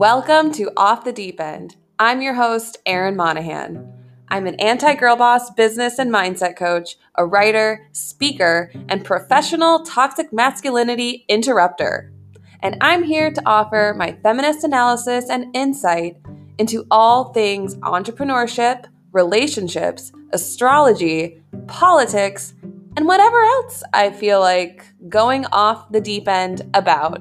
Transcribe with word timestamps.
Welcome 0.00 0.50
to 0.52 0.70
Off 0.78 1.04
the 1.04 1.12
Deep 1.12 1.38
End. 1.42 1.76
I'm 1.98 2.22
your 2.22 2.32
host, 2.32 2.78
Erin 2.86 3.16
Monahan. 3.16 3.92
I'm 4.28 4.46
an 4.46 4.54
anti 4.54 4.94
girl 4.94 5.14
boss 5.14 5.50
business 5.50 5.98
and 5.98 6.10
mindset 6.10 6.56
coach, 6.56 6.96
a 7.16 7.26
writer, 7.26 7.86
speaker, 7.92 8.72
and 8.88 9.04
professional 9.04 9.84
toxic 9.84 10.32
masculinity 10.32 11.26
interrupter. 11.28 12.14
And 12.60 12.78
I'm 12.80 13.02
here 13.02 13.30
to 13.30 13.42
offer 13.44 13.94
my 13.94 14.16
feminist 14.22 14.64
analysis 14.64 15.28
and 15.28 15.54
insight 15.54 16.16
into 16.56 16.86
all 16.90 17.34
things 17.34 17.74
entrepreneurship, 17.76 18.86
relationships, 19.12 20.12
astrology, 20.32 21.42
politics, 21.66 22.54
and 22.96 23.04
whatever 23.04 23.42
else 23.42 23.82
I 23.92 24.12
feel 24.12 24.40
like 24.40 24.82
going 25.10 25.44
off 25.52 25.92
the 25.92 26.00
deep 26.00 26.26
end 26.26 26.62
about. 26.72 27.20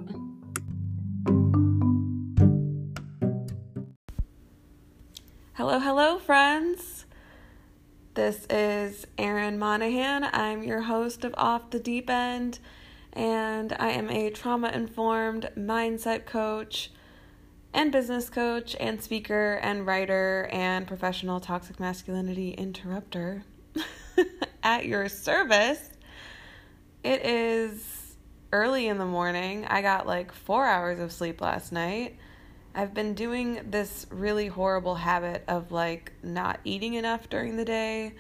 Hello, 5.60 5.78
hello, 5.78 6.18
friends. 6.18 7.06
This 8.14 8.48
is 8.50 9.06
Erin 9.18 9.60
Monahan. 9.60 10.24
I'm 10.32 10.64
your 10.64 10.84
host 10.84 11.26
of 11.26 11.36
Off 11.36 11.70
the 11.70 11.82
Deep 11.82 12.10
End, 12.10 12.60
and 13.12 13.76
I 13.78 13.90
am 13.90 14.10
a 14.10 14.30
trauma 14.30 14.70
informed 14.70 15.50
mindset 15.58 16.26
coach 16.26 16.92
and 17.74 17.92
business 17.92 18.30
coach 18.30 18.74
and 18.80 19.04
speaker 19.04 19.60
and 19.62 19.86
writer 19.86 20.48
and 20.50 20.88
professional 20.88 21.42
toxic 21.42 21.78
masculinity 21.78 22.52
interrupter 22.52 23.44
at 24.64 24.86
your 24.86 25.10
service. 25.10 25.90
It 27.04 27.26
is 27.26 28.16
early 28.54 28.88
in 28.88 28.98
the 28.98 29.06
morning. 29.06 29.66
I 29.66 29.82
got 29.82 30.08
like 30.08 30.32
four 30.32 30.66
hours 30.66 31.00
of 31.00 31.12
sleep 31.12 31.42
last 31.42 31.74
night. 31.74 32.16
I've 32.80 32.94
been 32.94 33.14
doing 33.14 33.60
this 33.70 34.06
really 34.10 34.48
horrible 34.48 34.96
habit 34.96 35.44
of 35.50 35.70
like 35.70 36.14
not 36.24 36.62
eating 36.64 36.94
enough 36.94 37.30
during 37.30 37.58
the 37.58 37.66
day. 37.66 38.14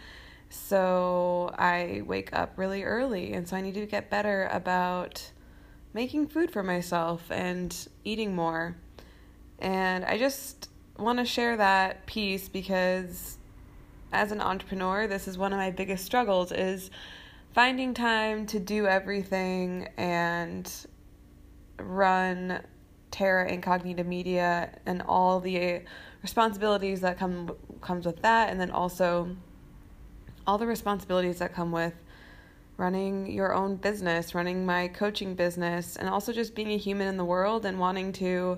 So 0.49 1.55
I 1.57 2.01
wake 2.05 2.33
up 2.33 2.57
really 2.57 2.83
early, 2.83 3.31
and 3.31 3.47
so 3.47 3.55
I 3.55 3.61
need 3.61 3.75
to 3.75 3.85
get 3.85 4.09
better 4.09 4.49
about 4.51 5.31
making 5.93 6.27
food 6.27 6.51
for 6.51 6.61
myself 6.61 7.31
and 7.31 7.73
eating 8.03 8.35
more. 8.35 8.75
And 9.59 10.03
I 10.03 10.17
just 10.17 10.67
want 10.97 11.19
to 11.19 11.25
share 11.25 11.55
that 11.55 12.05
piece 12.05 12.49
because 12.49 13.37
as 14.11 14.33
an 14.33 14.41
entrepreneur, 14.41 15.07
this 15.07 15.29
is 15.29 15.37
one 15.37 15.53
of 15.53 15.57
my 15.57 15.71
biggest 15.71 16.03
struggles 16.03 16.51
is 16.51 16.91
finding 17.53 17.93
time 17.93 18.45
to 18.47 18.59
do 18.59 18.87
everything 18.87 19.87
and 19.95 20.69
run 21.79 22.59
Terra 23.11 23.51
Incognita 23.51 24.03
Media 24.03 24.77
and 24.85 25.01
all 25.01 25.39
the 25.39 25.81
responsibilities 26.21 27.01
that 27.01 27.17
come 27.17 27.55
comes 27.81 28.05
with 28.05 28.21
that, 28.21 28.49
and 28.49 28.59
then 28.59 28.71
also 28.71 29.35
all 30.45 30.57
the 30.57 30.67
responsibilities 30.67 31.39
that 31.39 31.53
come 31.53 31.71
with 31.71 31.93
running 32.77 33.29
your 33.29 33.53
own 33.53 33.75
business, 33.75 34.33
running 34.33 34.65
my 34.65 34.87
coaching 34.87 35.35
business, 35.35 35.97
and 35.97 36.07
also 36.07 36.31
just 36.31 36.55
being 36.55 36.71
a 36.71 36.77
human 36.77 37.07
in 37.07 37.17
the 37.17 37.25
world 37.25 37.65
and 37.65 37.77
wanting 37.77 38.13
to 38.13 38.57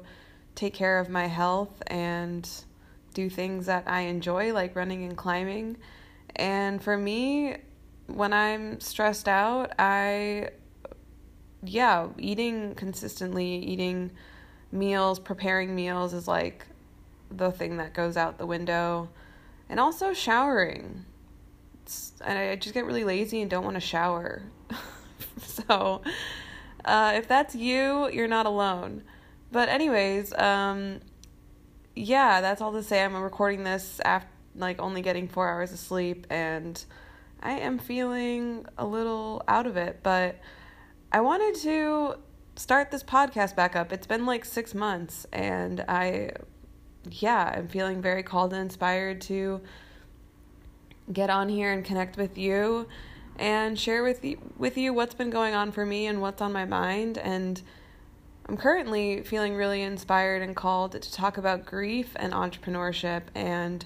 take 0.53 0.73
care 0.73 0.99
of 0.99 1.09
my 1.09 1.25
health 1.25 1.81
and 1.87 2.47
do 3.13 3.29
things 3.29 3.65
that 3.65 3.83
I 3.87 4.01
enjoy, 4.01 4.53
like 4.53 4.75
running 4.75 5.03
and 5.03 5.17
climbing. 5.17 5.77
And 6.35 6.81
for 6.81 6.97
me, 6.97 7.57
when 8.07 8.31
I'm 8.31 8.79
stressed 8.79 9.27
out, 9.27 9.73
I, 9.79 10.49
yeah, 11.63 12.09
eating 12.17 12.75
consistently, 12.75 13.45
eating 13.45 14.11
meals, 14.71 15.19
preparing 15.19 15.75
meals 15.75 16.13
is 16.13 16.27
like 16.27 16.65
the 17.29 17.51
thing 17.51 17.77
that 17.77 17.93
goes 17.93 18.17
out 18.17 18.37
the 18.37 18.45
window. 18.45 19.09
And 19.69 19.79
also 19.79 20.13
showering. 20.13 21.05
It's, 21.83 22.13
and 22.25 22.37
I 22.37 22.55
just 22.55 22.73
get 22.73 22.85
really 22.85 23.03
lazy 23.03 23.41
and 23.41 23.49
don't 23.49 23.63
want 23.63 23.75
to 23.75 23.81
shower. 23.81 24.43
so, 25.41 26.01
uh, 26.83 27.13
if 27.15 27.27
that's 27.27 27.55
you, 27.55 28.09
you're 28.11 28.27
not 28.27 28.45
alone. 28.45 29.03
But, 29.51 29.69
anyways, 29.69 30.33
um, 30.33 30.99
yeah, 31.95 32.41
that's 32.41 32.61
all 32.61 32.73
to 32.73 32.83
say. 32.83 33.03
I'm 33.03 33.15
recording 33.15 33.63
this 33.63 33.99
after 34.03 34.27
like 34.55 34.81
only 34.81 35.01
getting 35.01 35.27
four 35.27 35.49
hours 35.49 35.71
of 35.71 35.79
sleep, 35.79 36.27
and 36.29 36.83
I 37.41 37.53
am 37.53 37.77
feeling 37.79 38.65
a 38.77 38.85
little 38.85 39.43
out 39.47 39.67
of 39.67 39.77
it. 39.77 39.99
But 40.03 40.39
I 41.11 41.21
wanted 41.21 41.55
to 41.61 42.15
start 42.55 42.91
this 42.91 43.03
podcast 43.03 43.55
back 43.55 43.75
up. 43.75 43.91
It's 43.91 44.07
been 44.07 44.25
like 44.25 44.45
six 44.45 44.73
months, 44.73 45.25
and 45.31 45.83
I, 45.87 46.31
yeah, 47.09 47.53
I'm 47.57 47.67
feeling 47.67 48.01
very 48.01 48.23
called 48.23 48.53
and 48.53 48.63
inspired 48.63 49.21
to 49.21 49.61
get 51.11 51.29
on 51.29 51.49
here 51.49 51.71
and 51.71 51.83
connect 51.83 52.17
with 52.17 52.37
you 52.37 52.87
and 53.37 53.79
share 53.79 54.03
with 54.03 54.23
you, 54.23 54.37
with 54.57 54.77
you 54.77 54.93
what's 54.93 55.15
been 55.15 55.29
going 55.29 55.53
on 55.53 55.71
for 55.71 55.85
me 55.85 56.05
and 56.05 56.21
what's 56.21 56.41
on 56.41 56.53
my 56.53 56.65
mind. 56.65 57.17
And 57.17 57.61
I'm 58.47 58.57
currently 58.57 59.23
feeling 59.23 59.55
really 59.55 59.81
inspired 59.81 60.41
and 60.41 60.55
called 60.55 60.91
to 60.93 61.11
talk 61.11 61.37
about 61.37 61.65
grief 61.65 62.11
and 62.15 62.33
entrepreneurship 62.33 63.23
and 63.33 63.85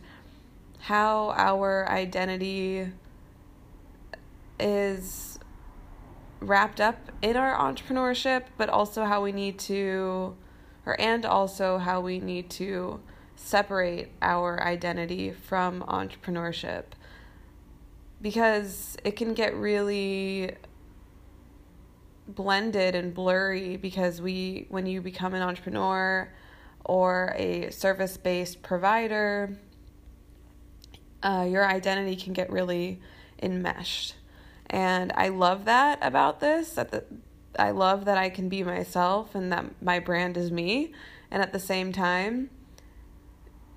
how 0.80 1.34
our 1.38 1.88
identity 1.90 2.92
is 4.60 5.35
wrapped 6.48 6.80
up 6.80 7.12
in 7.22 7.36
our 7.36 7.56
entrepreneurship, 7.58 8.44
but 8.58 8.70
also 8.70 9.04
how 9.06 9.22
we 9.22 9.32
need 9.32 9.60
to, 9.60 10.36
or 10.86 11.00
and 11.00 11.26
also 11.26 11.78
how 11.78 12.02
we 12.02 12.20
need 12.20 12.50
to 12.52 13.00
separate 13.36 14.10
our 14.22 14.62
identity 14.64 15.32
from 15.32 15.82
entrepreneurship. 15.82 16.84
Because 18.22 18.98
it 19.04 19.16
can 19.16 19.34
get 19.34 19.56
really 19.56 20.56
blended 22.28 22.96
and 22.96 23.14
blurry 23.14 23.78
because 23.78 24.22
we 24.22 24.66
when 24.70 24.86
you 24.86 25.00
become 25.00 25.34
an 25.36 25.44
entrepreneur 25.44 26.28
or 26.84 27.36
a 27.38 27.70
service-based 27.70 28.64
provider 28.64 29.56
uh, 31.22 31.46
your 31.48 31.68
identity 31.68 32.16
can 32.16 32.34
get 32.34 32.52
really 32.52 33.00
enmeshed 33.42 34.16
and 34.70 35.12
I 35.16 35.30
love 35.30 35.66
that 35.66 36.00
about 36.02 36.40
this. 36.40 36.72
That 36.72 36.92
the, 36.92 37.04
I 37.58 37.72
love 37.72 38.06
that 38.06 38.18
I 38.18 38.30
can 38.30 38.50
be 38.50 38.64
myself 38.64 39.36
and 39.36 39.52
that 39.52 39.82
my 39.82 40.00
brand 40.00 40.38
is 40.38 40.52
me. 40.52 40.94
And 41.32 41.42
at 41.42 41.54
the 41.54 41.60
same 41.60 41.92
time, 41.92 42.50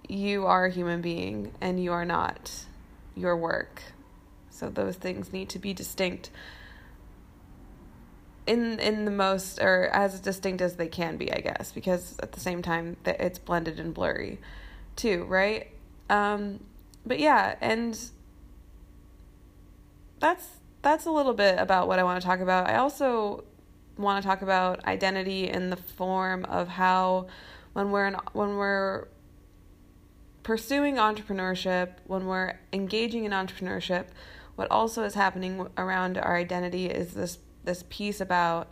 you 0.09 0.47
are 0.47 0.66
a 0.66 0.71
human 0.71 1.00
being 1.00 1.53
and 1.60 1.82
you 1.82 1.93
are 1.93 2.04
not 2.04 2.65
your 3.15 3.37
work. 3.37 3.82
So 4.50 4.69
those 4.69 4.97
things 4.97 5.32
need 5.32 5.49
to 5.50 5.59
be 5.59 5.72
distinct 5.72 6.31
in 8.47 8.81
in 8.81 9.05
the 9.05 9.10
most 9.10 9.60
or 9.60 9.88
as 9.93 10.19
distinct 10.20 10.62
as 10.62 10.76
they 10.76 10.88
can 10.88 11.16
be, 11.16 11.31
I 11.32 11.41
guess, 11.41 11.70
because 11.70 12.16
at 12.22 12.32
the 12.32 12.41
same 12.41 12.62
time 12.62 12.97
that 13.05 13.20
it's 13.20 13.38
blended 13.38 13.78
and 13.78 13.93
blurry 13.93 14.38
too, 14.97 15.25
right? 15.25 15.69
Um 16.09 16.60
but 17.05 17.20
yeah, 17.20 17.56
and 17.60 17.99
that's 20.19 20.57
that's 20.83 21.06
a 21.06 21.11
little 21.11 21.34
bit 21.34 21.59
about 21.59 21.89
what 21.89 21.99
I 21.99 22.05
want 22.05 22.21
to 22.21 22.27
talk 22.27 22.41
about. 22.41 22.69
I 22.69 22.77
also 22.77 23.44
want 23.97 24.22
to 24.22 24.28
talk 24.28 24.43
about 24.43 24.84
identity 24.84 25.49
in 25.49 25.71
the 25.71 25.77
form 25.77 26.44
of 26.44 26.69
how 26.69 27.27
when 27.72 27.91
we're 27.91 28.12
when 28.33 28.56
we're 28.56 29.09
pursuing 30.43 30.97
entrepreneurship, 30.97 31.94
when 32.06 32.27
we're 32.27 32.59
engaging 32.72 33.25
in 33.25 33.33
entrepreneurship, 33.33 34.06
what 34.56 34.71
also 34.71 35.03
is 35.03 35.15
happening 35.15 35.67
around 35.77 36.17
our 36.17 36.37
identity 36.37 36.87
is 36.87 37.15
this 37.15 37.38
this 37.65 37.84
piece 37.88 38.21
about 38.21 38.69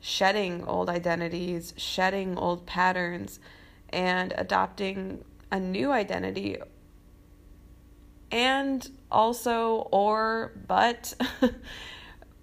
shedding 0.00 0.64
old 0.66 0.90
identities, 0.90 1.72
shedding 1.76 2.36
old 2.36 2.66
patterns 2.66 3.40
and 3.90 4.34
adopting 4.36 5.24
a 5.50 5.58
new 5.58 5.92
identity 5.92 6.56
and 8.30 8.90
also 9.16 9.88
or 9.90 10.52
but 10.68 11.14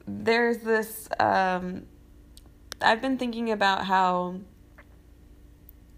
there's 0.08 0.58
this 0.58 1.08
um, 1.20 1.84
I've 2.82 3.02
been 3.02 3.18
thinking 3.18 3.52
about 3.52 3.86
how 3.86 4.40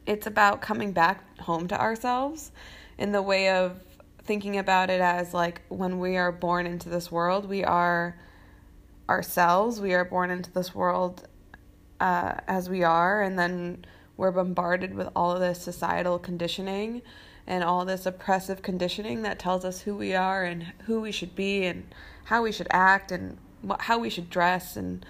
it's 0.06 0.28
about 0.28 0.62
coming 0.62 0.92
back 0.92 1.40
home 1.40 1.68
to 1.70 1.80
ourselves 1.80 2.52
in 2.98 3.12
the 3.12 3.22
way 3.22 3.50
of 3.50 3.80
thinking 4.24 4.58
about 4.58 4.90
it 4.90 5.02
as 5.02 5.34
like 5.34 5.62
when 5.70 6.00
we 6.00 6.18
are 6.18 6.32
born 6.32 6.66
into 6.66 6.90
this 6.90 7.12
world, 7.12 7.48
we 7.48 7.64
are 7.64 8.20
ourselves. 9.08 9.80
We 9.80 9.94
are 9.94 10.06
born 10.06 10.32
into 10.32 10.52
this 10.52 10.76
world 10.76 11.28
uh, 12.00 12.34
as 12.48 12.70
we 12.70 12.84
are, 12.84 13.22
and 13.22 13.38
then 13.38 13.86
we're 14.18 14.32
bombarded 14.32 14.94
with 14.94 15.10
all 15.16 15.32
of 15.32 15.40
this 15.40 15.62
societal 15.62 16.20
conditioning 16.20 17.02
and 17.48 17.64
all 17.64 17.86
this 17.86 18.06
oppressive 18.06 18.62
conditioning 18.62 19.22
that 19.22 19.40
tells 19.40 19.64
us 19.64 19.82
who 19.82 19.96
we 19.96 20.16
are 20.16 20.44
and 20.44 20.64
who 20.86 21.00
we 21.02 21.12
should 21.12 21.36
be 21.36 21.66
and 21.66 21.86
how 22.26 22.42
we 22.42 22.52
should 22.52 22.68
act 22.72 23.12
and 23.12 23.38
what, 23.62 23.82
how 23.82 24.00
we 24.00 24.10
should 24.10 24.30
dress 24.30 24.76
and 24.76 25.06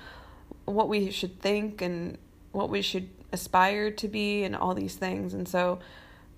what 0.66 0.90
we 0.90 1.10
should 1.12 1.40
think 1.42 1.82
and 1.82 2.18
what 2.52 2.70
we 2.70 2.82
should 2.82 3.10
aspire 3.32 3.92
to 3.92 4.08
be 4.08 4.44
and 4.44 4.56
all 4.56 4.74
these 4.74 4.96
things. 4.96 5.34
And 5.34 5.48
so 5.48 5.80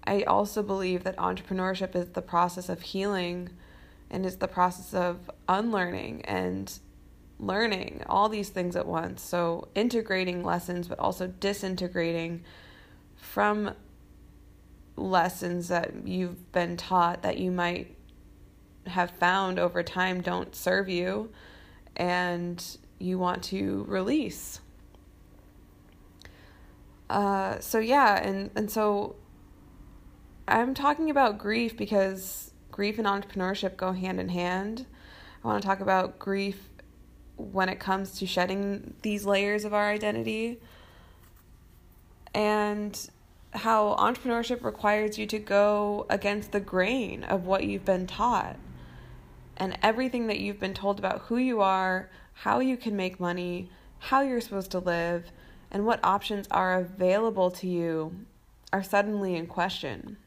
I 0.03 0.23
also 0.23 0.63
believe 0.63 1.03
that 1.03 1.17
entrepreneurship 1.17 1.95
is 1.95 2.09
the 2.09 2.21
process 2.21 2.69
of 2.69 2.81
healing 2.81 3.49
and 4.09 4.25
is 4.25 4.37
the 4.37 4.47
process 4.47 4.93
of 4.93 5.29
unlearning 5.49 6.23
and 6.25 6.79
learning 7.39 8.03
all 8.07 8.29
these 8.29 8.49
things 8.49 8.75
at 8.75 8.85
once. 8.85 9.21
So 9.21 9.67
integrating 9.75 10.43
lessons, 10.43 10.87
but 10.87 10.99
also 10.99 11.27
disintegrating 11.27 12.43
from 13.15 13.73
lessons 14.97 15.67
that 15.69 16.05
you've 16.05 16.51
been 16.51 16.75
taught 16.75 17.21
that 17.21 17.37
you 17.37 17.51
might 17.51 17.95
have 18.87 19.11
found 19.11 19.59
over 19.59 19.83
time 19.83 20.21
don't 20.21 20.55
serve 20.55 20.89
you 20.89 21.31
and 21.95 22.77
you 22.99 23.19
want 23.19 23.43
to 23.43 23.85
release. 23.87 24.59
Uh, 27.09 27.59
so 27.59 27.79
yeah, 27.79 28.21
and, 28.21 28.49
and 28.55 28.69
so 28.69 29.15
I'm 30.47 30.73
talking 30.73 31.09
about 31.09 31.37
grief 31.37 31.77
because 31.77 32.51
grief 32.71 32.97
and 32.97 33.07
entrepreneurship 33.07 33.77
go 33.77 33.91
hand 33.91 34.19
in 34.19 34.29
hand. 34.29 34.85
I 35.43 35.47
want 35.47 35.61
to 35.61 35.67
talk 35.67 35.79
about 35.79 36.19
grief 36.19 36.69
when 37.37 37.69
it 37.69 37.79
comes 37.79 38.17
to 38.19 38.25
shedding 38.25 38.95
these 39.03 39.25
layers 39.25 39.63
of 39.63 39.73
our 39.73 39.89
identity 39.89 40.59
and 42.33 43.09
how 43.51 43.95
entrepreneurship 43.95 44.63
requires 44.63 45.17
you 45.17 45.25
to 45.27 45.39
go 45.39 46.05
against 46.09 46.51
the 46.51 46.59
grain 46.59 47.23
of 47.23 47.45
what 47.45 47.63
you've 47.63 47.85
been 47.85 48.07
taught 48.07 48.57
and 49.55 49.77
everything 49.81 50.27
that 50.27 50.39
you've 50.39 50.59
been 50.59 50.73
told 50.73 50.99
about 50.99 51.21
who 51.21 51.37
you 51.37 51.61
are, 51.61 52.09
how 52.33 52.59
you 52.59 52.77
can 52.77 52.95
make 52.95 53.19
money, 53.19 53.69
how 53.99 54.21
you're 54.21 54.41
supposed 54.41 54.71
to 54.71 54.79
live, 54.79 55.31
and 55.71 55.85
what 55.85 55.99
options 56.03 56.47
are 56.51 56.75
available 56.75 57.49
to 57.51 57.67
you 57.67 58.13
are 58.71 58.83
suddenly 58.83 59.35
in 59.35 59.47
question. 59.47 60.17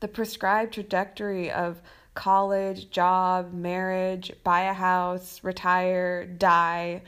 The 0.00 0.08
prescribed 0.08 0.74
trajectory 0.74 1.50
of 1.50 1.82
college, 2.14 2.90
job, 2.90 3.52
marriage, 3.52 4.32
buy 4.44 4.62
a 4.62 4.72
house, 4.72 5.40
retire, 5.42 6.26
die 6.26 7.02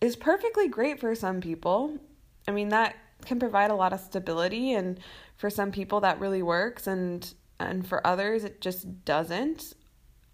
is 0.00 0.16
perfectly 0.16 0.68
great 0.68 1.00
for 1.00 1.14
some 1.14 1.40
people. 1.40 1.98
I 2.46 2.50
mean, 2.50 2.68
that 2.70 2.96
can 3.24 3.38
provide 3.38 3.70
a 3.70 3.74
lot 3.74 3.92
of 3.92 4.00
stability 4.00 4.72
and 4.72 5.00
for 5.36 5.50
some 5.50 5.72
people 5.72 6.00
that 6.00 6.20
really 6.20 6.42
works 6.42 6.86
and 6.86 7.34
and 7.58 7.86
for 7.86 8.06
others 8.06 8.44
it 8.44 8.60
just 8.60 9.04
doesn't. 9.04 9.74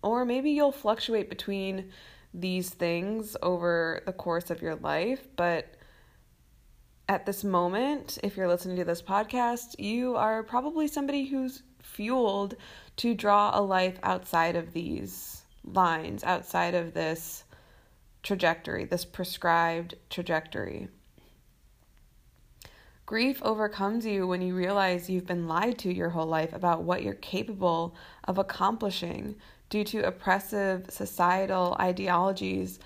Or 0.03 0.25
maybe 0.25 0.51
you'll 0.51 0.73
fluctuate 0.73 1.29
between 1.29 1.91
these 2.33 2.71
things 2.71 3.37
over 3.43 4.03
the 4.07 4.13
course 4.13 4.51
of 4.51 4.63
your 4.63 4.77
life, 4.77 5.27
but 5.37 5.75
at 7.09 7.27
this 7.27 7.43
moment, 7.43 8.19
if 8.23 8.37
you're 8.37 8.47
listening 8.47 8.77
to 8.77 8.85
this 8.85 9.03
podcast, 9.03 9.75
you 9.81 10.15
are 10.15 10.45
probably 10.45 10.87
somebody 10.87 11.27
who's 11.27 11.65
fueled 11.83 12.55
to 12.97 13.15
draw 13.15 13.51
a 13.53 13.61
life 13.61 13.99
outside 14.05 14.55
of 14.55 14.73
these 14.73 15.43
lines, 15.65 16.23
outside 16.23 16.77
of 16.77 16.95
this 16.95 17.43
trajectory, 18.23 18.85
this 18.85 19.05
prescribed 19.05 19.97
trajectory. 20.09 20.89
Grief 23.11 23.43
overcomes 23.43 24.07
you 24.07 24.25
when 24.25 24.41
you 24.41 24.55
realize 24.55 25.11
you've 25.11 25.27
been 25.27 25.49
lied 25.49 25.77
to 25.77 25.93
your 25.93 26.11
whole 26.11 26.29
life 26.29 26.53
about 26.53 26.85
what 26.85 27.03
you're 27.03 27.15
capable 27.15 27.93
of 28.23 28.39
accomplishing 28.39 29.35
due 29.69 29.83
to 29.83 30.07
oppressive 30.07 30.89
societal 30.89 31.77
ideologies 31.81 32.79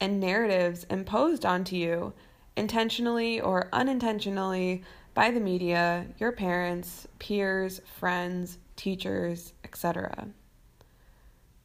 and 0.00 0.18
narratives 0.18 0.82
imposed 0.90 1.46
onto 1.46 1.76
you, 1.76 2.12
intentionally 2.56 3.40
or 3.40 3.68
unintentionally, 3.72 4.82
by 5.14 5.30
the 5.30 5.38
media, 5.38 6.06
your 6.18 6.32
parents, 6.32 7.06
peers, 7.20 7.80
friends, 8.00 8.58
teachers, 8.74 9.52
etc. 9.62 10.26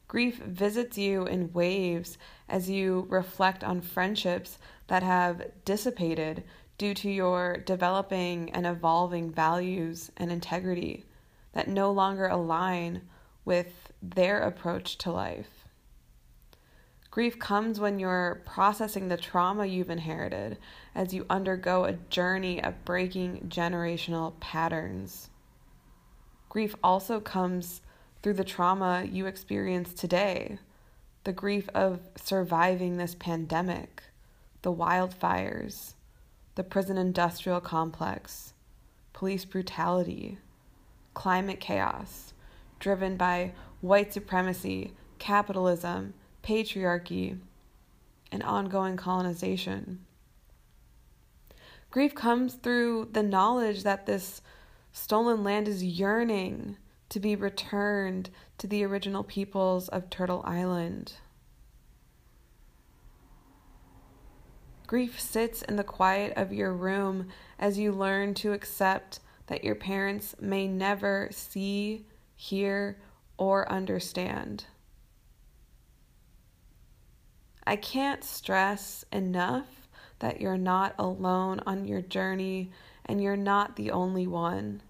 Grief 0.06 0.36
visits 0.36 0.96
you 0.96 1.26
in 1.26 1.52
waves 1.52 2.16
as 2.48 2.70
you 2.70 3.06
reflect 3.08 3.64
on 3.64 3.80
friendships 3.80 4.60
that 4.86 5.02
have 5.02 5.50
dissipated 5.64 6.44
due 6.78 6.94
to 6.94 7.10
your 7.10 7.58
developing 7.58 8.50
and 8.50 8.66
evolving 8.66 9.30
values 9.30 10.10
and 10.16 10.30
integrity 10.30 11.04
that 11.52 11.68
no 11.68 11.90
longer 11.90 12.26
align 12.26 13.02
with 13.44 13.92
their 14.02 14.40
approach 14.40 14.98
to 14.98 15.10
life. 15.10 15.64
Grief 17.10 17.38
comes 17.38 17.78
when 17.78 18.00
you're 18.00 18.42
processing 18.44 19.06
the 19.06 19.16
trauma 19.16 19.66
you've 19.66 19.90
inherited 19.90 20.58
as 20.96 21.14
you 21.14 21.24
undergo 21.30 21.84
a 21.84 21.92
journey 21.92 22.60
of 22.62 22.84
breaking 22.84 23.46
generational 23.48 24.38
patterns. 24.40 25.30
Grief 26.48 26.74
also 26.82 27.20
comes 27.20 27.82
through 28.20 28.34
the 28.34 28.42
trauma 28.42 29.06
you 29.08 29.26
experience 29.26 29.94
today 29.94 30.58
the 31.24 31.32
grief 31.32 31.70
of 31.74 32.00
surviving 32.16 32.98
this 32.98 33.14
pandemic, 33.14 34.02
the 34.60 34.72
wildfires, 34.72 35.93
the 36.54 36.64
prison 36.64 36.96
industrial 36.96 37.60
complex, 37.60 38.52
police 39.12 39.44
brutality, 39.44 40.38
climate 41.14 41.60
chaos, 41.60 42.32
driven 42.78 43.16
by 43.16 43.52
white 43.80 44.12
supremacy, 44.12 44.92
capitalism, 45.18 46.14
patriarchy, 46.42 47.38
and 48.30 48.42
ongoing 48.42 48.96
colonization. 48.96 50.00
Grief 51.90 52.14
comes 52.14 52.54
through 52.54 53.08
the 53.12 53.22
knowledge 53.22 53.84
that 53.84 54.06
this 54.06 54.42
stolen 54.92 55.44
land 55.44 55.68
is 55.68 55.84
yearning 55.84 56.76
to 57.08 57.20
be 57.20 57.36
returned 57.36 58.30
to 58.58 58.66
the 58.66 58.84
original 58.84 59.22
peoples 59.22 59.88
of 59.88 60.10
Turtle 60.10 60.42
Island. 60.44 61.14
Grief 64.86 65.18
sits 65.20 65.62
in 65.62 65.76
the 65.76 65.84
quiet 65.84 66.32
of 66.36 66.52
your 66.52 66.72
room 66.72 67.28
as 67.58 67.78
you 67.78 67.92
learn 67.92 68.34
to 68.34 68.52
accept 68.52 69.20
that 69.46 69.64
your 69.64 69.74
parents 69.74 70.34
may 70.40 70.68
never 70.68 71.28
see, 71.30 72.06
hear, 72.36 72.98
or 73.38 73.70
understand. 73.70 74.66
I 77.66 77.76
can't 77.76 78.22
stress 78.22 79.04
enough 79.10 79.88
that 80.18 80.40
you're 80.40 80.58
not 80.58 80.94
alone 80.98 81.60
on 81.66 81.86
your 81.86 82.02
journey 82.02 82.70
and 83.06 83.22
you're 83.22 83.36
not 83.36 83.76
the 83.76 83.90
only 83.90 84.26
one. 84.26 84.82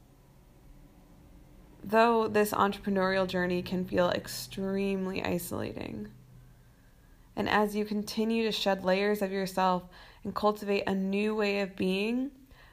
Though 1.83 2.29
this 2.29 2.53
entrepreneurial 2.53 3.29
journey 3.29 3.63
can 3.63 3.85
feel 3.85 4.11
extremely 4.11 5.23
isolating. 5.23 6.09
And 7.37 7.49
as 7.49 7.75
you 7.75 7.85
continue 7.85 8.45
to 8.45 8.53
shed 8.53 8.85
layers 8.85 9.23
of 9.23 9.33
yourself 9.33 9.85
and 10.23 10.35
cultivate 10.35 10.85
a 10.87 10.95
new 10.95 11.35
way 11.35 11.61
of 11.61 11.77
being, 11.77 12.31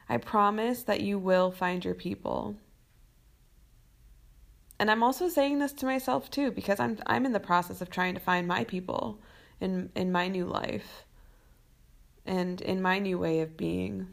I 0.08 0.18
promise 0.18 0.82
that 0.84 1.00
you 1.00 1.18
will 1.18 1.50
find 1.50 1.84
your 1.84 1.94
people. 1.94 2.56
And 4.78 4.90
I'm 4.90 5.02
also 5.02 5.28
saying 5.28 5.58
this 5.58 5.72
to 5.74 5.86
myself 5.86 6.30
too 6.30 6.50
because 6.50 6.80
I'm 6.80 6.98
I'm 7.06 7.24
in 7.24 7.32
the 7.32 7.40
process 7.40 7.80
of 7.80 7.88
trying 7.88 8.14
to 8.14 8.20
find 8.20 8.48
my 8.48 8.64
people 8.64 9.20
in 9.60 9.90
in 9.94 10.10
my 10.10 10.26
new 10.26 10.44
life 10.44 11.04
and 12.26 12.60
in 12.60 12.82
my 12.82 12.98
new 12.98 13.18
way 13.18 13.40
of 13.40 13.56
being. 13.56 14.08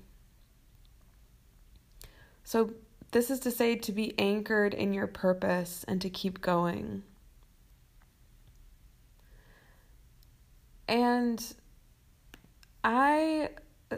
So 2.43 2.73
this 3.11 3.31
is 3.31 3.39
to 3.41 3.51
say 3.51 3.75
to 3.75 3.91
be 3.91 4.13
anchored 4.19 4.73
in 4.73 4.93
your 4.93 5.07
purpose 5.07 5.83
and 5.87 5.99
to 6.01 6.09
keep 6.09 6.41
going. 6.41 7.03
And 10.89 11.39
I, 12.83 13.49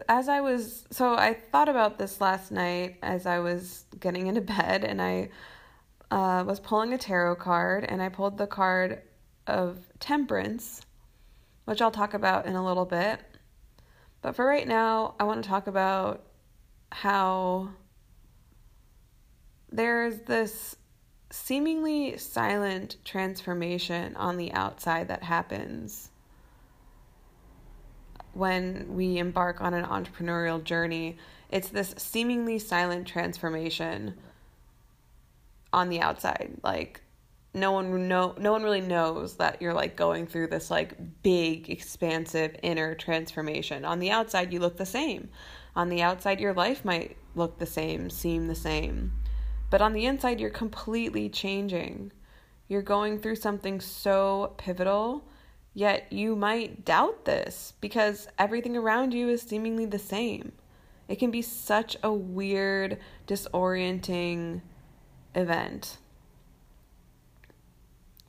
as 0.09 0.27
I 0.27 0.41
was, 0.41 0.83
so 0.91 1.15
I 1.15 1.33
thought 1.33 1.69
about 1.69 1.97
this 1.97 2.19
last 2.19 2.51
night 2.51 2.97
as 3.01 3.25
I 3.25 3.39
was 3.39 3.85
getting 4.01 4.27
into 4.27 4.41
bed, 4.41 4.83
and 4.83 5.01
I 5.01 5.29
uh, 6.11 6.43
was 6.45 6.59
pulling 6.59 6.91
a 6.91 6.97
tarot 6.97 7.37
card, 7.37 7.85
and 7.85 8.01
I 8.01 8.09
pulled 8.09 8.37
the 8.37 8.45
card 8.45 9.03
of 9.47 9.79
Temperance, 10.01 10.81
which 11.63 11.81
I'll 11.81 11.91
talk 11.91 12.13
about 12.13 12.45
in 12.45 12.55
a 12.55 12.65
little 12.65 12.83
bit. 12.83 13.21
But 14.21 14.35
for 14.35 14.45
right 14.45 14.67
now, 14.67 15.15
I 15.17 15.23
want 15.23 15.41
to 15.41 15.49
talk 15.49 15.67
about 15.67 16.23
how 16.91 17.69
there's 19.71 20.19
this 20.23 20.75
seemingly 21.29 22.17
silent 22.17 22.97
transformation 23.05 24.13
on 24.17 24.35
the 24.35 24.51
outside 24.51 25.07
that 25.07 25.23
happens 25.23 26.10
when 28.33 28.85
we 28.95 29.17
embark 29.17 29.61
on 29.61 29.73
an 29.73 29.85
entrepreneurial 29.85 30.63
journey. 30.63 31.17
It's 31.49 31.69
this 31.69 31.93
seemingly 31.97 32.59
silent 32.59 33.07
transformation 33.07 34.15
on 35.73 35.89
the 35.89 36.01
outside. 36.01 36.59
Like 36.63 37.01
no 37.53 37.71
one 37.71 38.07
know 38.07 38.33
no 38.37 38.51
one 38.51 38.63
really 38.63 38.81
knows 38.81 39.35
that 39.35 39.61
you're 39.61 39.73
like 39.73 39.95
going 39.95 40.25
through 40.25 40.47
this 40.47 40.71
like 40.71 40.95
big 41.21 41.69
expansive 41.69 42.55
inner 42.63 42.95
transformation 42.95 43.83
on 43.83 43.99
the 43.99 44.09
outside 44.09 44.53
you 44.53 44.59
look 44.59 44.77
the 44.77 44.85
same 44.85 45.29
on 45.75 45.89
the 45.89 46.01
outside 46.01 46.39
your 46.39 46.53
life 46.53 46.85
might 46.85 47.17
look 47.35 47.59
the 47.59 47.65
same 47.65 48.09
seem 48.09 48.47
the 48.47 48.55
same 48.55 49.11
but 49.69 49.81
on 49.81 49.91
the 49.93 50.05
inside 50.05 50.39
you're 50.39 50.49
completely 50.49 51.27
changing 51.27 52.11
you're 52.69 52.81
going 52.81 53.19
through 53.19 53.35
something 53.35 53.81
so 53.81 54.53
pivotal 54.57 55.21
yet 55.73 56.11
you 56.11 56.35
might 56.35 56.83
doubt 56.83 57.25
this 57.25 57.73
because 57.81 58.27
everything 58.37 58.75
around 58.75 59.13
you 59.13 59.29
is 59.29 59.41
seemingly 59.41 59.85
the 59.85 59.99
same 59.99 60.51
it 61.07 61.19
can 61.19 61.31
be 61.31 61.41
such 61.41 61.97
a 62.03 62.11
weird 62.11 62.97
disorienting 63.27 64.61
event 65.35 65.97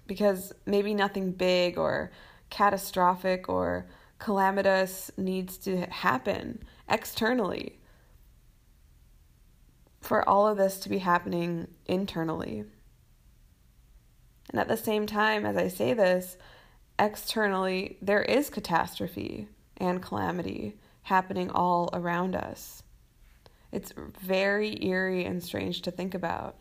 because 0.07 0.53
maybe 0.67 0.93
nothing 0.93 1.33
big 1.33 1.79
or 1.79 2.11
catastrophic 2.51 3.49
or 3.49 3.87
calamitous 4.19 5.11
needs 5.17 5.57
to 5.59 5.87
happen 5.87 6.63
externally 6.89 7.79
for 10.01 10.29
all 10.29 10.47
of 10.47 10.59
this 10.59 10.79
to 10.81 10.89
be 10.89 10.99
happening 10.99 11.69
internally. 11.87 12.65
And 14.51 14.61
at 14.61 14.69
the 14.69 14.77
same 14.77 15.07
time, 15.07 15.47
as 15.47 15.57
I 15.57 15.69
say 15.69 15.95
this, 15.95 16.37
externally, 17.03 17.97
there 18.01 18.23
is 18.23 18.49
catastrophe 18.49 19.49
and 19.77 20.01
calamity 20.01 20.77
happening 21.03 21.51
all 21.51 21.91
around 21.93 22.37
us. 22.37 22.85
It's 23.73 23.93
very 24.21 24.83
eerie 24.85 25.25
and 25.25 25.43
strange 25.43 25.83
to 25.83 25.91
think 25.91 26.15
about. 26.15 26.57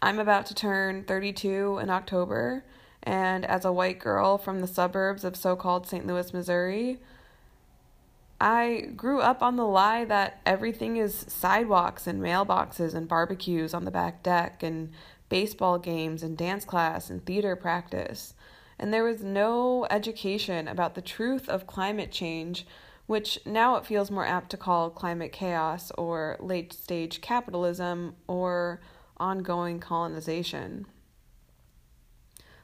I'm 0.00 0.18
about 0.18 0.46
to 0.46 0.54
turn 0.54 1.04
32 1.04 1.78
in 1.82 1.90
October, 1.90 2.64
and 3.02 3.44
as 3.44 3.66
a 3.66 3.72
white 3.72 3.98
girl 3.98 4.38
from 4.38 4.60
the 4.60 4.66
suburbs 4.66 5.24
of 5.24 5.36
so 5.36 5.56
called 5.56 5.86
St. 5.86 6.06
Louis, 6.06 6.32
Missouri, 6.32 6.98
I 8.40 8.88
grew 8.96 9.20
up 9.20 9.42
on 9.42 9.56
the 9.56 9.66
lie 9.66 10.06
that 10.06 10.40
everything 10.46 10.96
is 10.96 11.26
sidewalks 11.28 12.06
and 12.06 12.22
mailboxes 12.22 12.94
and 12.94 13.08
barbecues 13.08 13.74
on 13.74 13.84
the 13.84 13.90
back 13.90 14.22
deck 14.22 14.62
and 14.62 14.90
baseball 15.28 15.78
games 15.78 16.22
and 16.22 16.36
dance 16.36 16.64
class 16.64 17.10
and 17.10 17.24
theater 17.26 17.56
practice. 17.56 18.34
And 18.78 18.92
there 18.92 19.04
was 19.04 19.22
no 19.22 19.86
education 19.90 20.68
about 20.68 20.94
the 20.94 21.02
truth 21.02 21.48
of 21.48 21.66
climate 21.66 22.12
change, 22.12 22.66
which 23.06 23.38
now 23.46 23.76
it 23.76 23.86
feels 23.86 24.10
more 24.10 24.26
apt 24.26 24.50
to 24.50 24.56
call 24.56 24.90
climate 24.90 25.32
chaos 25.32 25.90
or 25.96 26.36
late 26.40 26.72
stage 26.72 27.20
capitalism 27.20 28.16
or 28.26 28.80
ongoing 29.16 29.80
colonization. 29.80 30.86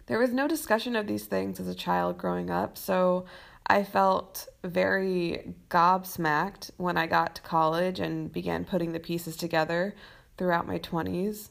There 0.06 0.18
was 0.18 0.32
no 0.32 0.48
discussion 0.48 0.96
of 0.96 1.06
these 1.06 1.26
things 1.26 1.60
as 1.60 1.68
a 1.68 1.74
child 1.74 2.18
growing 2.18 2.50
up, 2.50 2.76
so 2.76 3.24
I 3.66 3.84
felt 3.84 4.48
very 4.64 5.54
gobsmacked 5.70 6.72
when 6.76 6.96
I 6.96 7.06
got 7.06 7.36
to 7.36 7.42
college 7.42 8.00
and 8.00 8.30
began 8.30 8.64
putting 8.64 8.92
the 8.92 9.00
pieces 9.00 9.36
together 9.36 9.94
throughout 10.36 10.66
my 10.66 10.78
20s. 10.78 11.50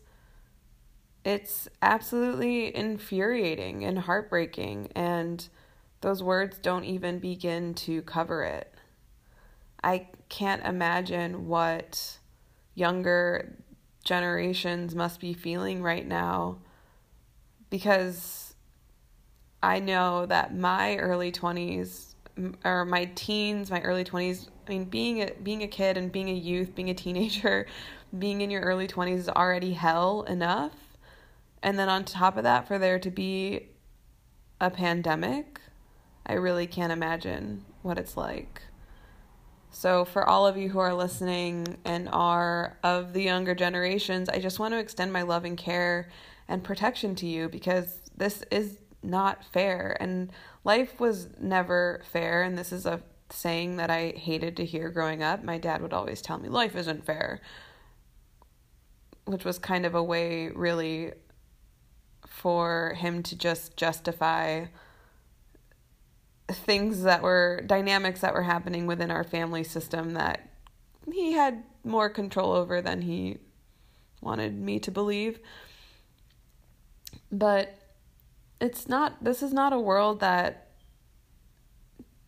It's 1.23 1.67
absolutely 1.81 2.75
infuriating 2.75 3.85
and 3.85 3.99
heartbreaking, 3.99 4.91
and 4.95 5.47
those 6.01 6.23
words 6.23 6.57
don't 6.57 6.83
even 6.83 7.19
begin 7.19 7.75
to 7.75 8.01
cover 8.01 8.43
it. 8.43 8.73
I 9.83 10.07
can't 10.29 10.65
imagine 10.65 11.47
what 11.47 12.17
younger 12.73 13.55
generations 14.03 14.95
must 14.95 15.19
be 15.19 15.33
feeling 15.33 15.83
right 15.83 16.07
now 16.07 16.57
because 17.69 18.55
I 19.61 19.79
know 19.79 20.25
that 20.25 20.55
my 20.55 20.97
early 20.97 21.31
20s 21.31 22.15
or 22.63 22.85
my 22.85 23.05
teens, 23.13 23.69
my 23.69 23.81
early 23.81 24.03
20s, 24.03 24.47
I 24.67 24.69
mean 24.71 24.85
being 24.85 25.21
a 25.21 25.31
being 25.43 25.63
a 25.63 25.67
kid 25.67 25.97
and 25.97 26.11
being 26.11 26.29
a 26.29 26.33
youth, 26.33 26.73
being 26.75 26.89
a 26.89 26.93
teenager, 26.93 27.67
being 28.17 28.41
in 28.41 28.49
your 28.49 28.61
early 28.61 28.87
20s 28.87 29.19
is 29.19 29.29
already 29.29 29.73
hell 29.73 30.23
enough. 30.23 30.73
And 31.63 31.77
then 31.77 31.89
on 31.89 32.05
top 32.05 32.37
of 32.37 32.43
that 32.43 32.67
for 32.67 32.79
there 32.79 32.99
to 32.99 33.11
be 33.11 33.69
a 34.59 34.69
pandemic, 34.69 35.59
I 36.25 36.33
really 36.33 36.67
can't 36.67 36.91
imagine 36.91 37.65
what 37.81 37.97
it's 37.97 38.17
like. 38.17 38.61
So, 39.73 40.03
for 40.03 40.27
all 40.27 40.45
of 40.45 40.57
you 40.57 40.69
who 40.69 40.79
are 40.79 40.93
listening 40.93 41.77
and 41.85 42.09
are 42.11 42.77
of 42.83 43.13
the 43.13 43.23
younger 43.23 43.55
generations, 43.55 44.27
I 44.27 44.39
just 44.39 44.59
want 44.59 44.73
to 44.73 44.79
extend 44.79 45.13
my 45.13 45.21
love 45.21 45.45
and 45.45 45.57
care 45.57 46.09
and 46.47 46.63
protection 46.63 47.15
to 47.15 47.25
you 47.25 47.47
because 47.47 47.97
this 48.15 48.43
is 48.51 48.79
not 49.01 49.45
fair. 49.45 49.95
And 49.99 50.31
life 50.65 50.99
was 50.99 51.29
never 51.39 52.01
fair. 52.11 52.43
And 52.43 52.57
this 52.57 52.73
is 52.73 52.85
a 52.85 53.01
saying 53.29 53.77
that 53.77 53.89
I 53.89 54.09
hated 54.09 54.57
to 54.57 54.65
hear 54.65 54.89
growing 54.89 55.23
up. 55.23 55.43
My 55.43 55.57
dad 55.57 55.81
would 55.81 55.93
always 55.93 56.21
tell 56.21 56.37
me, 56.37 56.49
life 56.49 56.75
isn't 56.75 57.05
fair, 57.05 57.41
which 59.25 59.45
was 59.45 59.57
kind 59.57 59.85
of 59.85 59.95
a 59.95 60.03
way, 60.03 60.49
really, 60.49 61.13
for 62.41 62.95
him 62.97 63.21
to 63.21 63.35
just 63.35 63.77
justify 63.77 64.65
things 66.49 67.03
that 67.03 67.21
were 67.21 67.61
dynamics 67.67 68.21
that 68.21 68.33
were 68.33 68.41
happening 68.41 68.87
within 68.87 69.11
our 69.11 69.23
family 69.23 69.63
system 69.63 70.13
that 70.13 70.49
he 71.11 71.33
had 71.33 71.63
more 71.83 72.09
control 72.09 72.51
over 72.51 72.81
than 72.81 73.03
he 73.03 73.37
wanted 74.21 74.59
me 74.59 74.79
to 74.79 74.89
believe. 74.89 75.39
But 77.31 77.77
it's 78.59 78.87
not, 78.89 79.23
this 79.23 79.43
is 79.43 79.53
not 79.53 79.71
a 79.71 79.79
world 79.79 80.19
that 80.21 80.69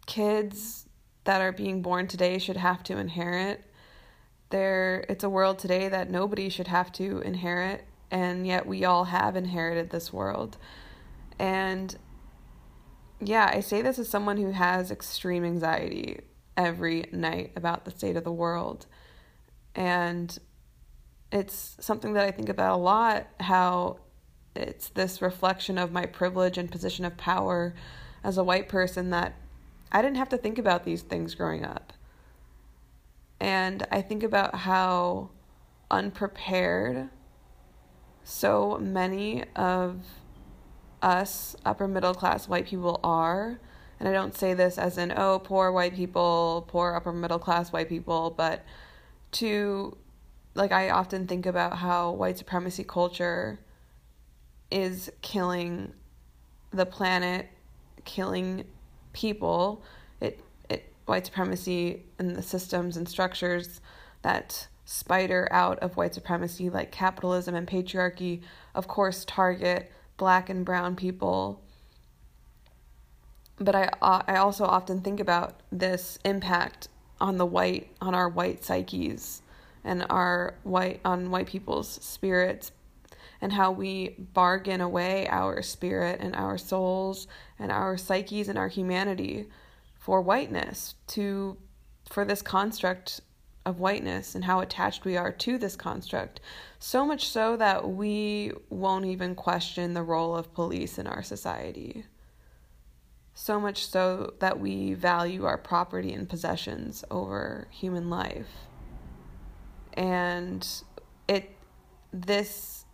kids 0.05 0.87
that 1.23 1.41
are 1.41 1.51
being 1.51 1.81
born 1.81 2.07
today 2.07 2.37
should 2.37 2.57
have 2.57 2.83
to 2.83 2.97
inherit. 2.97 3.63
There, 4.51 5.05
it's 5.09 5.23
a 5.23 5.29
world 5.29 5.57
today 5.57 5.89
that 5.89 6.11
nobody 6.11 6.49
should 6.49 6.67
have 6.67 6.91
to 6.93 7.19
inherit, 7.21 7.85
and 8.13 8.45
yet 8.45 8.67
we 8.67 8.85
all 8.85 9.05
have 9.05 9.35
inherited 9.35 9.89
this 9.89 10.13
world. 10.13 10.55
And 11.39 11.97
yeah, 13.19 13.49
I 13.51 13.59
say 13.59 13.81
this 13.81 13.97
as 13.97 14.07
someone 14.07 14.37
who 14.37 14.51
has 14.51 14.91
extreme 14.91 15.43
anxiety 15.43 16.19
every 16.55 17.05
night 17.11 17.53
about 17.55 17.85
the 17.85 17.91
state 17.91 18.15
of 18.15 18.23
the 18.23 18.31
world. 18.31 18.85
And 19.73 20.37
it's 21.31 21.75
something 21.79 22.13
that 22.13 22.23
I 22.23 22.29
think 22.29 22.49
about 22.49 22.75
a 22.75 22.81
lot 22.81 23.25
how 23.39 23.97
it's 24.55 24.89
this 24.89 25.19
reflection 25.19 25.79
of 25.79 25.91
my 25.91 26.05
privilege 26.05 26.59
and 26.59 26.69
position 26.69 27.05
of 27.05 27.17
power 27.17 27.73
as 28.23 28.37
a 28.37 28.43
white 28.43 28.69
person 28.69 29.09
that 29.09 29.33
I 29.91 30.03
didn't 30.03 30.17
have 30.17 30.29
to 30.29 30.37
think 30.37 30.59
about 30.59 30.83
these 30.83 31.01
things 31.01 31.33
growing 31.33 31.65
up. 31.65 31.93
And 33.39 33.87
I 33.91 34.03
think 34.03 34.21
about 34.21 34.53
how 34.53 35.31
unprepared 35.89 37.09
so 38.23 38.77
many 38.79 39.43
of 39.55 40.01
us 41.01 41.55
upper 41.65 41.87
middle 41.87 42.13
class 42.13 42.47
white 42.47 42.65
people 42.65 42.99
are. 43.03 43.59
And 43.99 44.09
I 44.09 44.11
don't 44.11 44.35
say 44.35 44.53
this 44.53 44.77
as 44.77 44.97
in, 44.97 45.13
oh, 45.15 45.39
poor 45.39 45.71
white 45.71 45.95
people, 45.95 46.65
poor 46.67 46.93
upper 46.95 47.13
middle 47.13 47.39
class 47.39 47.71
white 47.71 47.89
people, 47.89 48.31
but 48.31 48.63
to, 49.33 49.97
like, 50.55 50.71
I 50.71 50.89
often 50.89 51.27
think 51.27 51.45
about 51.45 51.77
how 51.77 52.11
white 52.11 52.37
supremacy 52.37 52.83
culture 52.83 53.59
is 54.71 55.11
killing 55.21 55.93
the 56.71 56.85
planet, 56.85 57.47
killing 58.03 58.65
people. 59.13 59.83
It, 60.19 60.39
it, 60.69 60.91
white 61.05 61.25
supremacy 61.25 62.03
and 62.19 62.35
the 62.35 62.41
systems 62.41 62.97
and 62.97 63.07
structures 63.07 63.79
that 64.21 64.67
spider 64.93 65.47
out 65.51 65.79
of 65.79 65.97
white 65.97 66.13
supremacy, 66.13 66.69
like 66.69 66.91
capitalism 66.91 67.55
and 67.55 67.67
patriarchy, 67.67 68.41
of 68.75 68.87
course, 68.87 69.25
target 69.25 69.91
black 70.17 70.49
and 70.49 70.63
brown 70.63 70.95
people. 70.95 71.61
But 73.57 73.75
I 73.75 73.89
uh, 74.01 74.21
I 74.27 74.37
also 74.37 74.65
often 74.65 75.01
think 75.01 75.19
about 75.19 75.61
this 75.71 76.19
impact 76.23 76.89
on 77.19 77.37
the 77.37 77.45
white 77.45 77.89
on 78.01 78.13
our 78.13 78.29
white 78.29 78.63
psyches 78.63 79.41
and 79.83 80.05
our 80.09 80.55
white 80.63 81.01
on 81.03 81.31
white 81.31 81.47
people's 81.47 81.89
spirits 81.89 82.71
and 83.41 83.51
how 83.51 83.71
we 83.71 84.15
bargain 84.33 84.79
away 84.79 85.27
our 85.29 85.61
spirit 85.61 86.19
and 86.21 86.35
our 86.35 86.57
souls 86.57 87.27
and 87.59 87.71
our 87.71 87.97
psyches 87.97 88.47
and 88.47 88.57
our 88.57 88.69
humanity 88.69 89.47
for 89.99 90.21
whiteness 90.21 90.95
to 91.07 91.57
for 92.09 92.25
this 92.25 92.41
construct 92.41 93.21
of 93.65 93.79
whiteness 93.79 94.35
and 94.35 94.43
how 94.43 94.59
attached 94.59 95.05
we 95.05 95.15
are 95.15 95.31
to 95.31 95.57
this 95.57 95.75
construct. 95.75 96.41
So 96.79 97.05
much 97.05 97.27
so 97.29 97.55
that 97.57 97.89
we 97.89 98.51
won't 98.69 99.05
even 99.05 99.35
question 99.35 99.93
the 99.93 100.03
role 100.03 100.35
of 100.35 100.53
police 100.53 100.97
in 100.97 101.07
our 101.07 101.23
society. 101.23 102.05
So 103.33 103.59
much 103.59 103.87
so 103.87 104.33
that 104.39 104.59
we 104.59 104.93
value 104.93 105.45
our 105.45 105.57
property 105.57 106.13
and 106.13 106.29
possessions 106.29 107.03
over 107.09 107.67
human 107.71 108.09
life. 108.09 108.49
And 109.93 110.67
it, 111.27 111.55
this, 112.11 112.85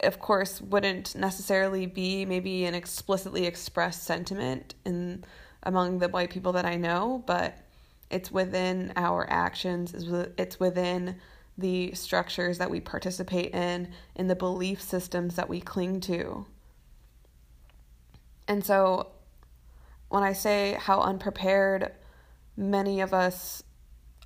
of 0.00 0.18
course, 0.20 0.60
wouldn't 0.60 1.14
necessarily 1.14 1.86
be 1.86 2.24
maybe 2.24 2.64
an 2.64 2.74
explicitly 2.74 3.46
expressed 3.46 4.04
sentiment 4.04 4.74
in 4.84 5.24
among 5.64 5.98
the 5.98 6.08
white 6.08 6.30
people 6.30 6.52
that 6.52 6.64
I 6.64 6.76
know, 6.76 7.22
but 7.26 7.56
it's 8.12 8.30
within 8.30 8.92
our 8.96 9.28
actions, 9.28 9.94
it's 10.38 10.60
within 10.60 11.16
the 11.58 11.92
structures 11.92 12.58
that 12.58 12.70
we 12.70 12.80
participate 12.80 13.54
in, 13.54 13.92
in 14.14 14.26
the 14.28 14.34
belief 14.36 14.80
systems 14.80 15.36
that 15.36 15.48
we 15.48 15.60
cling 15.60 16.00
to. 16.00 16.46
And 18.48 18.64
so 18.64 19.12
when 20.08 20.22
I 20.22 20.32
say 20.32 20.76
how 20.78 21.00
unprepared 21.00 21.92
many 22.56 23.00
of 23.00 23.14
us 23.14 23.62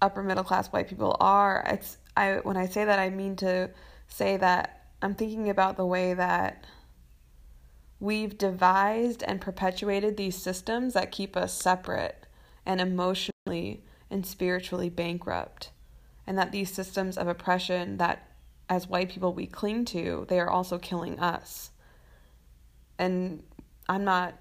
upper 0.02 0.23
middle 0.23 0.45
class 0.45 0.69
white 0.69 0.88
people 0.88 1.16
are, 1.21 1.64
it's 1.69 1.99
I 2.16 2.40
when 2.43 2.57
I 2.57 2.66
say 2.66 2.85
that 2.85 2.99
I 2.99 3.11
mean 3.11 3.37
to 3.37 3.71
say 4.09 4.37
that 4.37 4.87
I'm 5.02 5.14
thinking 5.14 5.49
about 5.49 5.76
the 5.76 5.87
way 5.87 6.14
that 6.14 6.64
we've 8.00 8.37
devised 8.37 9.23
and 9.23 9.40
perpetuated 9.40 10.16
these 10.16 10.37
systems 10.37 10.95
that 10.95 11.12
keep 11.12 11.37
us 11.37 11.52
separate 11.52 12.25
and 12.66 12.80
emotionally 12.80 13.82
and 14.11 14.26
spiritually 14.26 14.90
bankrupt. 14.90 15.70
And 16.26 16.37
that 16.37 16.52
these 16.52 16.73
systems 16.73 17.16
of 17.16 17.28
oppression 17.28 17.96
that 17.99 18.28
as 18.68 18.88
white 18.88 19.08
people 19.08 19.32
we 19.32 19.46
cling 19.46 19.85
to, 19.87 20.26
they 20.28 20.40
are 20.40 20.50
also 20.50 20.78
killing 20.78 21.18
us. 21.20 21.70
And 22.99 23.44
I'm 23.88 24.04
not 24.04 24.35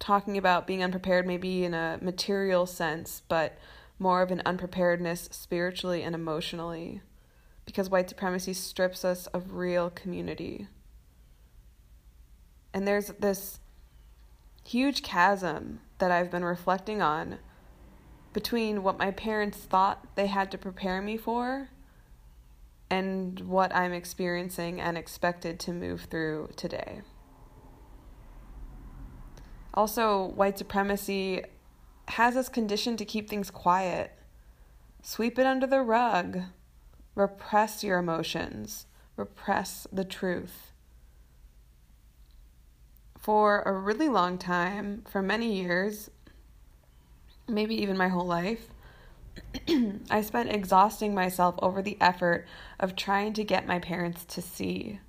talking 0.00 0.36
about 0.36 0.66
being 0.66 0.82
unprepared 0.82 1.26
maybe 1.26 1.64
in 1.64 1.74
a 1.74 1.98
material 2.02 2.66
sense, 2.66 3.22
but 3.28 3.56
more 3.98 4.22
of 4.22 4.30
an 4.30 4.42
unpreparedness 4.44 5.28
spiritually 5.30 6.02
and 6.02 6.14
emotionally. 6.14 7.02
Because 7.66 7.90
white 7.90 8.08
supremacy 8.08 8.54
strips 8.54 9.04
us 9.04 9.28
of 9.28 9.54
real 9.54 9.90
community. 9.90 10.66
And 12.74 12.88
there's 12.88 13.08
this 13.08 13.60
huge 14.64 15.02
chasm 15.02 15.80
that 15.98 16.10
I've 16.10 16.30
been 16.30 16.44
reflecting 16.44 17.02
on 17.02 17.38
between 18.32 18.82
what 18.82 18.98
my 18.98 19.10
parents 19.10 19.58
thought 19.58 20.06
they 20.14 20.26
had 20.26 20.50
to 20.50 20.58
prepare 20.58 21.02
me 21.02 21.16
for 21.16 21.68
and 22.88 23.40
what 23.40 23.74
I'm 23.74 23.92
experiencing 23.92 24.80
and 24.80 24.98
expected 24.98 25.60
to 25.60 25.72
move 25.72 26.02
through 26.10 26.50
today. 26.56 27.02
Also, 29.72 30.26
white 30.26 30.58
supremacy 30.58 31.42
has 32.08 32.36
us 32.36 32.48
conditioned 32.48 32.98
to 32.98 33.04
keep 33.04 33.30
things 33.30 33.50
quiet, 33.50 34.12
sweep 35.02 35.38
it 35.38 35.46
under 35.46 35.66
the 35.66 35.80
rug, 35.80 36.42
repress 37.14 37.84
your 37.84 37.98
emotions, 37.98 38.86
repress 39.16 39.86
the 39.92 40.04
truth. 40.04 40.72
For 43.16 43.62
a 43.62 43.72
really 43.72 44.08
long 44.08 44.38
time, 44.38 45.04
for 45.08 45.22
many 45.22 45.54
years, 45.54 46.10
maybe 47.50 47.80
even 47.82 47.96
my 47.96 48.08
whole 48.08 48.26
life, 48.26 48.68
I 50.10 50.22
spent 50.22 50.52
exhausting 50.52 51.14
myself 51.14 51.54
over 51.60 51.82
the 51.82 51.96
effort 52.00 52.46
of 52.78 52.96
trying 52.96 53.32
to 53.34 53.44
get 53.44 53.66
my 53.66 53.78
parents 53.78 54.24
to 54.26 54.42
see, 54.42 55.00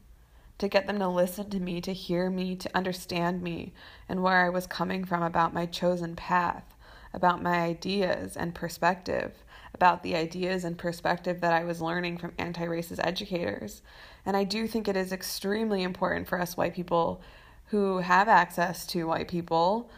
to 0.57 0.67
get 0.67 0.87
them 0.87 0.99
to 0.99 1.07
listen 1.07 1.49
to 1.49 1.59
me, 1.59 1.81
to 1.81 1.93
hear 1.93 2.29
me, 2.29 2.55
to 2.55 2.75
understand 2.75 3.41
me, 3.41 3.73
and 4.07 4.21
where 4.21 4.45
I 4.45 4.49
was 4.49 4.67
coming 4.67 5.05
from 5.05 5.23
about 5.23 5.53
my 5.53 5.65
chosen 5.65 6.15
path, 6.15 6.75
about 7.13 7.41
my 7.41 7.61
ideas 7.61 8.37
and 8.37 8.55
perspective, 8.55 9.43
about 9.73 10.03
the 10.03 10.15
ideas 10.15 10.63
and 10.63 10.77
perspective 10.77 11.41
that 11.41 11.53
I 11.53 11.63
was 11.63 11.81
learning 11.81 12.17
from 12.17 12.33
anti 12.37 12.65
racist 12.65 12.99
educators. 13.03 13.81
And 14.25 14.37
I 14.37 14.43
do 14.43 14.67
think 14.67 14.87
it 14.87 14.97
is 14.97 15.11
extremely 15.11 15.83
important 15.83 16.27
for 16.27 16.39
us 16.39 16.57
white 16.57 16.75
people 16.75 17.21
who 17.67 17.99
have 17.99 18.27
access 18.27 18.85
to 18.87 19.07
white 19.07 19.27
people 19.27 19.89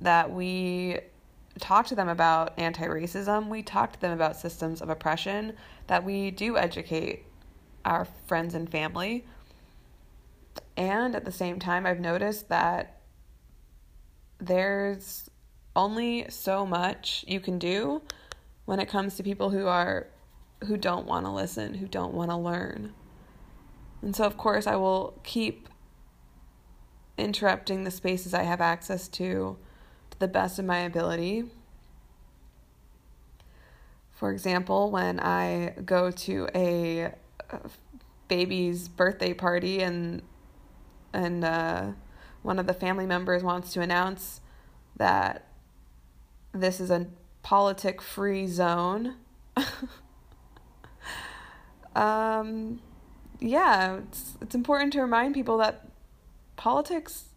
that 0.00 0.32
we 0.32 0.98
talk 1.58 1.86
to 1.86 1.94
them 1.94 2.08
about 2.08 2.58
anti 2.58 2.84
racism, 2.84 3.48
we 3.48 3.62
talk 3.62 3.92
to 3.92 4.00
them 4.00 4.12
about 4.12 4.36
systems 4.36 4.80
of 4.80 4.88
oppression, 4.88 5.54
that 5.86 6.04
we 6.04 6.30
do 6.30 6.56
educate 6.56 7.24
our 7.84 8.06
friends 8.26 8.54
and 8.54 8.70
family. 8.70 9.26
And 10.76 11.14
at 11.14 11.24
the 11.24 11.32
same 11.32 11.58
time, 11.58 11.86
I've 11.86 12.00
noticed 12.00 12.48
that 12.48 13.00
there's 14.38 15.28
only 15.74 16.26
so 16.28 16.64
much 16.66 17.24
you 17.26 17.40
can 17.40 17.58
do 17.58 18.02
when 18.64 18.80
it 18.80 18.88
comes 18.88 19.16
to 19.16 19.22
people 19.22 19.50
who 19.50 19.66
are 19.66 20.06
who 20.66 20.76
don't 20.76 21.06
want 21.06 21.24
to 21.24 21.30
listen, 21.30 21.74
who 21.74 21.86
don't 21.86 22.14
want 22.14 22.30
to 22.30 22.36
learn. 22.36 22.92
And 24.02 24.14
so 24.14 24.24
of 24.24 24.36
course 24.36 24.66
I 24.66 24.76
will 24.76 25.20
keep 25.22 25.68
interrupting 27.16 27.84
the 27.84 27.90
spaces 27.90 28.34
I 28.34 28.42
have 28.42 28.60
access 28.60 29.08
to 29.08 29.18
to 29.18 29.58
the 30.18 30.28
best 30.28 30.58
of 30.58 30.64
my 30.64 30.78
ability. 30.78 31.44
For 34.12 34.32
example, 34.32 34.90
when 34.90 35.20
I 35.20 35.74
go 35.84 36.10
to 36.10 36.48
a 36.54 37.12
baby's 38.28 38.88
birthday 38.88 39.32
party 39.32 39.80
and 39.80 40.22
and 41.12 41.44
uh, 41.44 41.92
one 42.42 42.58
of 42.58 42.66
the 42.66 42.74
family 42.74 43.06
members 43.06 43.42
wants 43.42 43.72
to 43.72 43.80
announce 43.80 44.40
that 44.96 45.46
this 46.52 46.80
is 46.80 46.90
a 46.90 47.06
politic 47.42 48.02
free 48.02 48.46
zone. 48.46 49.14
um, 51.94 52.80
yeah, 53.40 53.98
it's 53.98 54.36
it's 54.40 54.54
important 54.54 54.92
to 54.94 55.00
remind 55.00 55.34
people 55.34 55.58
that 55.58 55.88
politics 56.56 57.27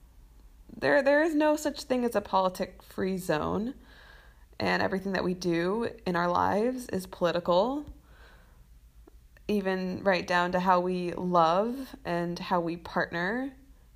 there 0.78 1.02
there 1.02 1.24
is 1.24 1.36
no 1.36 1.56
such 1.56 1.84
thing 1.84 2.06
as 2.06 2.16
a 2.16 2.22
politic 2.22 2.82
free 2.84 3.18
zone 3.18 3.74
and 4.60 4.82
everything 4.82 5.14
that 5.14 5.24
we 5.24 5.34
do 5.34 5.90
in 6.06 6.16
our 6.16 6.28
lives 6.30 6.88
is 6.90 7.06
political 7.06 7.86
even 9.48 10.02
right 10.04 10.28
down 10.28 10.52
to 10.52 10.60
how 10.60 10.80
we 10.80 11.12
love 11.14 11.96
and 12.06 12.40
how 12.40 12.60
we 12.60 12.78
partner 12.78 13.54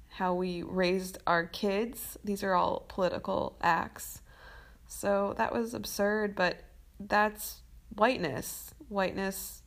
how 0.10 0.34
we 0.34 0.64
raised 0.64 1.18
our 1.28 1.46
kids 1.46 2.18
these 2.24 2.44
are 2.44 2.54
all 2.54 2.86
political 2.88 3.58
acts 3.62 4.22
so 4.88 5.34
that 5.38 5.54
was 5.54 5.74
absurd, 5.74 6.36
but 6.36 6.64
that's 7.00 7.62
whiteness. 7.94 8.74
Whiteness 8.88 9.62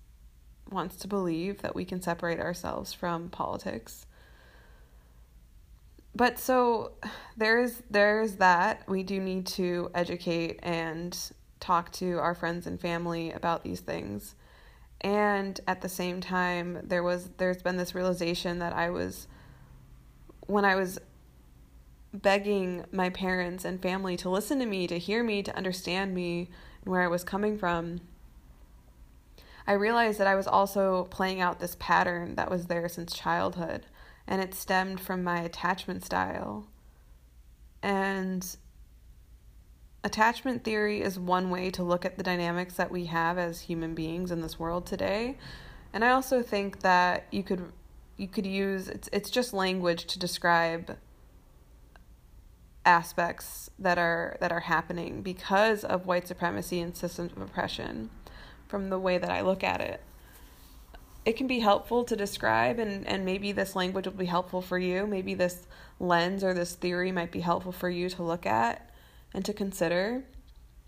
wants 0.71 0.97
to 0.97 1.09
believe 1.09 1.63
that 1.63 1.75
we 1.75 1.85
can 1.85 2.01
separate 2.01 2.41
ourselves 2.41 2.93
from 2.93 3.29
politics. 3.31 4.07
But 6.19 6.41
so 6.41 6.95
there's 7.37 7.81
there's 7.89 8.35
that. 8.35 8.83
We 8.89 9.05
do 9.05 9.21
need 9.21 9.47
to 9.59 9.89
educate 9.95 10.59
and 10.65 11.17
talk 11.61 11.93
to 11.93 12.19
our 12.19 12.35
friends 12.35 12.67
and 12.67 12.81
family 12.81 13.31
about 13.31 13.63
these 13.63 13.79
things. 13.79 14.35
And 15.01 15.61
at 15.69 15.81
the 15.81 15.89
same 15.89 16.21
time, 16.21 16.81
there 16.83 17.05
was 17.05 17.31
there's 17.37 17.63
been 17.63 17.77
this 17.77 17.95
realization 17.95 18.59
that 18.59 18.73
I 18.73 18.91
was 18.91 19.29
when 20.49 20.65
I 20.65 20.75
was 20.75 20.99
begging 22.13 22.85
my 22.91 23.11
parents 23.11 23.65
and 23.65 23.81
family 23.81 24.17
to 24.17 24.29
listen 24.29 24.59
to 24.59 24.67
me, 24.67 24.89
to 24.89 24.99
hear 24.99 25.23
me, 25.23 25.45
to 25.45 25.57
understand 25.57 26.17
me 26.17 26.51
and 26.83 26.91
where 26.91 27.03
I 27.03 27.07
was 27.07 27.23
coming 27.23 27.57
from, 27.57 28.01
I 29.69 29.73
realized 29.75 30.19
that 30.19 30.27
I 30.27 30.35
was 30.35 30.49
also 30.49 31.05
playing 31.11 31.41
out 31.41 31.61
this 31.61 31.77
pattern 31.79 32.35
that 32.35 32.51
was 32.51 32.67
there 32.67 32.89
since 32.89 33.13
childhood, 33.15 33.87
and 34.29 34.43
it 34.43 34.55
stemmed 34.55 35.01
from 35.01 35.25
my 35.25 35.41
attachment 35.41 36.05
style. 36.05 36.67
And 37.83 38.47
attachment 40.05 40.63
theory 40.63 41.01
is 41.01 41.19
one 41.19 41.51
way 41.51 41.71
to 41.71 41.83
look 41.83 42.05
at 42.05 42.19
the 42.19 42.23
dynamics 42.23 42.75
that 42.75 42.91
we 42.91 43.07
have 43.07 43.39
as 43.39 43.63
human 43.63 43.95
beings 43.95 44.31
in 44.31 44.43
this 44.43 44.59
world 44.59 44.87
today. 44.87 45.39
And 45.93 46.05
I 46.05 46.11
also 46.11 46.43
think 46.43 46.81
that 46.81 47.27
you 47.33 47.43
could 47.43 47.73
you 48.19 48.29
could 48.29 48.47
use 48.47 48.89
it's 48.89 49.09
it's 49.13 49.31
just 49.31 49.55
language 49.55 50.05
to 50.07 50.19
describe 50.19 50.99
aspects 52.85 53.71
that 53.79 53.97
are 53.97 54.37
that 54.41 54.53
are 54.53 54.61
happening 54.61 55.23
because 55.23 55.85
of 55.85 56.07
white 56.07 56.29
supremacy 56.29 56.81
and 56.81 56.95
systems 56.95 57.33
of 57.33 57.41
oppression 57.41 58.11
from 58.67 58.91
the 58.91 58.99
way 58.99 59.17
that 59.17 59.31
I 59.31 59.41
look 59.41 59.65
at 59.65 59.81
it. 59.81 60.03
It 61.29 61.37
can 61.37 61.47
be 61.47 61.59
helpful 61.59 62.05
to 62.05 62.17
describe 62.17 62.79
and, 62.79 63.07
and 63.07 63.27
maybe 63.27 63.53
this 63.53 63.77
language 63.77 64.07
will 64.07 64.15
be 64.15 64.25
helpful 64.25 64.63
for 64.63 64.79
you. 64.79 65.07
Maybe 65.07 65.35
this 65.35 65.67
lens 66.01 66.43
or 66.43 66.55
this 66.55 66.75
theory 66.75 67.13
might 67.13 67.31
be 67.31 67.41
helpful 67.41 67.71
for 67.71 67.91
you 67.91 68.09
to 68.09 68.23
look 68.23 68.47
at 68.47 68.89
and 69.35 69.45
to 69.45 69.53
consider. 69.53 70.25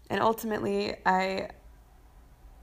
And 0.08 0.22
ultimately 0.22 0.96
I 1.04 1.50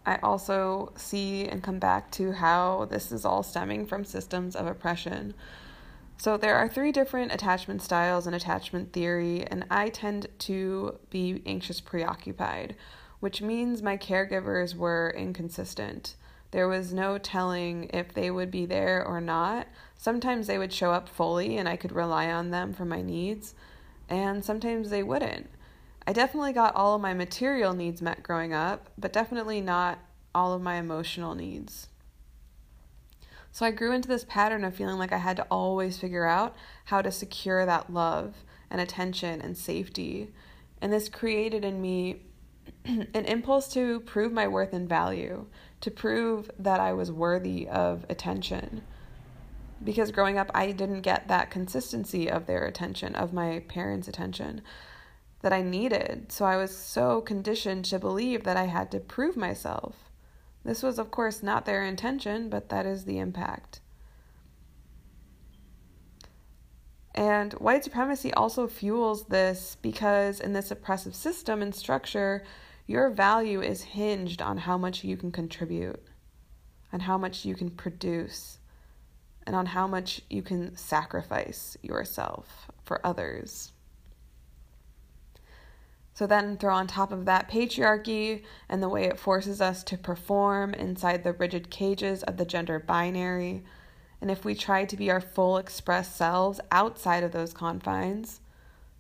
I 0.08 0.16
also 0.24 0.92
see 0.96 1.46
and 1.46 1.62
come 1.62 1.78
back 1.78 2.10
to 2.14 2.32
how 2.32 2.88
this 2.90 3.12
is 3.12 3.26
all 3.26 3.44
stemming 3.44 3.86
from 3.86 4.04
systems 4.06 4.56
of 4.56 4.66
oppression 4.66 5.36
so, 6.20 6.36
there 6.36 6.56
are 6.56 6.68
three 6.68 6.92
different 6.92 7.32
attachment 7.32 7.84
styles 7.84 8.26
and 8.26 8.36
attachment 8.36 8.92
theory, 8.92 9.46
and 9.46 9.66
I 9.70 9.90
tend 9.90 10.26
to 10.40 10.98
be 11.12 11.44
anxious 11.46 11.80
preoccupied, 11.80 12.76
which 13.20 13.44
means 13.44 13.84
my 13.84 13.98
caregivers 13.98 14.76
were 14.76 15.14
inconsistent. 15.16 16.16
There 16.52 16.68
was 16.68 16.94
no 16.94 17.18
telling 17.18 17.90
if 17.94 18.14
they 18.14 18.32
would 18.32 18.52
be 18.52 18.66
there 18.66 19.06
or 19.06 19.20
not. 19.20 19.68
Sometimes 19.96 20.48
they 20.48 20.58
would 20.58 20.72
show 20.72 20.92
up 20.92 21.10
fully 21.10 21.58
and 21.58 21.68
I 21.68 21.76
could 21.76 21.92
rely 21.92 22.32
on 22.32 22.52
them 22.52 22.74
for 22.74 22.86
my 22.86 23.02
needs, 23.02 23.54
and 24.10 24.44
sometimes 24.44 24.90
they 24.90 25.04
wouldn't. 25.04 25.50
I 26.06 26.14
definitely 26.14 26.54
got 26.54 26.76
all 26.76 26.96
of 26.96 27.02
my 27.02 27.14
material 27.14 27.74
needs 27.74 28.02
met 28.02 28.24
growing 28.24 28.54
up, 28.54 28.90
but 28.98 29.12
definitely 29.12 29.60
not 29.60 30.00
all 30.34 30.54
of 30.54 30.62
my 30.62 30.76
emotional 30.76 31.36
needs. 31.36 31.90
So 33.52 33.66
I 33.66 33.72
grew 33.72 33.92
into 33.92 34.08
this 34.08 34.24
pattern 34.24 34.64
of 34.64 34.76
feeling 34.76 34.98
like 34.98 35.12
I 35.12 35.18
had 35.18 35.36
to 35.38 35.48
always 35.50 35.98
figure 35.98 36.26
out 36.26 36.56
how 36.86 37.02
to 37.02 37.12
secure 37.12 37.66
that 37.66 37.92
love 37.92 38.36
and 38.70 38.80
attention 38.80 39.42
and 39.42 39.58
safety. 39.58 40.30
And 40.82 40.94
this 40.94 41.10
created 41.10 41.66
in 41.66 41.82
me 41.82 42.22
an 42.86 43.26
impulse 43.26 43.68
to 43.74 44.02
prove 44.02 44.32
my 44.32 44.48
worth 44.48 44.74
and 44.74 44.88
value, 44.88 45.48
to 45.82 45.92
prove 45.92 46.50
that 46.58 46.80
I 46.80 46.94
was 46.94 47.12
worthy 47.12 47.68
of 47.68 48.06
attention. 48.10 48.82
Because 49.84 50.12
growing 50.12 50.38
up, 50.38 50.50
I 50.54 50.72
didn't 50.72 51.02
get 51.02 51.28
that 51.28 51.52
consistency 51.52 52.30
of 52.30 52.48
their 52.48 52.66
attention, 52.66 53.16
of 53.16 53.34
my 53.34 53.60
parents' 53.68 54.08
attention 54.08 54.62
that 55.42 55.54
I 55.54 55.62
needed. 55.62 56.32
So 56.32 56.46
I 56.46 56.58
was 56.58 56.76
so 56.76 57.22
conditioned 57.22 57.86
to 57.86 58.00
believe 58.00 58.44
that 58.44 58.58
I 58.58 58.66
had 58.66 58.90
to 58.92 59.00
prove 59.00 59.38
myself. 59.38 60.10
This 60.64 60.82
was, 60.82 60.98
of 60.98 61.12
course, 61.12 61.44
not 61.44 61.66
their 61.66 61.84
intention, 61.84 62.50
but 62.50 62.70
that 62.70 62.86
is 62.86 63.06
the 63.06 63.20
impact. 63.20 63.80
And 67.14 67.54
white 67.54 67.84
supremacy 67.84 68.34
also 68.34 68.68
fuels 68.68 69.26
this 69.26 69.78
because 69.82 70.40
in 70.40 70.54
this 70.54 70.70
oppressive 70.70 71.16
system 71.16 71.62
and 71.62 71.74
structure, 71.74 72.44
your 72.88 73.10
value 73.10 73.62
is 73.62 73.84
hinged 73.84 74.42
on 74.42 74.58
how 74.58 74.78
much 74.78 75.04
you 75.04 75.18
can 75.18 75.32
contribute, 75.32 76.02
on 76.94 77.02
how 77.02 77.18
much 77.18 77.44
you 77.44 77.54
can 77.54 77.70
produce, 77.70 78.60
and 79.46 79.56
on 79.56 79.68
how 79.68 79.86
much 79.86 80.22
you 80.30 80.42
can 80.42 80.76
sacrifice 80.76 81.78
yourself 81.82 82.72
for 82.84 83.06
others. 83.06 83.74
So 86.14 86.26
then 86.26 86.58
throw 86.58 86.74
on 86.74 86.88
top 86.88 87.12
of 87.12 87.26
that 87.26 87.48
patriarchy 87.48 88.44
and 88.68 88.82
the 88.82 88.90
way 88.90 89.04
it 89.04 89.20
forces 89.20 89.62
us 89.62 89.84
to 89.84 89.98
perform 89.98 90.74
inside 90.74 91.24
the 91.24 91.34
rigid 91.34 91.70
cages 91.70 92.24
of 92.24 92.38
the 92.38 92.46
gender 92.46 92.80
binary. 92.80 93.64
And 94.20 94.32
if 94.32 94.44
we 94.44 94.56
try 94.56 94.86
to 94.86 94.98
be 94.98 95.12
our 95.12 95.22
full 95.22 95.58
express 95.58 96.16
selves 96.16 96.60
outside 96.72 97.24
of 97.24 97.34
those 97.34 97.54
confines, 97.54 98.42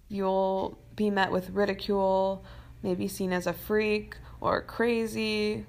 you'll 0.10 0.78
be 0.96 1.10
met 1.10 1.32
with 1.32 1.50
ridicule, 1.50 2.46
maybe 2.84 3.08
seen 3.08 3.34
as 3.34 3.48
a 3.48 3.54
freak 3.54 4.16
or 4.42 4.62
crazy 4.62 5.66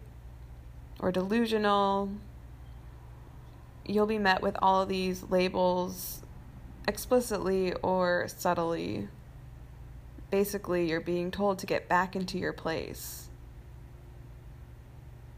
or 1.01 1.13
delusional. 1.13 2.11
You'll 3.87 4.07
be 4.07 4.19
met 4.19 4.43
with 4.43 4.57
all 4.61 4.83
of 4.83 4.89
these 4.89 5.25
labels 5.25 6.23
explicitly 6.87 7.73
or 7.83 8.27
subtly 8.29 9.09
basically 10.31 10.89
you're 10.89 11.01
being 11.01 11.31
told 11.31 11.59
to 11.59 11.67
get 11.67 11.89
back 11.89 12.15
into 12.15 12.39
your 12.39 12.53
place. 12.53 13.29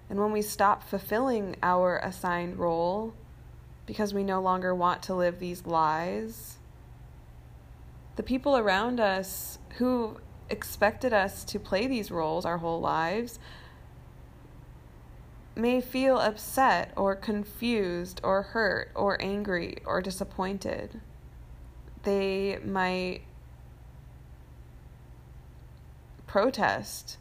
And 0.09 0.19
when 0.19 0.33
we 0.33 0.43
stop 0.43 0.83
fulfilling 0.83 1.57
our 1.63 1.99
assigned 1.99 2.59
role 2.59 3.15
because 3.87 4.13
we 4.13 4.25
no 4.25 4.41
longer 4.41 4.75
want 4.75 5.03
to 5.05 5.15
live 5.15 5.39
these 5.39 5.67
lies, 5.67 6.57
the 8.17 8.23
people 8.23 8.57
around 8.57 8.99
us 8.99 9.59
who 9.79 10.17
expected 10.51 11.13
us 11.13 11.45
to 11.45 11.59
play 11.59 11.87
these 11.87 12.11
roles 12.11 12.45
our 12.45 12.59
whole 12.59 12.81
lives 12.81 13.39
may 15.57 15.81
feel 15.81 16.17
upset 16.19 16.93
or 16.97 17.15
confused 17.15 18.21
or 18.23 18.43
hurt 18.43 18.91
or 18.95 19.21
angry 19.21 19.77
or 19.85 20.01
disappointed. 20.01 21.01
They 22.03 22.59
might 22.65 23.23
protest 26.27 27.19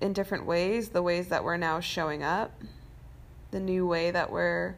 in 0.00 0.12
different 0.12 0.46
ways, 0.46 0.90
the 0.90 1.02
ways 1.02 1.28
that 1.28 1.44
we're 1.44 1.56
now 1.56 1.80
showing 1.80 2.22
up, 2.22 2.62
the 3.50 3.60
new 3.60 3.86
way 3.86 4.10
that 4.10 4.30
we're 4.30 4.76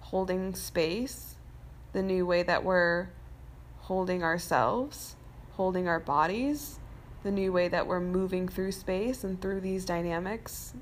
holding 0.00 0.54
space, 0.54 1.36
the 1.92 2.02
new 2.02 2.26
way 2.26 2.42
that 2.42 2.64
we're 2.64 3.08
holding 3.82 4.22
ourselves, 4.22 5.16
holding 5.58 5.88
our 5.88 5.98
bodies, 5.98 6.78
the 7.24 7.32
new 7.32 7.52
way 7.52 7.66
that 7.66 7.84
we're 7.84 8.00
moving 8.00 8.46
through 8.46 8.70
space 8.70 9.24
and 9.24 9.42
through 9.42 9.60
these 9.60 9.84
dynamics. 9.84 10.72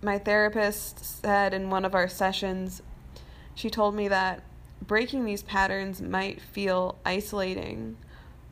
My 0.00 0.16
therapist 0.16 1.04
said 1.04 1.52
in 1.52 1.70
one 1.70 1.84
of 1.84 1.92
our 1.92 2.08
sessions, 2.08 2.82
she 3.56 3.68
told 3.68 3.96
me 3.96 4.06
that 4.06 4.44
breaking 4.80 5.24
these 5.24 5.42
patterns 5.42 6.00
might 6.00 6.40
feel 6.40 6.96
isolating 7.04 7.96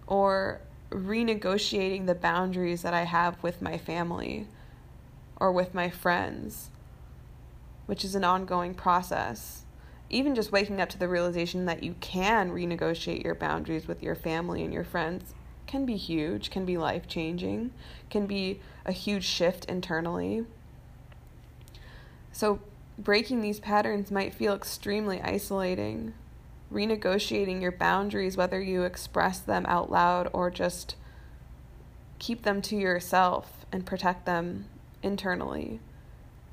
or 0.08 0.60
renegotiating 0.90 2.06
the 2.06 2.16
boundaries 2.16 2.82
that 2.82 2.94
I 2.94 3.04
have 3.04 3.40
with 3.44 3.62
my 3.62 3.78
family 3.78 4.48
or 5.36 5.52
with 5.52 5.72
my 5.72 5.88
friends, 5.88 6.70
which 7.86 8.04
is 8.04 8.16
an 8.16 8.24
ongoing 8.24 8.74
process. 8.74 9.65
Even 10.08 10.34
just 10.34 10.52
waking 10.52 10.80
up 10.80 10.88
to 10.90 10.98
the 10.98 11.08
realization 11.08 11.64
that 11.64 11.82
you 11.82 11.94
can 12.00 12.50
renegotiate 12.50 13.24
your 13.24 13.34
boundaries 13.34 13.88
with 13.88 14.02
your 14.02 14.14
family 14.14 14.62
and 14.62 14.72
your 14.72 14.84
friends 14.84 15.34
can 15.66 15.84
be 15.84 15.96
huge, 15.96 16.50
can 16.50 16.64
be 16.64 16.78
life 16.78 17.08
changing, 17.08 17.72
can 18.08 18.26
be 18.26 18.60
a 18.84 18.92
huge 18.92 19.24
shift 19.24 19.64
internally. 19.64 20.44
So, 22.30 22.60
breaking 22.98 23.40
these 23.40 23.58
patterns 23.58 24.10
might 24.10 24.32
feel 24.32 24.54
extremely 24.54 25.20
isolating. 25.20 26.14
Renegotiating 26.72 27.60
your 27.60 27.72
boundaries, 27.72 28.36
whether 28.36 28.60
you 28.60 28.82
express 28.82 29.38
them 29.40 29.66
out 29.66 29.90
loud 29.90 30.28
or 30.32 30.50
just 30.50 30.96
keep 32.18 32.42
them 32.42 32.62
to 32.62 32.76
yourself 32.76 33.66
and 33.72 33.84
protect 33.84 34.26
them 34.26 34.66
internally. 35.02 35.80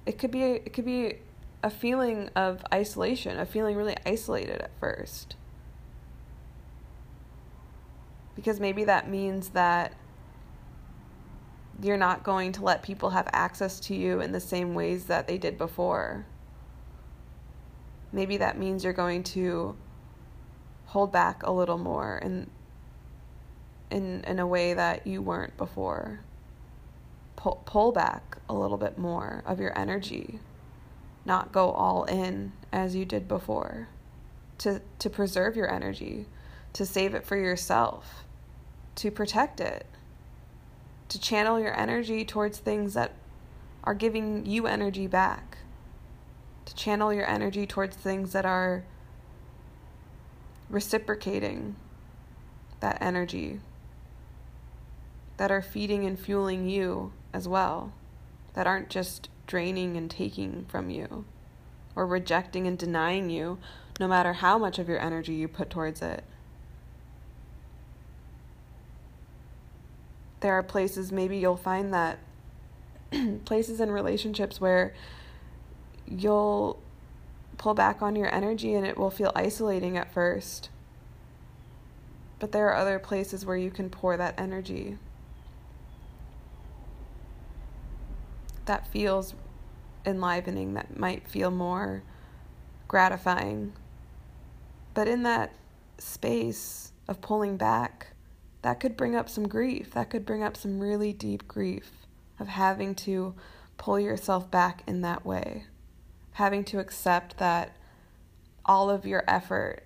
It 0.06 0.18
could 0.18 0.32
be 0.32 0.44
it 0.44 0.74
could 0.74 0.86
be 0.86 1.16
a 1.64 1.70
feeling 1.70 2.30
of 2.36 2.64
isolation, 2.74 3.40
a 3.40 3.46
feeling 3.46 3.78
really 3.78 3.96
isolated 4.06 4.62
at 4.62 4.78
first. 4.80 5.38
Because 8.36 8.60
maybe 8.60 8.84
that 8.84 9.10
means 9.10 9.50
that 9.50 9.94
you're 11.82 11.98
not 11.98 12.24
going 12.24 12.52
to 12.52 12.64
let 12.64 12.84
people 12.84 13.12
have 13.12 13.30
access 13.32 13.80
to 13.80 13.96
you 13.96 14.20
in 14.20 14.34
the 14.34 14.40
same 14.40 14.74
ways 14.74 15.06
that 15.06 15.26
they 15.28 15.38
did 15.38 15.58
before. 15.58 16.26
Maybe 18.12 18.38
that 18.38 18.58
means 18.58 18.84
you're 18.84 18.94
going 18.94 19.24
to 19.24 19.76
hold 20.88 21.12
back 21.12 21.44
a 21.44 21.52
little 21.52 21.78
more 21.78 22.18
in 22.18 22.50
in 23.90 24.24
in 24.26 24.40
a 24.40 24.46
way 24.46 24.74
that 24.74 25.08
you 25.08 25.22
weren't 25.22 25.56
before. 25.58 26.20
Pull, 27.36 27.64
pull 27.66 27.92
back 27.92 28.38
a 28.50 28.54
little 28.54 28.78
bit 28.78 28.98
more 28.98 29.44
of 29.46 29.60
your 29.60 29.78
energy. 29.78 30.40
Not 31.26 31.52
go 31.52 31.72
all 31.72 32.04
in 32.06 32.54
as 32.72 32.96
you 32.96 33.06
did 33.06 33.28
before. 33.28 33.88
To 34.60 34.82
to 35.00 35.10
preserve 35.10 35.56
your 35.56 35.72
energy, 35.72 36.28
to 36.74 36.86
save 36.86 37.14
it 37.14 37.26
for 37.26 37.38
yourself, 37.38 38.26
to 38.96 39.12
protect 39.12 39.60
it. 39.60 39.86
To 41.10 41.20
channel 41.20 41.60
your 41.60 41.78
energy 41.80 42.26
towards 42.26 42.58
things 42.58 42.94
that 42.94 43.14
are 43.84 43.94
giving 43.94 44.46
you 44.46 44.68
energy 44.68 45.08
back 45.08 45.58
to 46.66 46.76
channel 46.76 47.14
your 47.14 47.28
energy 47.28 47.68
towards 47.68 47.96
things 47.96 48.32
that 48.34 48.46
are 48.46 48.84
reciprocating 50.70 51.76
that 52.80 52.98
energy, 53.02 53.60
that 55.38 55.52
are 55.52 55.62
feeding 55.62 56.06
and 56.06 56.20
fueling 56.20 56.68
you 56.68 57.14
as 57.34 57.48
well, 57.48 57.94
that 58.54 58.68
aren't 58.68 58.90
just 58.90 59.30
draining 59.48 59.98
and 59.98 60.10
taking 60.10 60.66
from 60.68 60.90
you 60.90 61.26
or 61.96 62.06
rejecting 62.06 62.66
and 62.68 62.78
denying 62.78 63.30
you, 63.30 63.60
no 64.00 64.08
matter 64.08 64.34
how 64.34 64.58
much 64.58 64.80
of 64.80 64.90
your 64.90 65.00
energy 65.00 65.34
you 65.34 65.48
put 65.48 65.70
towards 65.70 66.02
it. 66.02 66.24
There 70.40 70.54
are 70.54 70.64
places, 70.64 71.12
maybe 71.12 71.38
you'll 71.38 71.56
find 71.56 71.94
that 71.94 72.20
places 73.46 73.80
in 73.80 73.92
relationships 73.92 74.60
where 74.60 74.94
you'll 76.08 76.82
pull 77.58 77.74
back 77.74 78.02
on 78.02 78.16
your 78.16 78.34
energy 78.34 78.74
and 78.74 78.86
it 78.86 78.98
will 78.98 79.12
feel 79.12 79.32
isolating 79.36 79.98
at 79.98 80.14
first. 80.14 80.70
But 82.40 82.52
there 82.52 82.68
are 82.68 82.76
other 82.76 83.00
places 83.00 83.46
where 83.46 83.56
you 83.56 83.72
can 83.72 83.90
pour 83.90 84.18
that 84.18 84.38
energy. 84.38 84.98
That 88.66 88.88
feels 88.88 89.36
enlivening, 90.06 90.74
that 90.74 90.98
might 90.98 91.28
feel 91.28 91.52
more 91.52 92.04
gratifying. 92.88 93.74
But 94.94 95.08
in 95.08 95.24
that 95.24 95.54
space 95.98 96.92
of 97.08 97.22
pulling 97.22 97.58
back, 97.58 98.08
that 98.62 98.80
could 98.80 98.96
bring 98.96 99.16
up 99.16 99.30
some 99.30 99.48
grief. 99.48 99.92
That 99.92 100.10
could 100.10 100.26
bring 100.26 100.44
up 100.44 100.56
some 100.56 100.80
really 100.80 101.14
deep 101.14 101.48
grief 101.48 102.08
of 102.40 102.48
having 102.48 102.96
to 102.96 103.36
pull 103.78 104.00
yourself 104.00 104.50
back 104.50 104.84
in 104.88 105.02
that 105.02 105.26
way, 105.26 105.66
having 106.34 106.64
to 106.66 106.80
accept 106.80 107.38
that 107.38 107.76
all 108.66 108.90
of 108.90 109.06
your 109.06 109.24
effort 109.28 109.84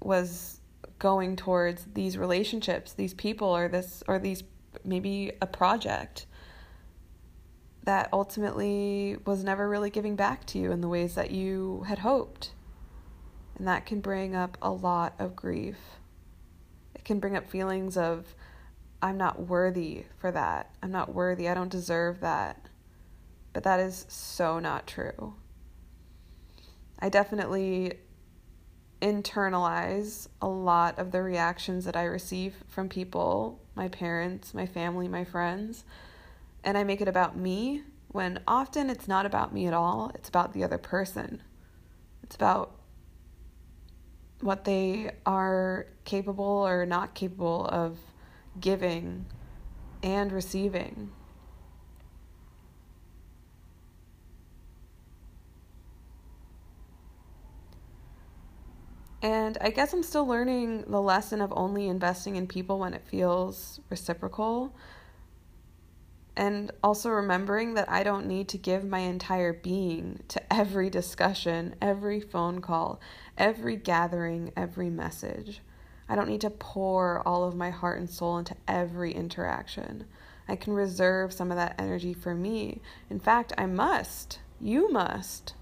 was 0.00 0.60
going 0.98 1.36
towards 1.36 1.86
these 1.94 2.18
relationships, 2.18 2.92
these 2.92 3.14
people, 3.14 3.48
or 3.48 3.68
this, 3.68 4.02
or 4.08 4.18
these 4.18 4.42
maybe 4.84 5.32
a 5.40 5.46
project 5.46 6.26
that 7.84 8.08
ultimately 8.12 9.16
was 9.26 9.44
never 9.44 9.68
really 9.68 9.90
giving 9.90 10.16
back 10.16 10.46
to 10.46 10.58
you 10.58 10.72
in 10.72 10.80
the 10.80 10.88
ways 10.88 11.14
that 11.14 11.30
you 11.30 11.84
had 11.86 11.98
hoped. 11.98 12.52
And 13.56 13.68
that 13.68 13.86
can 13.86 14.00
bring 14.00 14.34
up 14.34 14.56
a 14.62 14.70
lot 14.70 15.14
of 15.18 15.36
grief. 15.36 15.76
It 16.94 17.04
can 17.04 17.20
bring 17.20 17.36
up 17.36 17.48
feelings 17.48 17.96
of, 17.96 18.34
I'm 19.02 19.18
not 19.18 19.46
worthy 19.46 20.04
for 20.18 20.32
that. 20.32 20.74
I'm 20.82 20.90
not 20.90 21.14
worthy. 21.14 21.48
I 21.48 21.54
don't 21.54 21.70
deserve 21.70 22.20
that. 22.20 22.68
But 23.52 23.62
that 23.64 23.80
is 23.80 24.06
so 24.08 24.58
not 24.58 24.86
true. 24.86 25.34
I 26.98 27.10
definitely 27.10 27.98
internalize 29.02 30.28
a 30.40 30.48
lot 30.48 30.98
of 30.98 31.12
the 31.12 31.22
reactions 31.22 31.84
that 31.84 31.96
I 31.96 32.04
receive 32.04 32.64
from 32.66 32.88
people, 32.88 33.60
my 33.74 33.88
parents, 33.88 34.54
my 34.54 34.66
family, 34.66 35.08
my 35.08 35.24
friends, 35.24 35.84
and 36.62 36.78
I 36.78 36.84
make 36.84 37.00
it 37.00 37.08
about 37.08 37.36
me 37.36 37.82
when 38.08 38.40
often 38.46 38.90
it's 38.90 39.08
not 39.08 39.26
about 39.26 39.52
me 39.52 39.66
at 39.66 39.74
all. 39.74 40.10
It's 40.14 40.28
about 40.28 40.52
the 40.52 40.62
other 40.62 40.78
person. 40.78 41.42
It's 42.22 42.36
about 42.36 42.76
what 44.40 44.64
they 44.64 45.10
are 45.26 45.86
capable 46.04 46.44
or 46.44 46.86
not 46.86 47.14
capable 47.14 47.66
of 47.66 47.98
giving 48.60 49.26
and 50.02 50.30
receiving. 50.32 51.10
And 59.24 59.56
I 59.62 59.70
guess 59.70 59.94
I'm 59.94 60.02
still 60.02 60.26
learning 60.26 60.84
the 60.86 61.00
lesson 61.00 61.40
of 61.40 61.50
only 61.56 61.88
investing 61.88 62.36
in 62.36 62.46
people 62.46 62.78
when 62.78 62.92
it 62.92 63.08
feels 63.08 63.80
reciprocal. 63.88 64.76
And 66.36 66.70
also 66.82 67.08
remembering 67.08 67.72
that 67.72 67.90
I 67.90 68.02
don't 68.02 68.26
need 68.26 68.48
to 68.48 68.58
give 68.58 68.84
my 68.84 68.98
entire 68.98 69.54
being 69.54 70.20
to 70.28 70.52
every 70.52 70.90
discussion, 70.90 71.74
every 71.80 72.20
phone 72.20 72.60
call, 72.60 73.00
every 73.38 73.76
gathering, 73.76 74.52
every 74.58 74.90
message. 74.90 75.62
I 76.06 76.16
don't 76.16 76.28
need 76.28 76.42
to 76.42 76.50
pour 76.50 77.26
all 77.26 77.44
of 77.44 77.56
my 77.56 77.70
heart 77.70 77.98
and 77.98 78.10
soul 78.10 78.36
into 78.36 78.56
every 78.68 79.14
interaction. 79.14 80.04
I 80.46 80.56
can 80.56 80.74
reserve 80.74 81.32
some 81.32 81.50
of 81.50 81.56
that 81.56 81.76
energy 81.78 82.12
for 82.12 82.34
me. 82.34 82.82
In 83.08 83.20
fact, 83.20 83.54
I 83.56 83.64
must. 83.64 84.40
You 84.60 84.92
must. 84.92 85.54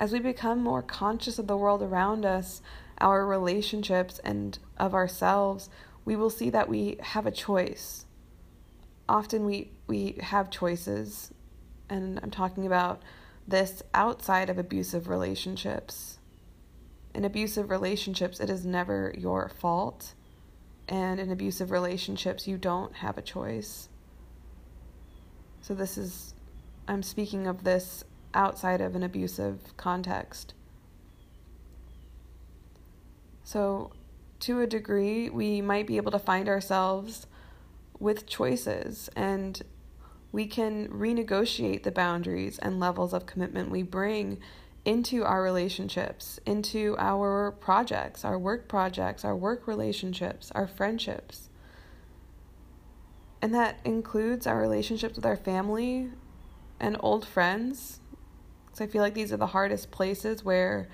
As 0.00 0.12
we 0.12 0.18
become 0.18 0.62
more 0.62 0.80
conscious 0.80 1.38
of 1.38 1.46
the 1.46 1.58
world 1.58 1.82
around 1.82 2.24
us, 2.24 2.62
our 3.02 3.26
relationships, 3.26 4.18
and 4.24 4.58
of 4.78 4.94
ourselves, 4.94 5.68
we 6.06 6.16
will 6.16 6.30
see 6.30 6.48
that 6.48 6.70
we 6.70 6.96
have 7.00 7.26
a 7.26 7.30
choice. 7.30 8.06
Often 9.06 9.44
we, 9.44 9.72
we 9.86 10.16
have 10.22 10.50
choices, 10.50 11.34
and 11.90 12.18
I'm 12.22 12.30
talking 12.30 12.64
about 12.64 13.02
this 13.46 13.82
outside 13.92 14.48
of 14.48 14.56
abusive 14.56 15.06
relationships. 15.06 16.18
In 17.14 17.26
abusive 17.26 17.68
relationships, 17.68 18.40
it 18.40 18.48
is 18.48 18.64
never 18.64 19.14
your 19.18 19.50
fault. 19.50 20.14
And 20.88 21.20
in 21.20 21.30
abusive 21.30 21.70
relationships, 21.70 22.48
you 22.48 22.56
don't 22.56 22.94
have 22.96 23.18
a 23.18 23.22
choice. 23.22 23.90
So, 25.60 25.74
this 25.74 25.98
is, 25.98 26.32
I'm 26.88 27.02
speaking 27.02 27.46
of 27.46 27.64
this 27.64 28.04
outside 28.34 28.80
of 28.80 28.94
an 28.94 29.02
abusive 29.02 29.76
context. 29.76 30.54
So, 33.44 33.92
to 34.40 34.60
a 34.60 34.66
degree, 34.66 35.28
we 35.28 35.60
might 35.60 35.86
be 35.86 35.96
able 35.96 36.12
to 36.12 36.18
find 36.18 36.48
ourselves 36.48 37.26
with 37.98 38.26
choices 38.26 39.10
and 39.14 39.62
we 40.32 40.46
can 40.46 40.88
renegotiate 40.88 41.82
the 41.82 41.90
boundaries 41.90 42.58
and 42.58 42.78
levels 42.78 43.12
of 43.12 43.26
commitment 43.26 43.70
we 43.70 43.82
bring 43.82 44.38
into 44.84 45.24
our 45.24 45.42
relationships, 45.42 46.40
into 46.46 46.96
our 46.98 47.52
projects, 47.52 48.24
our 48.24 48.38
work 48.38 48.68
projects, 48.68 49.24
our 49.24 49.36
work 49.36 49.66
relationships, 49.66 50.50
our 50.54 50.66
friendships. 50.66 51.50
And 53.42 53.54
that 53.54 53.78
includes 53.84 54.46
our 54.46 54.60
relationships 54.60 55.16
with 55.16 55.26
our 55.26 55.36
family 55.36 56.10
and 56.78 56.96
old 57.00 57.26
friends, 57.26 57.99
I 58.80 58.86
feel 58.86 59.02
like 59.02 59.14
these 59.14 59.32
are 59.32 59.36
the 59.36 59.48
hardest 59.48 59.90
places 59.90 60.44
where 60.44 60.88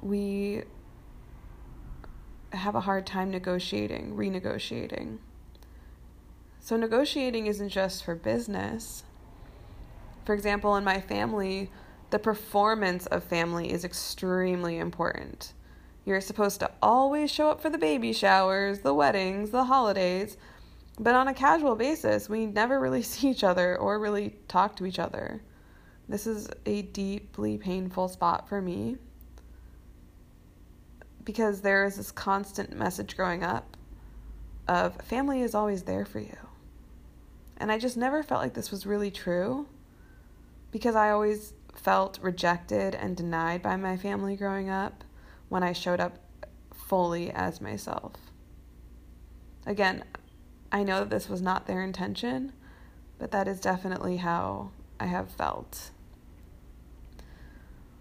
we 0.00 0.62
have 2.52 2.74
a 2.74 2.80
hard 2.80 3.06
time 3.06 3.30
negotiating, 3.30 4.16
renegotiating. 4.16 5.18
So, 6.60 6.76
negotiating 6.76 7.46
isn't 7.46 7.70
just 7.70 8.04
for 8.04 8.14
business. 8.14 9.04
For 10.24 10.34
example, 10.34 10.76
in 10.76 10.84
my 10.84 11.00
family, 11.00 11.70
the 12.10 12.18
performance 12.18 13.06
of 13.06 13.24
family 13.24 13.72
is 13.72 13.84
extremely 13.84 14.78
important. 14.78 15.52
You're 16.04 16.20
supposed 16.20 16.60
to 16.60 16.70
always 16.82 17.30
show 17.30 17.50
up 17.50 17.60
for 17.60 17.70
the 17.70 17.78
baby 17.78 18.12
showers, 18.12 18.80
the 18.80 18.94
weddings, 18.94 19.50
the 19.50 19.64
holidays, 19.64 20.36
but 20.98 21.14
on 21.14 21.28
a 21.28 21.34
casual 21.34 21.76
basis, 21.76 22.28
we 22.28 22.46
never 22.46 22.78
really 22.78 23.02
see 23.10 23.30
each 23.30 23.44
other 23.44 23.76
or 23.76 23.98
really 23.98 24.36
talk 24.48 24.76
to 24.76 24.86
each 24.86 24.98
other. 24.98 25.40
This 26.10 26.26
is 26.26 26.48
a 26.66 26.82
deeply 26.82 27.56
painful 27.56 28.08
spot 28.08 28.48
for 28.48 28.60
me 28.60 28.96
because 31.22 31.60
there 31.60 31.84
is 31.84 31.98
this 31.98 32.10
constant 32.10 32.76
message 32.76 33.16
growing 33.16 33.44
up 33.44 33.76
of 34.66 35.00
family 35.02 35.40
is 35.40 35.54
always 35.54 35.84
there 35.84 36.04
for 36.04 36.18
you. 36.18 36.36
And 37.58 37.70
I 37.70 37.78
just 37.78 37.96
never 37.96 38.24
felt 38.24 38.42
like 38.42 38.54
this 38.54 38.72
was 38.72 38.86
really 38.86 39.12
true 39.12 39.68
because 40.72 40.96
I 40.96 41.10
always 41.10 41.52
felt 41.76 42.18
rejected 42.20 42.96
and 42.96 43.16
denied 43.16 43.62
by 43.62 43.76
my 43.76 43.96
family 43.96 44.34
growing 44.34 44.68
up 44.68 45.04
when 45.48 45.62
I 45.62 45.72
showed 45.72 46.00
up 46.00 46.18
fully 46.74 47.30
as 47.30 47.60
myself. 47.60 48.14
Again, 49.64 50.02
I 50.72 50.82
know 50.82 51.00
that 51.00 51.10
this 51.10 51.28
was 51.28 51.40
not 51.40 51.68
their 51.68 51.84
intention, 51.84 52.52
but 53.20 53.30
that 53.30 53.46
is 53.46 53.60
definitely 53.60 54.16
how 54.16 54.72
I 54.98 55.06
have 55.06 55.30
felt. 55.30 55.92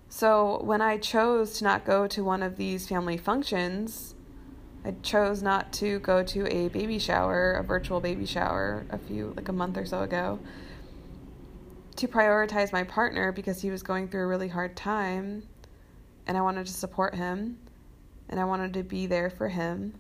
So 0.09 0.59
when 0.63 0.81
I 0.81 0.97
chose 0.97 1.59
to 1.59 1.63
not 1.63 1.85
go 1.85 2.07
to 2.07 2.23
one 2.23 2.41
of 2.41 2.57
these 2.57 2.87
family 2.87 3.15
functions, 3.15 4.15
I 4.83 4.95
chose 5.03 5.43
not 5.43 5.71
to 5.73 5.99
go 5.99 6.23
to 6.23 6.47
a 6.51 6.69
baby 6.69 6.97
shower, 6.97 7.53
a 7.53 7.63
virtual 7.63 7.99
baby 7.99 8.25
shower, 8.25 8.85
a 8.89 8.97
few, 8.97 9.33
like 9.35 9.49
a 9.49 9.53
month 9.53 9.77
or 9.77 9.85
so 9.85 10.01
ago, 10.01 10.39
to 11.97 12.07
prioritize 12.07 12.73
my 12.73 12.83
partner 12.83 13.31
because 13.31 13.61
he 13.61 13.69
was 13.69 13.83
going 13.83 14.07
through 14.07 14.23
a 14.23 14.27
really 14.27 14.47
hard 14.47 14.75
time 14.75 15.43
and 16.25 16.37
I 16.37 16.41
wanted 16.41 16.65
to 16.65 16.73
support 16.73 17.13
him 17.13 17.59
and 18.29 18.39
I 18.39 18.45
wanted 18.45 18.73
to 18.75 18.83
be 18.83 19.05
there 19.05 19.29
for 19.29 19.47
him. 19.47 19.93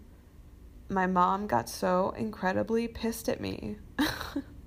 My 0.89 1.05
mom 1.05 1.45
got 1.45 1.69
so 1.69 2.15
incredibly 2.17 2.87
pissed 2.87 3.29
at 3.29 3.39
me. 3.39 3.77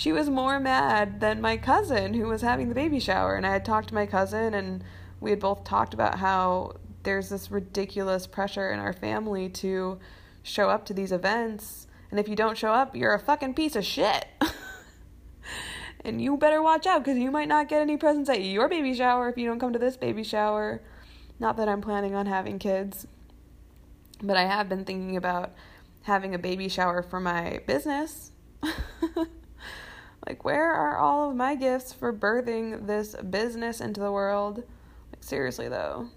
she 0.00 0.12
was 0.12 0.30
more 0.30 0.58
mad 0.58 1.20
than 1.20 1.42
my 1.42 1.58
cousin 1.58 2.14
who 2.14 2.26
was 2.26 2.40
having 2.40 2.70
the 2.70 2.74
baby 2.74 2.98
shower. 2.98 3.34
And 3.34 3.46
I 3.46 3.52
had 3.52 3.66
talked 3.66 3.88
to 3.88 3.94
my 3.94 4.06
cousin, 4.06 4.54
and 4.54 4.82
we 5.20 5.28
had 5.28 5.40
both 5.40 5.62
talked 5.62 5.92
about 5.92 6.20
how 6.20 6.76
there's 7.02 7.28
this 7.28 7.50
ridiculous 7.50 8.26
pressure 8.26 8.70
in 8.70 8.78
our 8.78 8.94
family 8.94 9.50
to 9.50 9.98
show 10.42 10.70
up 10.70 10.86
to 10.86 10.94
these 10.94 11.12
events. 11.12 11.86
And 12.10 12.18
if 12.18 12.28
you 12.28 12.34
don't 12.34 12.56
show 12.56 12.72
up, 12.72 12.96
you're 12.96 13.12
a 13.12 13.18
fucking 13.18 13.52
piece 13.52 13.76
of 13.76 13.84
shit. 13.84 14.24
and 16.02 16.22
you 16.22 16.34
better 16.38 16.62
watch 16.62 16.86
out 16.86 17.04
because 17.04 17.18
you 17.18 17.30
might 17.30 17.48
not 17.48 17.68
get 17.68 17.82
any 17.82 17.98
presents 17.98 18.30
at 18.30 18.42
your 18.42 18.70
baby 18.70 18.94
shower 18.94 19.28
if 19.28 19.36
you 19.36 19.46
don't 19.46 19.60
come 19.60 19.74
to 19.74 19.78
this 19.78 19.98
baby 19.98 20.24
shower. 20.24 20.80
Not 21.38 21.58
that 21.58 21.68
I'm 21.68 21.82
planning 21.82 22.14
on 22.14 22.24
having 22.24 22.58
kids, 22.58 23.06
but 24.22 24.38
I 24.38 24.46
have 24.46 24.66
been 24.66 24.86
thinking 24.86 25.18
about 25.18 25.52
having 26.04 26.34
a 26.34 26.38
baby 26.38 26.70
shower 26.70 27.02
for 27.02 27.20
my 27.20 27.60
business. 27.66 28.32
Like, 30.26 30.44
where 30.44 30.72
are 30.72 30.98
all 30.98 31.30
of 31.30 31.36
my 31.36 31.54
gifts 31.54 31.92
for 31.92 32.12
birthing 32.12 32.86
this 32.86 33.14
business 33.16 33.80
into 33.80 34.00
the 34.00 34.12
world? 34.12 34.58
Like, 35.12 35.22
seriously, 35.22 35.68
though. 35.68 36.08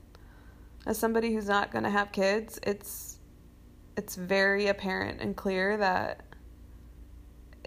As 0.85 0.97
somebody 0.97 1.33
who's 1.33 1.47
not 1.47 1.71
going 1.71 1.85
to 1.85 1.89
have 1.89 2.11
kids, 2.11 2.59
it's 2.63 3.19
it's 3.95 4.15
very 4.15 4.67
apparent 4.67 5.21
and 5.21 5.35
clear 5.35 5.77
that 5.77 6.21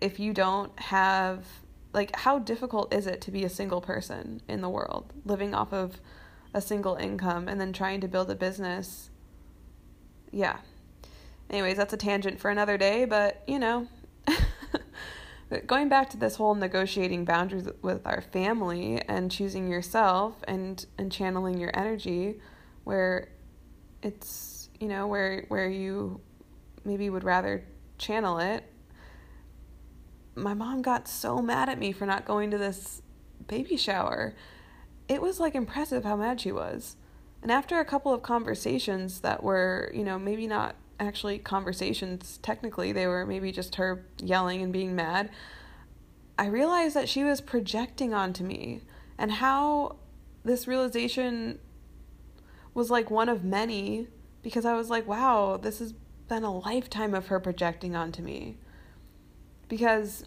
if 0.03 0.18
you 0.18 0.35
don't 0.35 0.79
have 0.79 1.46
like 1.92 2.14
how 2.16 2.38
difficult 2.38 2.92
is 2.92 3.07
it 3.07 3.20
to 3.20 3.31
be 3.31 3.44
a 3.44 3.49
single 3.49 3.81
person 3.81 4.42
in 4.49 4.61
the 4.61 4.68
world 4.68 5.12
living 5.25 5.55
off 5.55 5.72
of 5.72 6.01
a 6.53 6.61
single 6.61 6.96
income 6.96 7.46
and 7.46 7.61
then 7.61 7.72
trying 7.72 8.01
to 8.01 8.09
build 8.09 8.29
a 8.29 8.35
business 8.35 9.09
yeah 10.33 10.59
anyways, 11.51 11.77
that's 11.77 11.92
a 11.92 11.96
tangent 11.96 12.40
for 12.40 12.51
another 12.51 12.77
day, 12.77 13.05
but 13.05 13.42
you 13.46 13.59
know, 13.59 13.87
going 15.67 15.89
back 15.89 16.11
to 16.11 16.17
this 16.17 16.37
whole 16.37 16.55
negotiating 16.55 17.25
boundaries 17.25 17.69
with 17.83 18.07
our 18.07 18.21
family 18.21 19.01
and 19.09 19.31
choosing 19.31 19.69
yourself 19.69 20.43
and 20.49 20.85
and 20.99 21.13
channeling 21.13 21.59
your 21.59 21.71
energy 21.75 22.41
where 22.85 23.29
it's 24.03 24.69
you 24.81 24.89
know 24.89 25.07
where 25.07 25.45
where 25.49 25.69
you 25.69 26.21
maybe 26.85 27.11
would 27.11 27.25
rather 27.25 27.65
channel 27.99 28.39
it. 28.39 28.65
My 30.35 30.55
mom 30.55 30.83
got 30.83 31.09
so 31.09 31.41
mad 31.41 31.69
at 31.69 31.79
me 31.79 31.93
for 31.93 32.07
not 32.07 32.25
going 32.25 32.51
to 32.51 32.59
this 32.59 33.03
baby 33.47 33.77
shower. 33.77 34.35
It 35.09 35.23
was 35.23 35.41
like 35.41 35.55
impressive 35.55 36.05
how 36.05 36.17
mad 36.17 36.41
she 36.41 36.53
was. 36.53 36.97
And 37.43 37.53
after 37.53 37.79
a 37.79 37.85
couple 37.85 38.13
of 38.13 38.23
conversations 38.23 39.21
that 39.21 39.43
were 39.43 39.93
you 39.95 40.03
know 40.03 40.19
maybe 40.19 40.49
not 40.49 40.75
actually 40.99 41.39
conversations 41.39 42.39
technically 42.43 42.93
they 42.93 43.07
were 43.07 43.27
maybe 43.27 43.53
just 43.53 43.77
her 43.77 44.07
yelling 44.19 44.63
and 44.63 44.73
being 44.73 44.95
mad. 44.95 45.31
I 46.39 46.47
realized 46.47 46.95
that 46.97 47.09
she 47.09 47.25
was 47.25 47.41
projecting 47.41 48.13
onto 48.13 48.45
me 48.45 48.83
and 49.19 49.33
how 49.33 49.97
this 50.45 50.67
realization 50.69 51.59
was 52.75 52.91
like 52.91 53.11
one 53.11 53.29
of 53.29 53.43
many 53.43 54.07
because 54.43 54.65
i 54.65 54.75
was 54.75 54.91
like 54.91 55.07
wow 55.07 55.57
this 55.57 55.79
has 55.79 55.93
been 56.29 56.45
a 56.45 56.59
lifetime 56.59 57.15
of 57.15 57.29
her 57.29 57.41
projecting 57.41 57.97
onto 57.97 58.23
me 58.23 58.57
because 59.69 60.25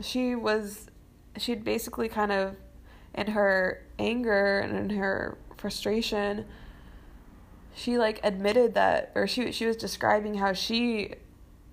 she 0.00 0.34
was 0.34 0.88
she'd 1.36 1.64
basically 1.64 2.08
kind 2.08 2.32
of 2.32 2.56
in 3.14 3.28
her 3.28 3.84
anger 3.98 4.58
and 4.60 4.90
in 4.90 4.98
her 4.98 5.38
frustration 5.56 6.44
she 7.74 7.98
like 7.98 8.20
admitted 8.22 8.74
that 8.74 9.10
or 9.14 9.26
she 9.26 9.50
she 9.52 9.66
was 9.66 9.76
describing 9.76 10.34
how 10.34 10.52
she 10.52 11.14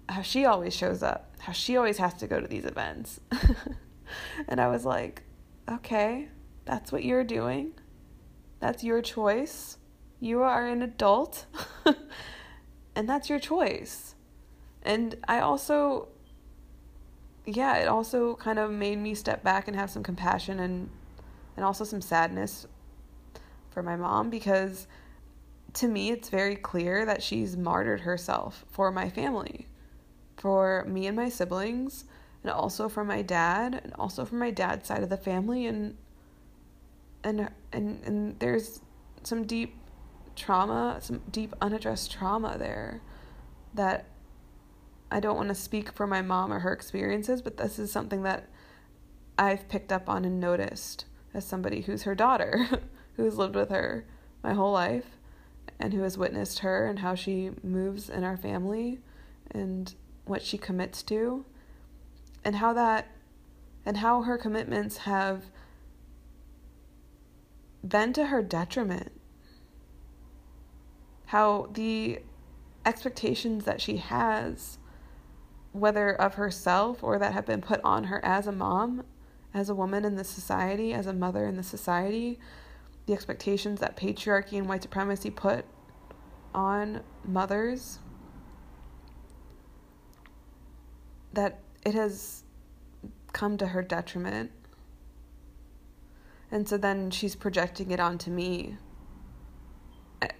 how 0.09 0.21
she 0.21 0.45
always 0.45 0.75
shows 0.75 1.03
up, 1.03 1.35
how 1.39 1.53
she 1.53 1.77
always 1.77 1.97
has 1.97 2.13
to 2.15 2.27
go 2.27 2.39
to 2.41 2.47
these 2.47 2.65
events. 2.65 3.21
and 4.47 4.59
I 4.59 4.67
was 4.67 4.83
like, 4.83 5.23
"Okay, 5.69 6.27
that's 6.65 6.91
what 6.91 7.05
you're 7.05 7.23
doing. 7.23 7.73
That's 8.59 8.83
your 8.83 9.01
choice. 9.01 9.77
You 10.19 10.41
are 10.41 10.67
an 10.67 10.81
adult." 10.81 11.45
and 12.95 13.07
that's 13.07 13.29
your 13.29 13.39
choice. 13.39 14.15
And 14.83 15.15
I 15.27 15.39
also 15.39 16.09
yeah, 17.45 17.77
it 17.77 17.87
also 17.87 18.35
kind 18.35 18.59
of 18.59 18.71
made 18.71 18.97
me 18.97 19.15
step 19.15 19.43
back 19.43 19.67
and 19.67 19.77
have 19.77 19.89
some 19.89 20.03
compassion 20.03 20.59
and 20.59 20.89
and 21.55 21.65
also 21.65 21.83
some 21.83 22.01
sadness 22.01 22.65
for 23.69 23.83
my 23.83 23.95
mom 23.95 24.29
because 24.29 24.87
to 25.73 25.87
me, 25.87 26.11
it's 26.11 26.29
very 26.29 26.55
clear 26.55 27.05
that 27.05 27.23
she's 27.23 27.55
martyred 27.55 28.01
herself 28.01 28.65
for 28.69 28.91
my 28.91 29.09
family, 29.09 29.67
for 30.37 30.85
me 30.87 31.07
and 31.07 31.15
my 31.15 31.29
siblings, 31.29 32.05
and 32.43 32.51
also 32.51 32.89
for 32.89 33.03
my 33.03 33.21
dad, 33.21 33.79
and 33.83 33.93
also 33.93 34.25
for 34.25 34.35
my 34.35 34.51
dad's 34.51 34.87
side 34.87 35.03
of 35.03 35.09
the 35.09 35.17
family, 35.17 35.65
and 35.65 35.97
and 37.23 37.49
and 37.71 38.03
and 38.03 38.39
there's 38.39 38.81
some 39.23 39.45
deep 39.45 39.75
trauma, 40.35 40.97
some 41.01 41.21
deep 41.31 41.53
unaddressed 41.61 42.11
trauma 42.11 42.57
there 42.57 43.01
that 43.73 44.07
I 45.09 45.19
don't 45.19 45.37
want 45.37 45.49
to 45.49 45.55
speak 45.55 45.93
for 45.93 46.07
my 46.07 46.21
mom 46.21 46.51
or 46.51 46.59
her 46.59 46.73
experiences, 46.73 47.41
but 47.41 47.57
this 47.57 47.79
is 47.79 47.91
something 47.91 48.23
that 48.23 48.49
I've 49.37 49.69
picked 49.69 49.91
up 49.91 50.09
on 50.09 50.25
and 50.25 50.39
noticed 50.39 51.05
as 51.33 51.45
somebody 51.45 51.81
who's 51.81 52.03
her 52.03 52.15
daughter, 52.15 52.67
who's 53.15 53.37
lived 53.37 53.55
with 53.55 53.69
her 53.69 54.05
my 54.43 54.53
whole 54.53 54.71
life 54.71 55.17
and 55.81 55.93
who 55.93 56.01
has 56.01 56.17
witnessed 56.17 56.59
her 56.59 56.87
and 56.87 56.99
how 56.99 57.15
she 57.15 57.51
moves 57.63 58.09
in 58.09 58.23
our 58.23 58.37
family 58.37 58.99
and 59.49 59.95
what 60.25 60.41
she 60.41 60.57
commits 60.57 61.03
to 61.03 61.45
and 62.43 62.57
how 62.57 62.73
that 62.73 63.07
and 63.85 63.97
how 63.97 64.21
her 64.21 64.37
commitments 64.37 64.97
have 64.97 65.45
been 67.85 68.13
to 68.13 68.27
her 68.27 68.41
detriment. 68.43 69.11
How 71.25 71.69
the 71.73 72.19
expectations 72.85 73.65
that 73.65 73.81
she 73.81 73.97
has 73.97 74.77
whether 75.71 76.13
of 76.13 76.35
herself 76.35 77.03
or 77.03 77.17
that 77.17 77.33
have 77.33 77.45
been 77.45 77.61
put 77.61 77.79
on 77.83 78.05
her 78.05 78.23
as 78.25 78.45
a 78.47 78.51
mom 78.51 79.03
as 79.53 79.69
a 79.69 79.75
woman 79.75 80.03
in 80.03 80.15
the 80.15 80.23
society 80.23 80.91
as 80.93 81.05
a 81.05 81.13
mother 81.13 81.45
in 81.45 81.55
the 81.55 81.63
society 81.63 82.39
the 83.05 83.13
expectations 83.13 83.79
that 83.79 83.95
patriarchy 83.95 84.57
and 84.57 84.67
white 84.67 84.81
supremacy 84.81 85.29
put 85.29 85.63
on 86.53 87.01
mothers 87.25 87.99
that 91.33 91.59
it 91.85 91.93
has 91.93 92.43
come 93.33 93.57
to 93.57 93.67
her 93.67 93.81
detriment. 93.81 94.51
And 96.51 96.67
so 96.67 96.77
then 96.77 97.11
she's 97.11 97.35
projecting 97.35 97.91
it 97.91 97.99
onto 97.99 98.29
me 98.29 98.77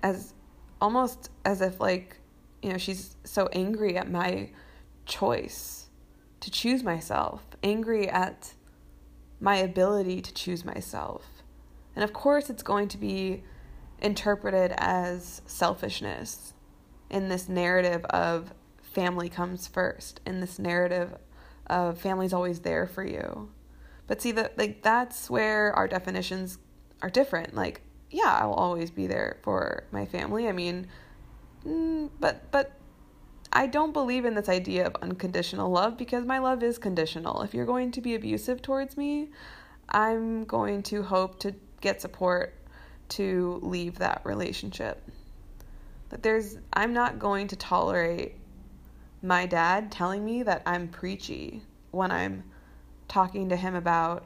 as 0.04 0.34
almost 0.80 1.30
as 1.45 1.62
if 1.62 1.80
like 1.80 2.17
you 2.62 2.69
know 2.71 2.78
she's 2.78 3.15
so 3.24 3.47
angry 3.54 3.97
at 3.97 4.12
my 4.12 4.50
choice 5.06 5.89
to 6.41 6.52
choose 6.52 6.84
myself, 6.84 7.45
angry 7.63 8.10
at 8.10 8.54
my 9.39 9.58
ability 9.58 10.21
to 10.21 10.34
choose 10.34 10.65
myself. 10.65 11.43
And 11.95 12.04
of 12.04 12.13
course, 12.13 12.50
it's 12.50 12.63
going 12.63 12.88
to 12.89 12.97
be 12.97 13.43
interpreted 14.02 14.74
as 14.78 15.42
selfishness 15.46 16.54
in 17.10 17.30
this 17.30 17.48
narrative 17.48 18.04
of 18.06 18.54
family 18.82 19.30
comes 19.30 19.68
first, 19.68 20.22
in 20.26 20.40
this 20.40 20.60
narrative 20.60 21.16
of 21.68 22.00
family's 22.00 22.34
always 22.34 22.60
there 22.60 22.88
for 22.88 23.06
you. 23.06 23.50
But 24.08 24.22
see 24.22 24.32
that 24.34 24.58
like 24.58 24.82
that's 24.82 25.30
where 25.30 25.74
our 25.74 25.88
definitions 25.88 26.58
are 27.02 27.10
different. 27.10 27.56
Like, 27.56 27.82
yeah, 28.10 28.38
I 28.42 28.46
will 28.46 28.56
always 28.56 28.92
be 28.92 29.08
there 29.08 29.38
for 29.44 29.86
my 29.92 30.06
family. 30.06 30.48
I 30.48 30.52
mean, 30.52 30.88
mm, 31.66 32.10
but 32.20 32.52
but 32.52 32.74
I 33.54 33.68
don't 33.68 33.94
believe 33.94 34.26
in 34.26 34.36
this 34.36 34.50
idea 34.50 34.88
of 34.88 34.96
unconditional 35.02 35.70
love 35.70 35.98
because 35.98 36.26
my 36.26 36.40
love 36.40 36.64
is 36.64 36.78
conditional. 36.78 37.42
If 37.42 37.54
you're 37.54 37.66
going 37.66 37.92
to 37.92 38.02
be 38.02 38.16
abusive 38.16 38.62
towards 38.62 38.98
me, 38.98 39.30
I'm 39.90 40.46
going 40.46 40.84
to 40.84 41.04
hope 41.04 41.40
to 41.40 41.56
get 41.82 42.02
support 42.02 42.54
to 43.12 43.60
leave 43.62 44.00
that 44.00 44.21
relationship. 44.24 45.08
That 46.10 46.24
there's 46.24 46.58
I'm 46.74 46.93
not 46.93 47.19
going 47.19 47.47
to 47.50 47.56
tolerate 47.56 48.36
my 49.21 49.45
dad 49.45 49.91
telling 49.91 50.26
me 50.26 50.43
that 50.43 50.62
I'm 50.65 50.88
preachy 50.88 51.63
when 51.91 52.12
I'm 52.12 52.43
talking 53.08 53.50
to 53.50 53.56
him 53.56 53.76
about 53.76 54.26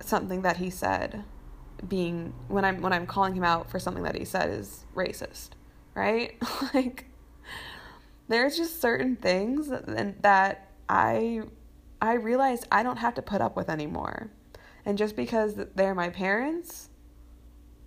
something 0.00 0.42
that 0.42 0.56
he 0.56 0.70
said 0.70 1.24
being 1.88 2.32
when 2.48 2.64
I'm 2.64 2.80
when 2.80 2.92
I'm 2.92 3.06
calling 3.06 3.34
him 3.34 3.44
out 3.44 3.70
for 3.70 3.78
something 3.78 4.04
that 4.04 4.16
he 4.16 4.24
said 4.24 4.50
is 4.50 4.84
racist, 4.94 5.50
right? 5.94 6.36
like 6.74 7.06
there's 8.28 8.56
just 8.56 8.80
certain 8.80 9.16
things 9.16 9.68
and 9.70 10.16
that 10.22 10.70
I 10.88 11.42
I 12.00 12.14
realized 12.14 12.66
I 12.70 12.82
don't 12.82 12.98
have 12.98 13.14
to 13.14 13.22
put 13.22 13.40
up 13.40 13.56
with 13.56 13.68
anymore. 13.68 14.30
And 14.86 14.98
just 14.98 15.16
because 15.16 15.54
they're 15.74 15.94
my 15.94 16.10
parents, 16.10 16.90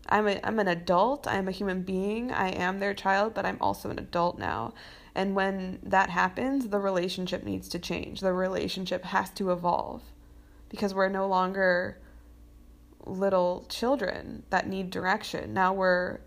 I'm 0.09 0.27
a 0.27 0.39
I'm 0.43 0.59
an 0.59 0.67
adult, 0.67 1.27
I'm 1.27 1.47
a 1.47 1.51
human 1.51 1.81
being, 1.83 2.31
I 2.31 2.49
am 2.49 2.79
their 2.79 2.93
child, 2.93 3.33
but 3.33 3.45
I'm 3.45 3.57
also 3.61 3.89
an 3.89 3.99
adult 3.99 4.39
now. 4.39 4.73
And 5.15 5.35
when 5.35 5.79
that 5.83 6.09
happens, 6.09 6.69
the 6.69 6.79
relationship 6.79 7.43
needs 7.43 7.67
to 7.69 7.79
change. 7.79 8.21
The 8.21 8.33
relationship 8.33 9.03
has 9.05 9.31
to 9.31 9.51
evolve 9.51 10.03
because 10.69 10.93
we're 10.93 11.09
no 11.09 11.27
longer 11.27 11.99
little 13.05 13.65
children 13.69 14.43
that 14.49 14.67
need 14.67 14.89
direction. 14.91 15.53
Now 15.53 15.73
we're 15.73 16.19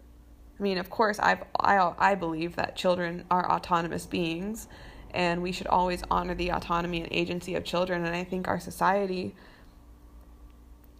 I 0.59 0.63
mean, 0.63 0.77
of 0.77 0.91
course, 0.91 1.19
I've, 1.19 1.43
I 1.59 1.95
I 1.99 2.15
believe 2.15 2.57
that 2.57 2.77
children 2.77 3.25
are 3.31 3.51
autonomous 3.51 4.07
beings 4.07 4.69
and 5.13 5.43
we 5.43 5.53
should 5.53 5.67
always 5.67 6.03
honor 6.11 6.35
the 6.35 6.53
autonomy 6.53 7.01
and 7.01 7.13
agency 7.13 7.55
of 7.55 7.65
children 7.65 8.05
and 8.05 8.15
I 8.15 8.25
think 8.25 8.47
our 8.47 8.61
society 8.61 9.35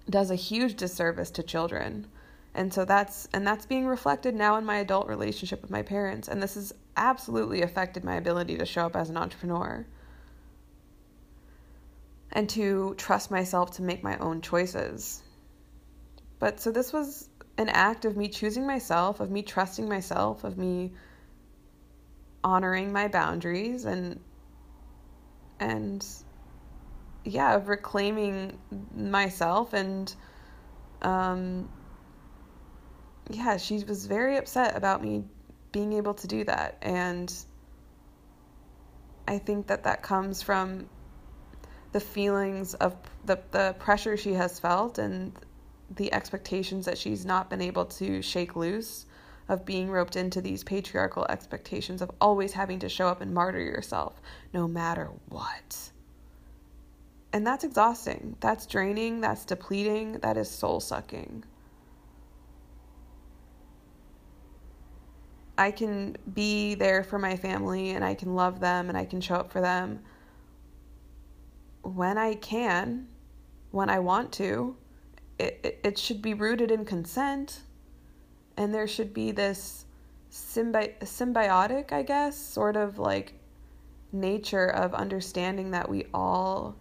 does 0.09 0.31
a 0.31 0.35
huge 0.35 0.77
disservice 0.77 1.31
to 1.33 1.43
children 1.43 2.07
and 2.55 2.73
so 2.73 2.85
that's 2.85 3.29
and 3.33 3.47
that's 3.47 3.67
being 3.67 3.87
reflected 3.87 4.35
now 4.35 4.57
in 4.57 4.65
my 4.65 4.77
adult 4.79 5.07
relationship 5.07 5.63
with 5.63 5.71
my 5.71 5.83
parents. 5.83 6.29
And 6.29 6.43
this 6.43 6.55
has 6.55 6.73
absolutely 6.97 7.63
affected 7.63 8.05
my 8.05 8.17
ability 8.17 8.59
to 8.59 8.67
show 8.67 8.87
up 8.87 8.97
as 8.97 9.11
an 9.11 9.17
entrepreneur. 9.17 9.87
And 12.33 12.49
to 12.51 12.95
trust 12.97 13.31
myself 13.31 13.73
to 13.73 13.83
make 13.83 14.03
my 14.03 14.17
own 14.19 14.41
choices. 14.41 15.23
But 16.39 16.61
so 16.61 16.71
this 16.71 16.93
was 16.93 17.29
an 17.59 17.69
act 17.69 18.05
of 18.05 18.17
me 18.17 18.29
choosing 18.29 18.67
myself 18.67 19.21
of 19.21 19.31
me 19.31 19.43
trusting 19.43 19.89
myself 19.89 20.45
of 20.45 20.57
me 20.57 20.93
honoring 22.43 22.91
my 22.91 23.07
boundaries 23.07 23.85
and 23.85 24.19
and 25.59 26.07
yeah 27.25 27.55
of 27.55 27.69
reclaiming 27.69 28.59
myself 28.95 29.75
and 29.75 30.15
um 31.03 31.69
yeah, 33.33 33.57
she 33.57 33.83
was 33.85 34.07
very 34.07 34.37
upset 34.37 34.77
about 34.77 35.03
me 35.03 35.25
being 35.73 35.93
able 35.93 36.15
to 36.15 36.27
do 36.27 36.45
that. 36.45 36.77
And 36.83 37.33
I 39.29 39.39
think 39.39 39.69
that 39.69 39.85
that 39.85 40.03
comes 40.03 40.43
from 40.43 40.89
the 41.93 42.01
feelings 42.01 42.75
of 42.75 42.97
the, 43.25 43.41
the 43.51 43.75
pressure 43.79 44.17
she 44.17 44.35
has 44.35 44.59
felt 44.59 44.99
and 44.99 45.33
the 45.97 46.13
expectations 46.13 46.87
that 46.87 46.99
she's 46.99 47.25
not 47.25 47.51
been 47.51 47.61
able 47.61 47.85
to 47.85 48.23
shake 48.23 48.55
loose 48.55 49.07
of 49.49 49.67
being 49.67 49.91
roped 49.91 50.15
into 50.15 50.41
these 50.41 50.63
patriarchal 50.63 51.27
expectations 51.29 52.01
of 52.01 52.11
always 52.21 52.53
having 52.53 52.79
to 52.79 52.89
show 52.89 53.09
up 53.09 53.21
and 53.21 53.35
martyr 53.35 53.61
yourself 53.61 54.21
no 54.55 54.69
matter 54.69 55.11
what. 55.29 55.91
And 57.33 57.47
that's 57.47 57.65
exhausting. 57.65 58.37
That's 58.41 58.67
draining. 58.67 59.21
That's 59.21 59.45
depleting. 59.45 60.15
That 60.21 60.37
is 60.37 60.49
soul 60.49 60.81
sucking. 60.81 61.45
I 65.61 65.71
can 65.71 66.17
be 66.33 66.75
there 66.75 67.05
for 67.05 67.19
my 67.19 67.37
family 67.37 67.91
and 67.91 68.03
I 68.03 68.15
can 68.15 68.35
love 68.35 68.61
them 68.61 68.89
and 68.89 68.97
I 68.97 69.05
can 69.05 69.21
show 69.21 69.35
up 69.35 69.53
for 69.53 69.61
them 69.61 70.01
when 71.83 72.17
I 72.17 72.37
can, 72.37 73.09
when 73.71 73.91
I 73.91 73.99
want 73.99 74.33
to. 74.33 74.75
It, 75.39 75.61
it, 75.63 75.81
it 75.85 75.99
should 75.99 76.23
be 76.23 76.33
rooted 76.33 76.71
in 76.71 76.87
consent 76.87 77.61
and 78.57 78.73
there 78.73 78.87
should 78.87 79.13
be 79.13 79.33
this 79.33 79.85
symbi- 80.33 80.99
symbiotic, 81.01 81.93
I 81.93 82.05
guess, 82.05 82.39
sort 82.39 82.79
of 82.79 82.99
like 82.99 83.35
nature 84.13 84.69
of 84.69 84.95
understanding 84.95 85.73
that 85.73 85.91
we 85.91 86.07
all 86.15 86.75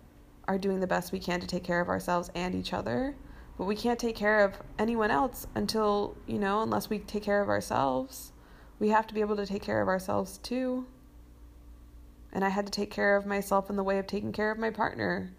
are 0.47 0.57
doing 0.57 0.79
the 0.79 0.87
best 0.87 1.11
we 1.11 1.19
can 1.19 1.41
to 1.41 1.47
take 1.47 1.65
care 1.65 1.81
of 1.81 1.89
ourselves 1.89 2.31
and 2.33 2.55
each 2.55 2.71
other. 2.71 3.17
But 3.57 3.65
we 3.65 3.75
can't 3.75 3.99
take 3.99 4.15
care 4.15 4.45
of 4.45 4.53
anyone 4.77 5.11
else 5.11 5.47
until, 5.53 6.15
you 6.27 6.39
know, 6.39 6.61
unless 6.61 6.89
we 6.89 6.99
take 6.99 7.23
care 7.23 7.41
of 7.41 7.49
ourselves 7.49 8.31
we 8.79 8.89
have 8.89 9.07
to 9.07 9.13
be 9.13 9.21
able 9.21 9.35
to 9.35 9.45
take 9.45 9.61
care 9.61 9.81
of 9.81 9.87
ourselves 9.87 10.37
too. 10.37 10.87
And 12.31 12.45
I 12.45 12.49
had 12.49 12.65
to 12.65 12.71
take 12.71 12.91
care 12.91 13.15
of 13.15 13.25
myself 13.25 13.69
in 13.69 13.75
the 13.75 13.83
way 13.83 13.99
of 13.99 14.07
taking 14.07 14.31
care 14.31 14.51
of 14.51 14.57
my 14.57 14.69
partner 14.69 15.31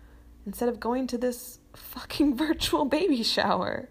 instead 0.46 0.68
of 0.68 0.80
going 0.80 1.06
to 1.08 1.18
this 1.18 1.58
fucking 1.74 2.36
virtual 2.36 2.84
baby 2.84 3.22
shower. 3.22 3.88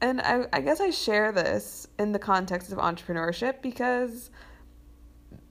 and 0.00 0.20
I, 0.20 0.46
I 0.52 0.60
guess 0.60 0.80
I 0.80 0.90
share 0.90 1.32
this 1.32 1.86
in 1.98 2.12
the 2.12 2.18
context 2.18 2.72
of 2.72 2.78
entrepreneurship 2.78 3.62
because 3.62 4.30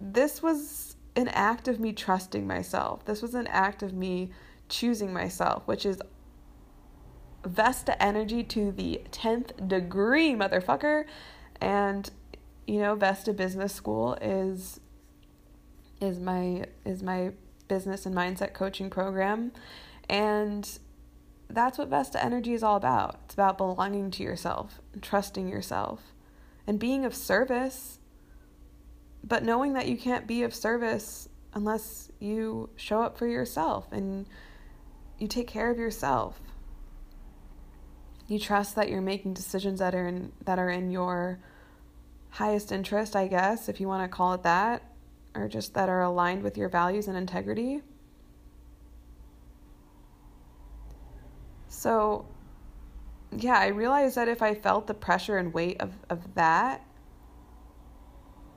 this 0.02 0.42
was 0.42 0.96
an 1.16 1.28
act 1.30 1.68
of 1.68 1.80
me 1.80 1.94
trusting 1.94 2.48
myself. 2.48 3.06
This 3.06 3.22
was 3.22 3.36
an 3.36 3.48
act 3.48 3.84
of 3.84 3.94
me 3.94 4.32
choosing 4.70 5.14
myself, 5.14 5.68
which 5.68 5.86
is 5.86 6.02
Vesta 7.46 8.02
energy 8.02 8.44
to 8.44 8.72
the 8.72 9.02
10th 9.12 9.68
degree, 9.68 10.34
motherfucker. 10.34 11.06
And 11.62 12.10
you 12.68 12.80
know, 12.80 12.96
Vesta 12.96 13.34
Business 13.34 13.74
School 13.74 14.16
is 14.22 14.80
is 16.02 16.20
my 16.20 16.66
is 16.86 17.04
my 17.04 17.32
business 17.68 18.06
and 18.06 18.16
mindset 18.16 18.54
coaching 18.54 18.90
program. 18.90 19.52
And 20.10 20.70
that's 21.50 21.78
what 21.78 21.88
Vesta 21.88 22.24
Energy 22.24 22.54
is 22.54 22.64
all 22.64 22.76
about. 22.76 23.20
It's 23.26 23.34
about 23.34 23.58
belonging 23.58 24.12
to 24.12 24.24
yourself 24.24 24.82
and 24.94 25.02
trusting 25.02 25.48
yourself 25.48 26.02
and 26.68 26.80
being 26.80 27.06
of 27.06 27.16
service, 27.16 28.00
but 29.24 29.44
knowing 29.44 29.74
that 29.74 29.88
you 29.88 29.98
can't 29.98 30.28
be 30.28 30.44
of 30.44 30.54
service 30.54 31.30
unless 31.54 32.12
you 32.20 32.70
show 32.76 33.02
up 33.02 33.18
for 33.18 33.28
yourself 33.28 33.92
and 33.92 34.28
you 35.18 35.28
take 35.28 35.48
care 35.48 35.72
of 35.72 35.78
yourself. 35.78 36.40
You 38.30 38.38
trust 38.38 38.76
that 38.76 38.90
you're 38.90 39.02
making 39.02 39.34
decisions 39.34 39.80
that 39.80 39.96
are 39.96 40.08
in 40.08 40.32
that 40.46 40.60
are 40.60 40.70
in 40.70 40.92
your 40.92 41.40
highest 42.30 42.72
interest, 42.72 43.16
I 43.16 43.28
guess, 43.28 43.68
if 43.68 43.82
you 43.82 43.88
want 43.88 44.04
to 44.04 44.16
call 44.16 44.34
it 44.34 44.44
that, 44.44 44.84
or 45.34 45.48
just 45.48 45.74
that 45.74 45.90
are 45.90 46.04
aligned 46.04 46.44
with 46.44 46.56
your 46.56 46.70
values 46.70 47.08
and 47.08 47.18
integrity. 47.18 47.82
So, 51.70 52.28
yeah, 53.36 53.58
I 53.58 53.68
realized 53.68 54.16
that 54.16 54.28
if 54.28 54.44
I 54.44 54.54
felt 54.54 54.86
the 54.86 54.94
pressure 54.94 55.38
and 55.38 55.52
weight 55.52 55.82
of, 55.82 55.94
of 56.12 56.36
that, 56.36 56.86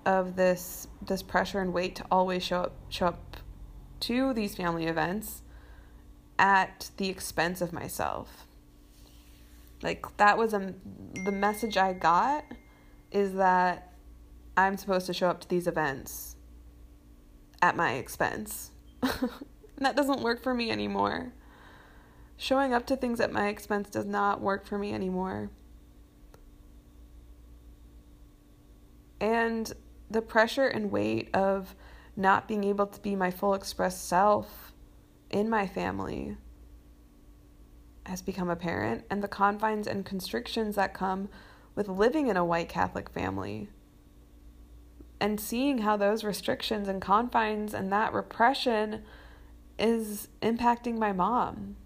of 0.04 0.36
this 0.36 0.86
this 1.00 1.22
pressure 1.22 1.60
and 1.60 1.72
weight 1.72 1.96
to 1.96 2.04
always 2.10 2.42
show 2.42 2.62
up 2.62 2.74
show 2.90 3.06
up 3.06 3.36
to 4.00 4.34
these 4.34 4.54
family 4.54 4.86
events 4.86 5.42
at 6.38 6.90
the 6.98 7.08
expense 7.08 7.62
of 7.62 7.72
myself. 7.72 8.46
Like 9.82 10.16
that 10.16 10.38
was 10.38 10.54
a 10.54 10.74
the 11.24 11.32
message 11.32 11.76
I 11.76 11.92
got 11.92 12.44
is 13.10 13.34
that 13.34 13.92
I'm 14.56 14.76
supposed 14.76 15.06
to 15.06 15.12
show 15.12 15.28
up 15.28 15.40
to 15.40 15.48
these 15.48 15.66
events 15.66 16.36
at 17.60 17.76
my 17.76 17.94
expense. 17.94 18.70
that 19.78 19.96
doesn't 19.96 20.20
work 20.20 20.42
for 20.42 20.54
me 20.54 20.70
anymore. 20.70 21.32
Showing 22.36 22.74
up 22.74 22.86
to 22.86 22.96
things 22.96 23.20
at 23.20 23.32
my 23.32 23.48
expense 23.48 23.88
does 23.88 24.06
not 24.06 24.40
work 24.40 24.66
for 24.66 24.78
me 24.78 24.92
anymore. 24.92 25.50
And 29.20 29.72
the 30.10 30.22
pressure 30.22 30.66
and 30.66 30.90
weight 30.90 31.30
of 31.34 31.74
not 32.16 32.48
being 32.48 32.64
able 32.64 32.86
to 32.86 33.00
be 33.00 33.16
my 33.16 33.30
full 33.30 33.54
expressed 33.54 34.06
self 34.08 34.72
in 35.30 35.48
my 35.48 35.66
family 35.66 36.36
has 38.04 38.22
become 38.22 38.50
apparent, 38.50 39.04
and 39.10 39.22
the 39.22 39.28
confines 39.28 39.86
and 39.86 40.04
constrictions 40.04 40.76
that 40.76 40.94
come 40.94 41.28
with 41.74 41.88
living 41.88 42.28
in 42.28 42.36
a 42.36 42.44
white 42.44 42.68
Catholic 42.68 43.08
family 43.10 43.68
and 45.20 45.40
seeing 45.40 45.78
how 45.78 45.96
those 45.96 46.24
restrictions 46.24 46.88
and 46.88 47.00
confines 47.00 47.74
and 47.74 47.92
that 47.92 48.12
repression 48.12 49.02
is 49.78 50.28
impacting 50.42 50.98
my 50.98 51.12
mom 51.12 51.76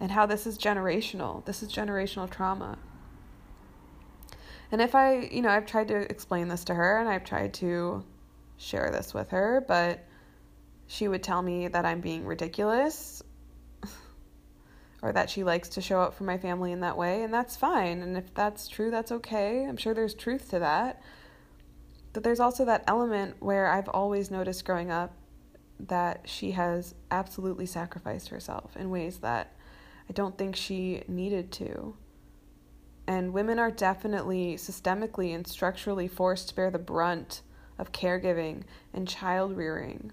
and 0.00 0.10
how 0.10 0.24
this 0.24 0.46
is 0.46 0.56
generational. 0.56 1.44
This 1.44 1.62
is 1.62 1.70
generational 1.70 2.28
trauma. 2.28 2.78
And 4.72 4.80
if 4.80 4.94
I, 4.94 5.28
you 5.30 5.42
know, 5.42 5.50
I've 5.50 5.66
tried 5.66 5.88
to 5.88 5.96
explain 6.10 6.48
this 6.48 6.64
to 6.64 6.74
her 6.74 6.98
and 6.98 7.08
I've 7.08 7.24
tried 7.24 7.52
to 7.54 8.02
share 8.56 8.90
this 8.90 9.12
with 9.12 9.28
her, 9.28 9.62
but 9.68 10.06
she 10.86 11.06
would 11.06 11.22
tell 11.22 11.42
me 11.42 11.68
that 11.68 11.84
I'm 11.84 12.00
being 12.00 12.24
ridiculous 12.24 13.22
or 15.02 15.12
that 15.12 15.28
she 15.28 15.42
likes 15.42 15.68
to 15.70 15.82
show 15.82 16.00
up 16.00 16.14
for 16.14 16.24
my 16.24 16.38
family 16.38 16.70
in 16.70 16.80
that 16.80 16.96
way, 16.96 17.22
and 17.22 17.34
that's 17.34 17.56
fine. 17.56 18.00
And 18.00 18.16
if 18.16 18.32
that's 18.32 18.68
true, 18.68 18.90
that's 18.90 19.10
okay. 19.10 19.64
I'm 19.64 19.76
sure 19.76 19.92
there's 19.92 20.14
truth 20.14 20.48
to 20.50 20.60
that. 20.60 21.02
But 22.12 22.22
there's 22.22 22.40
also 22.40 22.64
that 22.66 22.84
element 22.86 23.36
where 23.40 23.66
I've 23.66 23.88
always 23.88 24.30
noticed 24.30 24.64
growing 24.64 24.90
up 24.90 25.14
that 25.80 26.28
she 26.28 26.52
has 26.52 26.94
absolutely 27.10 27.66
sacrificed 27.66 28.28
herself 28.28 28.76
in 28.76 28.90
ways 28.90 29.18
that 29.18 29.56
I 30.08 30.12
don't 30.12 30.38
think 30.38 30.54
she 30.54 31.02
needed 31.08 31.50
to. 31.52 31.96
And 33.06 33.32
women 33.32 33.58
are 33.58 33.70
definitely 33.70 34.54
systemically 34.54 35.34
and 35.34 35.46
structurally 35.46 36.06
forced 36.06 36.50
to 36.50 36.54
bear 36.54 36.70
the 36.70 36.78
brunt 36.78 37.42
of 37.78 37.90
caregiving 37.90 38.62
and 38.92 39.08
child 39.08 39.56
rearing. 39.56 40.12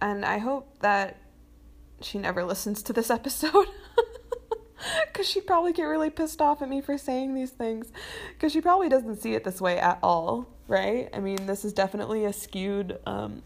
And 0.00 0.24
I 0.24 0.38
hope 0.38 0.80
that 0.80 1.18
she 2.00 2.18
never 2.18 2.44
listens 2.44 2.82
to 2.84 2.92
this 2.92 3.10
episode. 3.10 3.68
Because 5.06 5.28
she'd 5.28 5.46
probably 5.46 5.72
get 5.72 5.84
really 5.84 6.10
pissed 6.10 6.40
off 6.40 6.62
at 6.62 6.68
me 6.68 6.80
for 6.80 6.98
saying 6.98 7.34
these 7.34 7.50
things. 7.50 7.90
Because 8.34 8.52
she 8.52 8.60
probably 8.60 8.88
doesn't 8.88 9.20
see 9.20 9.34
it 9.34 9.44
this 9.44 9.60
way 9.60 9.78
at 9.78 9.98
all, 10.02 10.46
right? 10.68 11.08
I 11.12 11.20
mean, 11.20 11.46
this 11.46 11.64
is 11.64 11.72
definitely 11.72 12.24
a 12.24 12.32
skewed. 12.32 12.98
Um, 13.06 13.42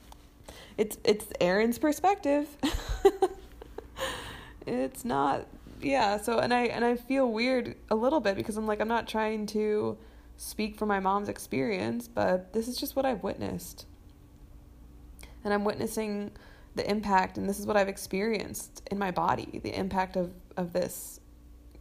it's 0.77 0.99
it's 1.05 1.27
Aaron's 1.41 1.79
perspective. 1.79 2.49
it's 4.67 5.05
not, 5.05 5.47
yeah. 5.81 6.17
So 6.21 6.39
and 6.39 6.53
I 6.53 6.63
and 6.65 6.85
I 6.85 6.97
feel 6.97 7.31
weird 7.31 7.77
a 7.91 7.95
little 7.95 8.21
bit 8.21 8.37
because 8.37 8.57
I'm 8.57 8.67
like 8.67 8.81
I'm 8.81 8.89
not 8.89 9.07
trying 9.07 9.47
to 9.47 9.97
speak 10.37 10.77
from 10.77 10.89
my 10.89 11.01
mom's 11.01 11.29
experience, 11.29 12.09
but 12.09 12.53
this 12.53 12.67
is 12.67 12.77
just 12.77 12.97
what 12.97 13.05
I've 13.05 13.23
witnessed, 13.23 13.87
and 15.45 15.55
I'm 15.55 15.65
witnessing 15.65 16.33
the 16.81 16.91
impact 16.91 17.37
and 17.37 17.47
this 17.47 17.59
is 17.61 17.67
what 17.67 17.77
I've 17.77 17.89
experienced 17.89 18.83
in 18.91 18.99
my 18.99 19.11
body 19.11 19.61
the 19.63 19.79
impact 19.79 20.17
of 20.17 20.33
of 20.57 20.73
this 20.73 21.21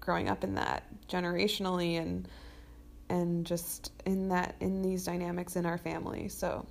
growing 0.02 0.28
up 0.28 0.43
in 0.43 0.56
that 0.56 0.84
generationally 1.08 2.02
and 2.02 2.28
and 3.10 3.45
just 3.45 3.93
in 4.06 4.28
that 4.30 4.56
in 4.60 4.82
these 4.82 5.06
dynamics 5.06 5.56
in 5.56 5.66
our 5.66 5.78
family. 5.78 6.28
So 6.28 6.66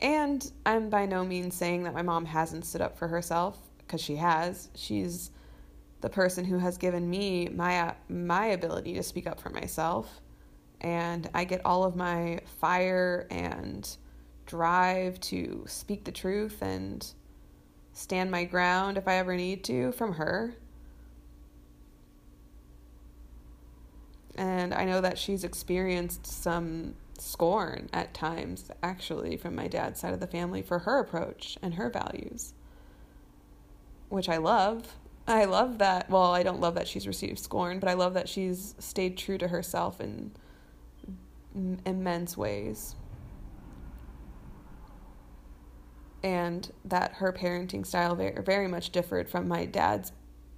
and 0.00 0.50
I'm 0.66 0.90
by 0.90 1.06
no 1.06 1.24
means 1.24 1.54
saying 1.54 1.84
that 1.84 1.94
my 1.94 2.02
mom 2.02 2.24
hasn't 2.26 2.66
stood 2.66 2.82
up 2.82 2.98
for 2.98 3.06
herself 3.06 3.58
because 3.78 4.00
she 4.00 4.16
has. 4.16 4.68
She's 4.74 5.30
the 6.00 6.10
person 6.10 6.44
who 6.44 6.58
has 6.58 6.76
given 6.76 7.08
me 7.08 7.48
my 7.48 7.94
my 8.08 8.46
ability 8.46 8.94
to 8.94 9.04
speak 9.04 9.28
up 9.28 9.40
for 9.40 9.50
myself 9.50 10.20
and 10.80 11.30
I 11.32 11.44
get 11.44 11.64
all 11.64 11.84
of 11.84 11.94
my 11.94 12.40
fire 12.58 13.28
and 13.30 13.88
drive 14.46 15.20
to 15.20 15.64
speak 15.66 16.04
the 16.04 16.12
truth 16.12 16.62
and 16.62 17.12
stand 17.92 18.30
my 18.30 18.44
ground 18.44 18.96
if 18.96 19.06
I 19.08 19.16
ever 19.16 19.36
need 19.36 19.64
to 19.64 19.92
from 19.92 20.14
her. 20.14 20.54
And 24.36 24.72
I 24.74 24.84
know 24.84 25.00
that 25.00 25.18
she's 25.18 25.44
experienced 25.44 26.26
some 26.26 26.94
scorn 27.18 27.88
at 27.92 28.12
times, 28.12 28.70
actually, 28.82 29.38
from 29.38 29.54
my 29.54 29.66
dad's 29.66 29.98
side 30.00 30.12
of 30.12 30.20
the 30.20 30.26
family 30.26 30.60
for 30.60 30.80
her 30.80 30.98
approach 30.98 31.56
and 31.62 31.74
her 31.74 31.88
values, 31.88 32.52
which 34.10 34.28
I 34.28 34.36
love. 34.36 34.94
I 35.26 35.46
love 35.46 35.78
that. 35.78 36.10
Well, 36.10 36.32
I 36.32 36.42
don't 36.42 36.60
love 36.60 36.74
that 36.74 36.86
she's 36.86 37.06
received 37.06 37.38
scorn, 37.38 37.80
but 37.80 37.88
I 37.88 37.94
love 37.94 38.12
that 38.14 38.28
she's 38.28 38.74
stayed 38.78 39.16
true 39.16 39.38
to 39.38 39.48
herself 39.48 40.00
in 40.00 40.32
immense 41.86 42.36
ways. 42.36 42.94
And 46.26 46.72
that 46.84 47.14
her 47.14 47.32
parenting 47.32 47.86
style 47.86 48.16
very, 48.16 48.42
very 48.42 48.66
much 48.66 48.90
differed 48.90 49.30
from 49.30 49.46
my 49.46 49.64
dad's 49.64 50.10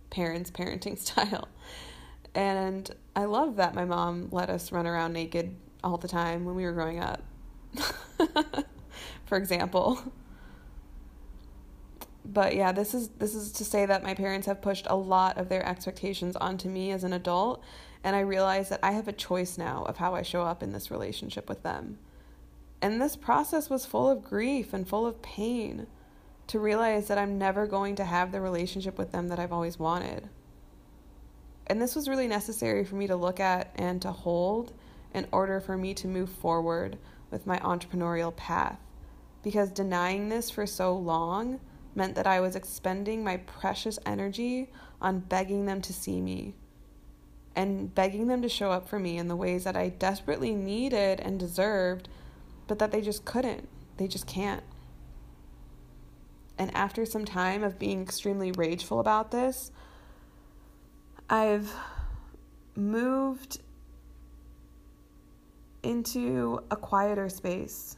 parents' 0.09 0.51
parenting 0.51 0.99
style. 1.07 1.49
And 2.35 2.91
I 3.15 3.27
love 3.27 3.57
that 3.57 3.75
my 3.75 3.85
mom 3.85 4.29
let 4.31 4.49
us 4.49 4.73
run 4.73 4.87
around 4.87 5.13
naked 5.13 5.55
all 5.85 5.99
the 5.99 6.09
time 6.09 6.47
when 6.47 6.55
we 6.55 6.65
were 6.65 6.73
growing 6.73 7.01
up. 7.01 7.23
For 9.27 9.37
example. 9.37 10.01
But 12.25 12.57
yeah, 12.57 12.73
this 12.73 12.95
is 12.95 13.09
this 13.09 13.35
is 13.35 13.53
to 13.53 13.65
say 13.65 13.85
that 13.85 14.03
my 14.03 14.15
parents 14.15 14.47
have 14.47 14.63
pushed 14.63 14.87
a 14.89 14.97
lot 14.97 15.37
of 15.37 15.51
their 15.51 15.67
expectations 15.67 16.35
onto 16.37 16.71
me 16.71 16.93
as 16.93 17.05
an 17.05 17.13
adult, 17.13 17.63
and 18.05 18.17
I 18.17 18.21
realize 18.21 18.71
that 18.71 18.81
I 18.83 18.93
have 18.93 19.09
a 19.09 19.13
choice 19.13 19.59
now 19.59 19.85
of 19.85 19.99
how 19.99 20.15
I 20.15 20.23
show 20.23 20.43
up 20.43 20.63
in 20.63 20.73
this 20.73 20.91
relationship 20.91 21.47
with 21.49 21.63
them. 21.63 21.99
And 22.81 23.01
this 23.01 23.17
process 23.17 23.69
was 23.69 23.87
full 23.87 24.09
of 24.09 24.23
grief 24.23 24.73
and 24.73 24.89
full 24.89 25.07
of 25.07 25.23
pain 25.23 25.87
to 26.47 26.59
realize 26.59 27.09
that 27.09 27.19
I'm 27.19 27.39
never 27.39 27.67
going 27.67 27.97
to 27.97 28.05
have 28.05 28.33
the 28.33 28.41
relationship 28.41 28.97
with 28.97 29.13
them 29.13 29.29
that 29.29 29.39
I've 29.39 29.53
always 29.53 29.79
wanted. 29.79 30.29
And 31.67 31.83
this 31.83 31.95
was 31.95 32.09
really 32.09 32.29
necessary 32.29 32.85
for 32.85 32.95
me 32.95 33.07
to 33.07 33.17
look 33.17 33.41
at 33.41 33.73
and 33.77 34.01
to 34.03 34.13
hold 34.13 34.73
in 35.13 35.27
order 35.33 35.61
for 35.61 35.77
me 35.77 35.93
to 35.95 36.09
move 36.09 36.31
forward 36.31 36.99
with 37.31 37.47
my 37.47 37.59
entrepreneurial 37.59 38.35
path. 38.35 38.79
Because 39.43 39.71
denying 39.71 40.29
this 40.29 40.51
for 40.51 40.67
so 40.67 40.97
long 40.97 41.61
meant 41.95 42.15
that 42.15 42.27
I 42.27 42.41
was 42.41 42.57
expending 42.57 43.23
my 43.23 43.39
precious 43.39 43.99
energy 44.07 44.71
on 45.01 45.21
begging 45.21 45.67
them 45.67 45.83
to 45.83 45.93
see 45.93 46.21
me 46.21 46.55
and 47.59 47.93
begging 47.93 48.29
them 48.29 48.41
to 48.41 48.49
show 48.49 48.71
up 48.71 48.89
for 48.89 49.01
me 49.01 49.19
in 49.19 49.27
the 49.27 49.35
ways 49.35 49.65
that 49.65 49.77
I 49.77 49.89
desperately 49.89 50.55
needed 50.55 51.19
and 51.19 51.41
deserved, 51.41 52.09
but 52.69 52.79
that 52.79 52.93
they 52.93 53.01
just 53.01 53.25
couldn't. 53.25 53.69
They 53.97 54.07
just 54.07 54.27
can't. 54.27 54.63
And 56.57 56.75
after 56.75 57.05
some 57.05 57.25
time 57.25 57.65
of 57.65 57.79
being 57.79 58.03
extremely 58.03 58.53
rageful 58.53 59.01
about 59.01 59.31
this, 59.31 59.73
I've 61.29 61.73
moved 62.77 63.61
into 65.83 66.61
a 66.71 66.77
quieter 66.77 67.29
space 67.29 67.97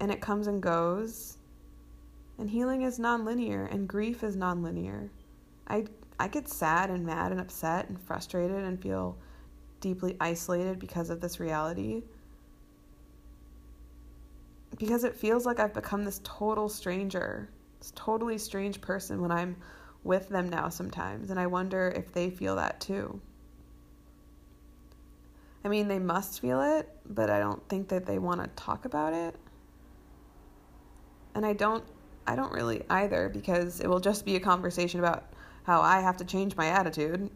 and 0.00 0.10
it 0.10 0.20
comes 0.20 0.46
and 0.46 0.62
goes. 0.62 1.38
And 2.38 2.48
healing 2.48 2.82
is 2.82 2.98
nonlinear 2.98 3.72
and 3.72 3.88
grief 3.88 4.24
is 4.24 4.36
nonlinear. 4.36 5.10
I 5.68 5.86
I 6.18 6.28
get 6.28 6.48
sad 6.48 6.90
and 6.90 7.06
mad 7.06 7.32
and 7.32 7.40
upset 7.40 7.88
and 7.88 7.98
frustrated 7.98 8.64
and 8.64 8.80
feel 8.80 9.16
deeply 9.80 10.16
isolated 10.20 10.78
because 10.78 11.08
of 11.08 11.20
this 11.20 11.40
reality. 11.40 12.02
Because 14.80 15.04
it 15.04 15.14
feels 15.14 15.44
like 15.44 15.60
I've 15.60 15.74
become 15.74 16.06
this 16.06 16.22
total 16.24 16.70
stranger, 16.70 17.50
this 17.78 17.92
totally 17.94 18.38
strange 18.38 18.80
person 18.80 19.20
when 19.20 19.30
I'm 19.30 19.56
with 20.04 20.30
them 20.30 20.48
now 20.48 20.70
sometimes, 20.70 21.30
and 21.30 21.38
I 21.38 21.46
wonder 21.46 21.92
if 21.94 22.14
they 22.14 22.30
feel 22.30 22.56
that 22.56 22.80
too. 22.80 23.20
I 25.62 25.68
mean, 25.68 25.86
they 25.86 25.98
must 25.98 26.40
feel 26.40 26.62
it, 26.62 26.88
but 27.04 27.28
I 27.28 27.38
don't 27.38 27.68
think 27.68 27.88
that 27.88 28.06
they 28.06 28.18
want 28.18 28.42
to 28.42 28.48
talk 28.56 28.86
about 28.86 29.12
it. 29.12 29.36
And 31.34 31.44
I 31.44 31.52
don't 31.52 31.84
I 32.26 32.34
don't 32.34 32.52
really 32.52 32.82
either 32.88 33.28
because 33.28 33.80
it 33.80 33.86
will 33.86 34.00
just 34.00 34.24
be 34.24 34.36
a 34.36 34.40
conversation 34.40 35.00
about 35.00 35.24
how 35.64 35.82
I 35.82 36.00
have 36.00 36.16
to 36.18 36.24
change 36.24 36.56
my 36.56 36.68
attitude. 36.68 37.28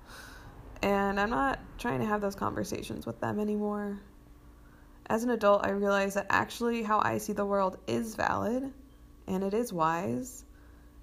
and 0.82 1.18
I'm 1.18 1.30
not 1.30 1.60
trying 1.78 2.00
to 2.00 2.06
have 2.06 2.20
those 2.20 2.34
conversations 2.34 3.06
with 3.06 3.20
them 3.20 3.38
anymore. 3.38 4.00
As 5.08 5.24
an 5.24 5.30
adult, 5.30 5.64
I 5.64 5.70
realize 5.70 6.14
that 6.14 6.26
actually 6.28 6.82
how 6.82 7.00
I 7.00 7.18
see 7.18 7.32
the 7.32 7.46
world 7.46 7.78
is 7.86 8.14
valid 8.14 8.72
and 9.26 9.44
it 9.44 9.54
is 9.54 9.72
wise. 9.72 10.44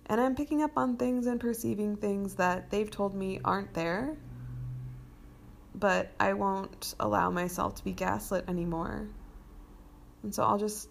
And 0.07 0.21
I'm 0.21 0.35
picking 0.35 0.61
up 0.61 0.77
on 0.77 0.97
things 0.97 1.25
and 1.25 1.39
perceiving 1.39 1.95
things 1.95 2.35
that 2.35 2.69
they've 2.69 2.89
told 2.89 3.15
me 3.15 3.39
aren't 3.43 3.73
there 3.73 4.15
but 5.79 6.11
I 6.19 6.33
won't 6.33 6.95
allow 6.99 7.29
myself 7.29 7.75
to 7.75 7.83
be 7.83 7.91
gaslit 7.91 8.45
anymore. 8.47 9.07
And 10.23 10.33
so 10.33 10.43
I'll 10.43 10.57
just 10.57 10.89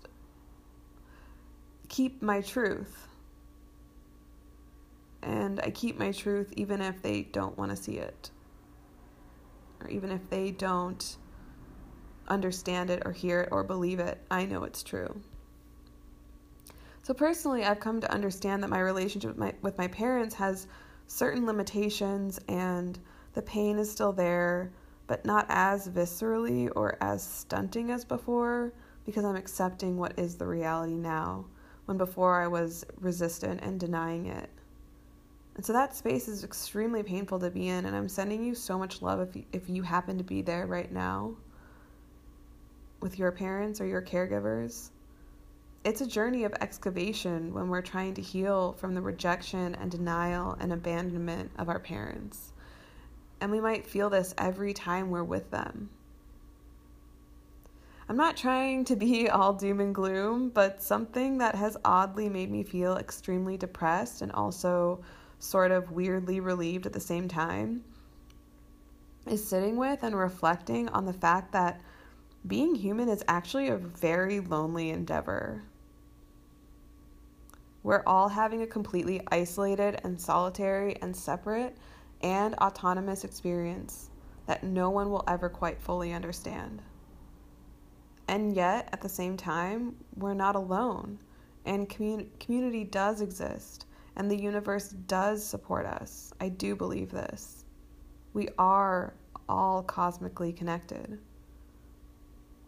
keep 1.88 2.22
my 2.22 2.42
truth. 2.42 3.08
And 5.22 5.58
I 5.60 5.70
keep 5.70 5.98
my 5.98 6.12
truth 6.12 6.52
even 6.56 6.82
if 6.82 7.00
they 7.00 7.22
don't 7.22 7.56
want 7.56 7.70
to 7.70 7.76
see 7.76 7.96
it, 7.96 8.30
or 9.80 9.88
even 9.88 10.10
if 10.10 10.28
they 10.28 10.50
don't 10.50 11.16
understand 12.28 12.90
it 12.90 13.02
or 13.04 13.12
hear 13.12 13.42
it 13.42 13.48
or 13.52 13.64
believe 13.64 13.98
it. 13.98 14.18
I 14.30 14.46
know 14.46 14.64
it's 14.64 14.82
true. 14.82 15.20
So 17.02 17.12
personally, 17.12 17.64
I've 17.64 17.80
come 17.80 18.00
to 18.00 18.10
understand 18.10 18.62
that 18.62 18.70
my 18.70 18.80
relationship 18.80 19.28
with 19.28 19.38
my, 19.38 19.52
with 19.60 19.76
my 19.76 19.88
parents 19.88 20.34
has 20.36 20.66
certain 21.06 21.44
limitations 21.44 22.40
and 22.48 22.98
the 23.34 23.42
pain 23.42 23.78
is 23.78 23.90
still 23.90 24.12
there, 24.12 24.72
but 25.06 25.26
not 25.26 25.44
as 25.50 25.88
viscerally 25.88 26.70
or 26.74 26.96
as 27.02 27.22
stunting 27.22 27.90
as 27.90 28.04
before 28.04 28.72
because 29.04 29.24
I'm 29.24 29.36
accepting 29.36 29.98
what 29.98 30.18
is 30.18 30.36
the 30.36 30.46
reality 30.46 30.94
now, 30.94 31.44
when 31.84 31.98
before 31.98 32.40
I 32.40 32.46
was 32.46 32.86
resistant 33.00 33.60
and 33.62 33.78
denying 33.78 34.26
it. 34.26 34.48
And 35.56 35.64
so 35.64 35.72
that 35.74 35.94
space 35.94 36.26
is 36.26 36.42
extremely 36.42 37.02
painful 37.02 37.38
to 37.40 37.50
be 37.50 37.68
in, 37.68 37.84
and 37.84 37.94
I'm 37.94 38.08
sending 38.08 38.42
you 38.42 38.54
so 38.54 38.78
much 38.78 39.02
love 39.02 39.20
if 39.20 39.36
you, 39.36 39.44
if 39.52 39.68
you 39.68 39.82
happen 39.82 40.16
to 40.18 40.24
be 40.24 40.42
there 40.42 40.66
right 40.66 40.90
now 40.90 41.36
with 43.04 43.18
your 43.18 43.30
parents 43.30 43.82
or 43.82 43.86
your 43.86 44.00
caregivers. 44.00 44.88
It's 45.84 46.00
a 46.00 46.06
journey 46.06 46.44
of 46.44 46.54
excavation 46.54 47.52
when 47.52 47.68
we're 47.68 47.82
trying 47.82 48.14
to 48.14 48.22
heal 48.22 48.72
from 48.72 48.94
the 48.94 49.02
rejection 49.02 49.74
and 49.74 49.90
denial 49.90 50.56
and 50.58 50.72
abandonment 50.72 51.50
of 51.58 51.68
our 51.68 51.78
parents. 51.78 52.54
And 53.42 53.52
we 53.52 53.60
might 53.60 53.86
feel 53.86 54.08
this 54.08 54.34
every 54.38 54.72
time 54.72 55.10
we're 55.10 55.22
with 55.22 55.50
them. 55.50 55.90
I'm 58.08 58.16
not 58.16 58.38
trying 58.38 58.86
to 58.86 58.96
be 58.96 59.28
all 59.28 59.52
doom 59.52 59.80
and 59.80 59.94
gloom, 59.94 60.48
but 60.48 60.82
something 60.82 61.36
that 61.38 61.54
has 61.54 61.76
oddly 61.84 62.30
made 62.30 62.50
me 62.50 62.62
feel 62.62 62.96
extremely 62.96 63.58
depressed 63.58 64.22
and 64.22 64.32
also 64.32 65.04
sort 65.40 65.72
of 65.72 65.90
weirdly 65.90 66.40
relieved 66.40 66.86
at 66.86 66.94
the 66.94 67.00
same 67.00 67.28
time 67.28 67.84
is 69.26 69.46
sitting 69.46 69.76
with 69.76 70.02
and 70.02 70.16
reflecting 70.16 70.88
on 70.88 71.04
the 71.04 71.12
fact 71.12 71.52
that 71.52 71.82
being 72.46 72.74
human 72.74 73.08
is 73.08 73.24
actually 73.26 73.68
a 73.68 73.76
very 73.76 74.40
lonely 74.40 74.90
endeavor. 74.90 75.62
We're 77.82 78.02
all 78.06 78.28
having 78.28 78.62
a 78.62 78.66
completely 78.66 79.20
isolated 79.30 80.00
and 80.04 80.20
solitary 80.20 80.96
and 81.02 81.16
separate 81.16 81.76
and 82.22 82.54
autonomous 82.56 83.24
experience 83.24 84.10
that 84.46 84.62
no 84.62 84.90
one 84.90 85.10
will 85.10 85.24
ever 85.26 85.48
quite 85.48 85.80
fully 85.80 86.12
understand. 86.12 86.82
And 88.28 88.54
yet, 88.54 88.88
at 88.92 89.02
the 89.02 89.08
same 89.08 89.36
time, 89.36 89.96
we're 90.16 90.34
not 90.34 90.56
alone, 90.56 91.18
and 91.66 91.88
commun- 91.88 92.30
community 92.40 92.84
does 92.84 93.20
exist, 93.20 93.86
and 94.16 94.30
the 94.30 94.40
universe 94.40 94.88
does 94.88 95.44
support 95.44 95.84
us. 95.84 96.32
I 96.40 96.48
do 96.48 96.74
believe 96.74 97.10
this. 97.10 97.64
We 98.32 98.48
are 98.58 99.14
all 99.48 99.82
cosmically 99.82 100.52
connected. 100.52 101.18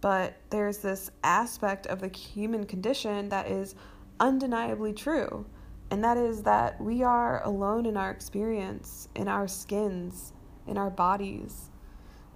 But 0.06 0.36
there's 0.50 0.78
this 0.78 1.10
aspect 1.24 1.88
of 1.88 1.98
the 1.98 2.06
human 2.06 2.64
condition 2.64 3.28
that 3.30 3.50
is 3.50 3.74
undeniably 4.20 4.92
true 4.92 5.46
and 5.90 6.04
that 6.04 6.16
is 6.16 6.44
that 6.44 6.80
we 6.80 7.02
are 7.02 7.42
alone 7.42 7.86
in 7.86 7.96
our 7.96 8.12
experience, 8.12 9.08
in 9.16 9.26
our 9.26 9.48
skins, 9.48 10.32
in 10.68 10.78
our 10.78 10.90
bodies, 10.90 11.72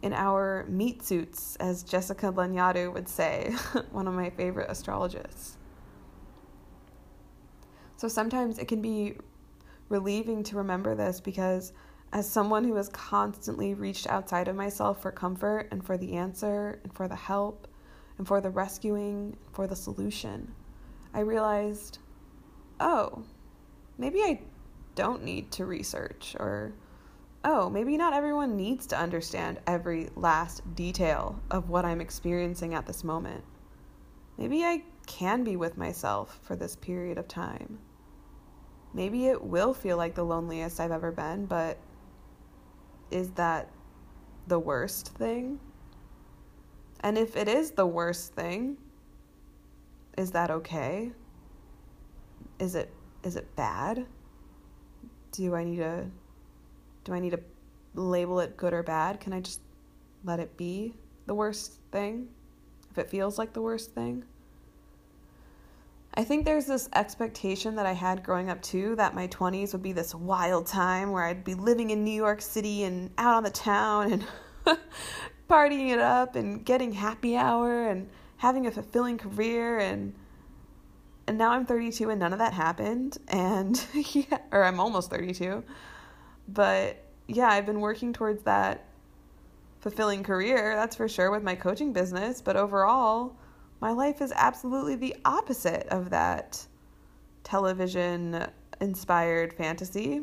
in 0.02 0.12
our 0.12 0.66
meat 0.68 1.04
suits, 1.04 1.54
as 1.60 1.84
Jessica 1.84 2.32
Lanyadoo 2.32 2.92
would 2.92 3.08
say, 3.08 3.54
one 3.92 4.08
of 4.08 4.14
my 4.14 4.30
favorite 4.30 4.68
astrologists. 4.68 5.56
So 7.98 8.08
sometimes 8.08 8.58
it 8.58 8.66
can 8.66 8.82
be 8.82 9.14
relieving 9.88 10.42
to 10.42 10.56
remember 10.56 10.96
this 10.96 11.20
because, 11.20 11.72
as 12.12 12.28
someone 12.28 12.64
who 12.64 12.74
has 12.74 12.88
constantly 12.88 13.74
reached 13.74 14.06
outside 14.08 14.48
of 14.48 14.56
myself 14.56 15.02
for 15.02 15.12
comfort 15.12 15.68
and 15.70 15.84
for 15.84 15.96
the 15.96 16.14
answer 16.14 16.80
and 16.82 16.92
for 16.92 17.06
the 17.06 17.16
help 17.16 17.68
and 18.18 18.26
for 18.26 18.40
the 18.40 18.50
rescuing, 18.50 19.36
and 19.44 19.54
for 19.54 19.66
the 19.66 19.76
solution, 19.76 20.52
I 21.14 21.20
realized, 21.20 21.98
oh, 22.80 23.24
maybe 23.96 24.20
I 24.20 24.40
don't 24.94 25.22
need 25.22 25.50
to 25.52 25.66
research 25.66 26.36
or 26.38 26.72
oh, 27.44 27.70
maybe 27.70 27.96
not 27.96 28.12
everyone 28.12 28.56
needs 28.56 28.86
to 28.88 28.98
understand 28.98 29.58
every 29.66 30.10
last 30.14 30.74
detail 30.74 31.40
of 31.50 31.70
what 31.70 31.84
I'm 31.84 32.00
experiencing 32.00 32.74
at 32.74 32.86
this 32.86 33.02
moment. 33.02 33.42
Maybe 34.36 34.62
I 34.64 34.82
can 35.06 35.42
be 35.42 35.56
with 35.56 35.78
myself 35.78 36.38
for 36.42 36.54
this 36.54 36.76
period 36.76 37.16
of 37.16 37.28
time. 37.28 37.78
Maybe 38.92 39.28
it 39.28 39.42
will 39.42 39.72
feel 39.72 39.96
like 39.96 40.14
the 40.14 40.24
loneliest 40.24 40.80
I've 40.80 40.90
ever 40.90 41.12
been, 41.12 41.46
but 41.46 41.78
is 43.10 43.30
that 43.32 43.68
the 44.46 44.58
worst 44.58 45.08
thing? 45.16 45.58
And 47.00 47.16
if 47.16 47.36
it 47.36 47.48
is 47.48 47.70
the 47.70 47.86
worst 47.86 48.34
thing, 48.34 48.76
is 50.18 50.30
that 50.32 50.50
okay? 50.50 51.12
Is 52.58 52.74
it 52.74 52.92
is 53.22 53.36
it 53.36 53.54
bad? 53.56 54.06
Do 55.32 55.54
I 55.54 55.64
need 55.64 55.76
to 55.76 56.06
do 57.04 57.14
I 57.14 57.20
need 57.20 57.30
to 57.30 57.40
label 57.94 58.40
it 58.40 58.56
good 58.56 58.72
or 58.72 58.82
bad? 58.82 59.20
Can 59.20 59.32
I 59.32 59.40
just 59.40 59.60
let 60.24 60.40
it 60.40 60.56
be 60.56 60.94
the 61.26 61.34
worst 61.34 61.78
thing 61.90 62.28
if 62.90 62.98
it 62.98 63.08
feels 63.08 63.38
like 63.38 63.52
the 63.52 63.62
worst 63.62 63.94
thing? 63.94 64.24
I 66.14 66.24
think 66.24 66.44
there's 66.44 66.66
this 66.66 66.88
expectation 66.94 67.76
that 67.76 67.86
I 67.86 67.92
had 67.92 68.24
growing 68.24 68.50
up 68.50 68.60
too 68.62 68.96
that 68.96 69.14
my 69.14 69.28
20s 69.28 69.72
would 69.72 69.82
be 69.82 69.92
this 69.92 70.14
wild 70.14 70.66
time 70.66 71.12
where 71.12 71.24
I'd 71.24 71.44
be 71.44 71.54
living 71.54 71.90
in 71.90 72.02
New 72.02 72.10
York 72.10 72.42
City 72.42 72.82
and 72.82 73.10
out 73.16 73.34
on 73.34 73.42
the 73.44 73.50
town 73.50 74.12
and 74.12 74.26
partying 75.48 75.90
it 75.90 76.00
up 76.00 76.34
and 76.34 76.64
getting 76.64 76.92
happy 76.92 77.36
hour 77.36 77.86
and 77.86 78.08
having 78.38 78.66
a 78.66 78.70
fulfilling 78.70 79.18
career 79.18 79.78
and 79.78 80.14
and 81.28 81.38
now 81.38 81.50
I'm 81.52 81.64
32 81.64 82.10
and 82.10 82.18
none 82.18 82.32
of 82.32 82.40
that 82.40 82.54
happened. 82.54 83.18
And 83.28 83.80
yeah 84.12 84.38
or 84.50 84.64
I'm 84.64 84.80
almost 84.80 85.10
32 85.10 85.62
but 86.48 87.04
yeah 87.28 87.48
I've 87.48 87.66
been 87.66 87.80
working 87.80 88.12
towards 88.12 88.42
that 88.42 88.84
fulfilling 89.80 90.24
career 90.24 90.74
that's 90.74 90.96
for 90.96 91.08
sure 91.08 91.30
with 91.30 91.44
my 91.44 91.54
coaching 91.54 91.92
business. 91.92 92.42
But 92.42 92.56
overall 92.56 93.36
my 93.80 93.92
life 93.92 94.20
is 94.20 94.32
absolutely 94.36 94.94
the 94.94 95.16
opposite 95.24 95.86
of 95.88 96.10
that 96.10 96.66
television 97.44 98.46
inspired 98.80 99.54
fantasy. 99.54 100.22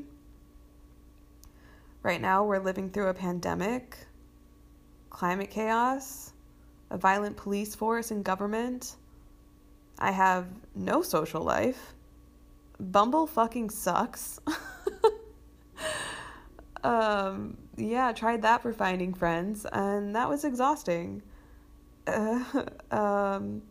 Right 2.04 2.22
now, 2.22 2.44
we're 2.44 2.60
living 2.60 2.90
through 2.90 3.08
a 3.08 3.14
pandemic, 3.14 3.98
climate 5.10 5.50
chaos, 5.50 6.34
a 6.92 6.98
violent 6.98 7.36
police 7.36 7.76
force 7.76 8.12
and 8.12 8.24
government. 8.24 8.96
I 10.00 10.12
have 10.12 10.48
no 10.76 11.02
social 11.02 11.42
life. 11.42 11.96
Bumble 12.80 13.26
fucking 13.26 13.72
sucks. 13.72 14.40
um, 16.84 17.58
yeah, 17.76 18.12
tried 18.12 18.44
that 18.44 18.62
for 18.62 18.72
finding 18.72 19.16
friends, 19.16 19.66
and 19.74 20.16
that 20.16 20.30
was 20.30 20.46
exhausting. 20.46 21.24
um, 22.92 23.62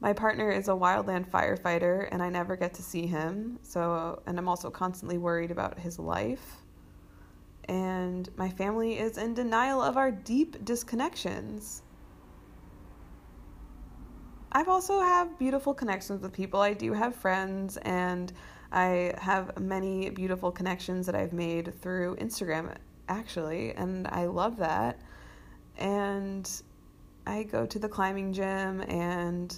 my 0.00 0.12
partner 0.12 0.50
is 0.50 0.68
a 0.68 0.72
wildland 0.72 1.28
firefighter, 1.28 2.08
and 2.10 2.22
I 2.22 2.28
never 2.28 2.56
get 2.56 2.74
to 2.74 2.82
see 2.82 3.06
him. 3.06 3.58
So, 3.62 4.22
and 4.26 4.38
I'm 4.38 4.48
also 4.48 4.70
constantly 4.70 5.18
worried 5.18 5.50
about 5.50 5.78
his 5.78 5.98
life. 5.98 6.62
And 7.64 8.28
my 8.36 8.48
family 8.48 8.98
is 8.98 9.18
in 9.18 9.34
denial 9.34 9.82
of 9.82 9.96
our 9.96 10.10
deep 10.10 10.64
disconnections. 10.64 11.82
I've 14.52 14.68
also 14.68 15.00
have 15.00 15.38
beautiful 15.38 15.74
connections 15.74 16.22
with 16.22 16.32
people. 16.32 16.60
I 16.60 16.72
do 16.72 16.94
have 16.94 17.14
friends 17.14 17.76
and 17.78 18.32
I 18.72 19.14
have 19.18 19.58
many 19.58 20.08
beautiful 20.10 20.50
connections 20.50 21.04
that 21.06 21.14
I've 21.14 21.34
made 21.34 21.78
through 21.80 22.16
Instagram 22.16 22.74
actually, 23.08 23.72
and 23.74 24.06
I 24.08 24.26
love 24.26 24.56
that. 24.58 25.00
And 25.76 26.50
I 27.28 27.42
go 27.42 27.66
to 27.66 27.78
the 27.78 27.88
climbing 27.88 28.32
gym 28.32 28.80
and 28.88 29.54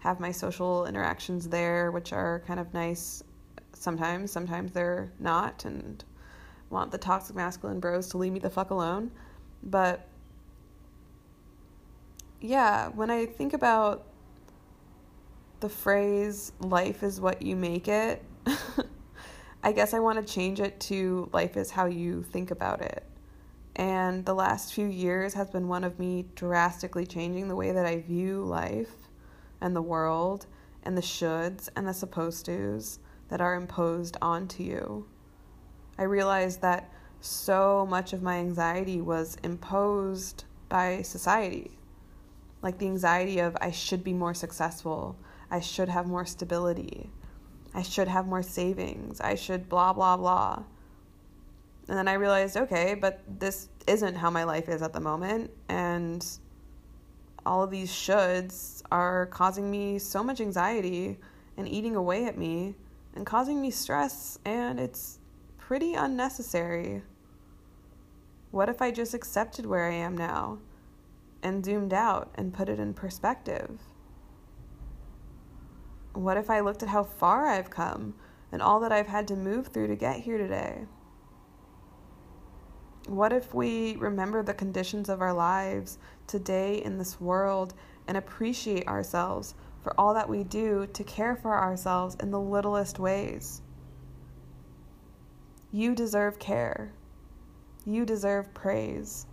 have 0.00 0.18
my 0.18 0.32
social 0.32 0.86
interactions 0.86 1.48
there, 1.48 1.92
which 1.92 2.12
are 2.12 2.42
kind 2.48 2.58
of 2.58 2.74
nice 2.74 3.22
sometimes. 3.72 4.32
Sometimes 4.32 4.72
they're 4.72 5.12
not, 5.20 5.64
and 5.64 6.04
want 6.68 6.90
the 6.90 6.98
toxic 6.98 7.36
masculine 7.36 7.78
bros 7.78 8.08
to 8.08 8.18
leave 8.18 8.32
me 8.32 8.40
the 8.40 8.50
fuck 8.50 8.70
alone. 8.70 9.12
But 9.62 10.08
yeah, 12.40 12.88
when 12.88 13.08
I 13.08 13.26
think 13.26 13.52
about 13.52 14.04
the 15.60 15.68
phrase 15.68 16.50
life 16.58 17.04
is 17.04 17.20
what 17.20 17.40
you 17.40 17.54
make 17.54 17.86
it, 17.86 18.24
I 19.62 19.70
guess 19.70 19.94
I 19.94 20.00
want 20.00 20.26
to 20.26 20.34
change 20.34 20.58
it 20.58 20.80
to 20.80 21.30
life 21.32 21.56
is 21.56 21.70
how 21.70 21.86
you 21.86 22.24
think 22.24 22.50
about 22.50 22.80
it. 22.80 23.04
And 23.76 24.24
the 24.24 24.34
last 24.34 24.74
few 24.74 24.86
years 24.86 25.34
has 25.34 25.50
been 25.50 25.68
one 25.68 25.84
of 25.84 25.98
me 25.98 26.26
drastically 26.34 27.06
changing 27.06 27.48
the 27.48 27.56
way 27.56 27.72
that 27.72 27.86
I 27.86 28.00
view 28.00 28.42
life 28.42 29.08
and 29.60 29.74
the 29.74 29.82
world 29.82 30.46
and 30.82 30.96
the 30.96 31.02
shoulds 31.02 31.68
and 31.74 31.88
the 31.88 31.94
supposed 31.94 32.46
tos 32.46 32.98
that 33.28 33.40
are 33.40 33.54
imposed 33.54 34.16
onto 34.20 34.62
you. 34.62 35.06
I 35.98 36.02
realized 36.02 36.60
that 36.62 36.92
so 37.20 37.86
much 37.88 38.12
of 38.12 38.22
my 38.22 38.36
anxiety 38.38 39.00
was 39.00 39.36
imposed 39.42 40.44
by 40.68 41.02
society. 41.02 41.70
Like 42.60 42.78
the 42.78 42.86
anxiety 42.86 43.38
of, 43.38 43.56
I 43.60 43.70
should 43.70 44.04
be 44.04 44.12
more 44.12 44.34
successful, 44.34 45.16
I 45.50 45.60
should 45.60 45.88
have 45.88 46.06
more 46.06 46.26
stability, 46.26 47.10
I 47.74 47.82
should 47.82 48.08
have 48.08 48.26
more 48.26 48.42
savings, 48.42 49.20
I 49.20 49.34
should 49.34 49.68
blah, 49.68 49.92
blah, 49.92 50.16
blah. 50.16 50.64
And 51.92 51.98
then 51.98 52.08
I 52.08 52.14
realized, 52.14 52.56
okay, 52.56 52.94
but 52.94 53.20
this 53.38 53.68
isn't 53.86 54.14
how 54.14 54.30
my 54.30 54.44
life 54.44 54.70
is 54.70 54.80
at 54.80 54.94
the 54.94 55.00
moment. 55.00 55.50
And 55.68 56.26
all 57.44 57.62
of 57.62 57.70
these 57.70 57.90
shoulds 57.90 58.82
are 58.90 59.26
causing 59.26 59.70
me 59.70 59.98
so 59.98 60.24
much 60.24 60.40
anxiety 60.40 61.18
and 61.58 61.68
eating 61.68 61.94
away 61.94 62.24
at 62.24 62.38
me 62.38 62.76
and 63.14 63.26
causing 63.26 63.60
me 63.60 63.70
stress, 63.70 64.38
and 64.46 64.80
it's 64.80 65.18
pretty 65.58 65.92
unnecessary. 65.92 67.02
What 68.52 68.70
if 68.70 68.80
I 68.80 68.90
just 68.90 69.12
accepted 69.12 69.66
where 69.66 69.84
I 69.84 69.92
am 69.92 70.16
now 70.16 70.60
and 71.42 71.62
zoomed 71.62 71.92
out 71.92 72.30
and 72.36 72.54
put 72.54 72.70
it 72.70 72.80
in 72.80 72.94
perspective? 72.94 73.78
What 76.14 76.38
if 76.38 76.48
I 76.48 76.60
looked 76.60 76.82
at 76.82 76.88
how 76.88 77.04
far 77.04 77.48
I've 77.48 77.68
come 77.68 78.14
and 78.50 78.62
all 78.62 78.80
that 78.80 78.92
I've 78.92 79.08
had 79.08 79.28
to 79.28 79.36
move 79.36 79.66
through 79.66 79.88
to 79.88 79.96
get 79.96 80.20
here 80.20 80.38
today? 80.38 80.86
What 83.08 83.32
if 83.32 83.52
we 83.52 83.96
remember 83.96 84.42
the 84.42 84.54
conditions 84.54 85.08
of 85.08 85.20
our 85.20 85.32
lives 85.32 85.98
today 86.28 86.82
in 86.82 86.98
this 86.98 87.20
world 87.20 87.74
and 88.06 88.16
appreciate 88.16 88.86
ourselves 88.86 89.54
for 89.82 89.98
all 89.98 90.14
that 90.14 90.28
we 90.28 90.44
do 90.44 90.86
to 90.92 91.04
care 91.04 91.34
for 91.34 91.58
ourselves 91.58 92.16
in 92.20 92.30
the 92.30 92.40
littlest 92.40 93.00
ways? 93.00 93.62
You 95.72 95.94
deserve 95.94 96.38
care. 96.38 96.92
You 97.84 98.04
deserve 98.06 98.54
praise. 98.54 99.26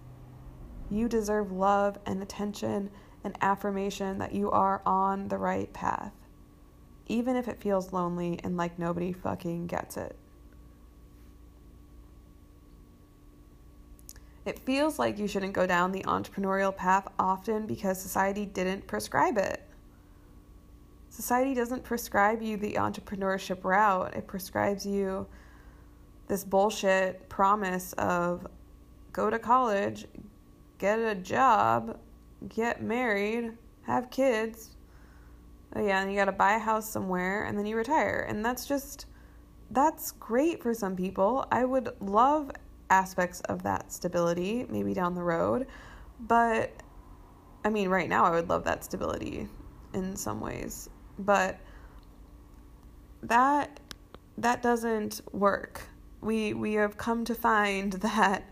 You 0.90 1.08
deserve 1.08 1.52
love 1.52 2.00
and 2.08 2.24
attention 2.24 2.90
and 3.24 3.38
affirmation 3.42 4.18
that 4.18 4.34
you 4.34 4.50
are 4.50 4.82
on 4.86 5.28
the 5.28 5.38
right 5.38 5.72
path, 5.74 6.14
even 7.06 7.36
if 7.36 7.48
it 7.48 7.62
feels 7.62 7.94
lonely 7.94 8.40
and 8.44 8.58
like 8.58 8.80
nobody 8.80 9.14
fucking 9.14 9.68
gets 9.68 9.98
it. 9.98 10.16
It 14.46 14.60
feels 14.60 14.98
like 15.00 15.20
you 15.20 15.28
shouldn't 15.28 15.54
go 15.54 15.66
down 15.66 15.92
the 15.92 16.04
entrepreneurial 16.04 16.76
path 16.76 17.08
often 17.20 17.68
because 17.68 18.02
society 18.02 18.46
didn't 18.46 18.88
prescribe 18.88 19.38
it. 19.38 19.62
Society 21.10 21.54
doesn't 21.54 21.84
prescribe 21.84 22.42
you 22.42 22.56
the 22.56 22.74
entrepreneurship 22.74 23.64
route, 23.64 24.14
it 24.16 24.28
prescribes 24.28 24.86
you 24.86 25.28
this 26.28 26.44
bullshit 26.44 27.28
promise 27.28 27.94
of 27.94 28.48
go 29.12 29.30
to 29.30 29.40
college, 29.40 30.06
get 30.78 31.00
a 31.00 31.16
job, 31.16 32.00
get 32.48 32.82
married, 32.82 33.58
have 33.82 34.10
kids. 34.10 34.76
Oh 35.76 35.86
yeah, 35.86 36.02
and 36.02 36.12
you 36.12 36.18
got 36.18 36.26
to 36.26 36.32
buy 36.32 36.54
a 36.54 36.60
house 36.60 36.90
somewhere 36.90 37.44
and 37.44 37.58
then 37.58 37.66
you 37.66 37.76
retire. 37.76 38.26
And 38.30 38.46
that's 38.46 38.66
just 38.66 39.08
that's 39.72 40.12
great 40.12 40.64
for 40.64 40.74
some 40.74 40.96
people. 40.96 41.46
I 41.52 41.66
would 41.66 41.90
love 42.00 42.52
aspects 42.90 43.42
of 43.42 43.64
that 43.64 43.92
stability 43.92 44.66
maybe 44.70 44.94
down 44.94 45.16
the 45.16 45.24
road. 45.24 45.68
But 46.20 46.72
I 47.64 47.70
mean, 47.70 47.90
right 47.90 48.10
now 48.10 48.26
I 48.26 48.32
would 48.32 48.50
love 48.50 48.64
that 48.66 48.84
stability 48.84 49.48
in 49.94 50.16
some 50.16 50.40
ways. 50.40 50.90
But 51.18 51.60
that 53.24 53.80
that 54.38 54.62
doesn't 54.62 55.22
work. 55.32 55.84
We 56.22 56.54
we 56.54 56.74
have 56.74 56.98
come 56.98 57.26
to 57.26 57.36
find 57.36 57.94
that 58.02 58.46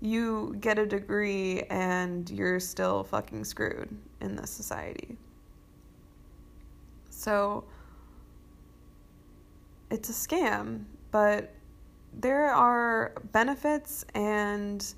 you 0.00 0.56
get 0.60 0.78
a 0.78 0.86
degree 0.86 1.62
and 1.70 2.28
you're 2.28 2.58
still 2.58 3.04
fucking 3.04 3.44
screwed 3.44 3.96
in 4.20 4.34
this 4.34 4.50
society. 4.50 5.16
So 7.10 7.64
it's 9.90 10.10
a 10.10 10.12
scam, 10.12 10.84
but 11.12 11.52
there 12.18 12.52
are 12.52 13.12
benefits 13.32 14.04
and 14.14 14.94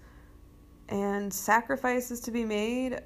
and 0.88 1.32
sacrifices 1.32 2.20
to 2.20 2.30
be 2.30 2.44
made 2.44 3.00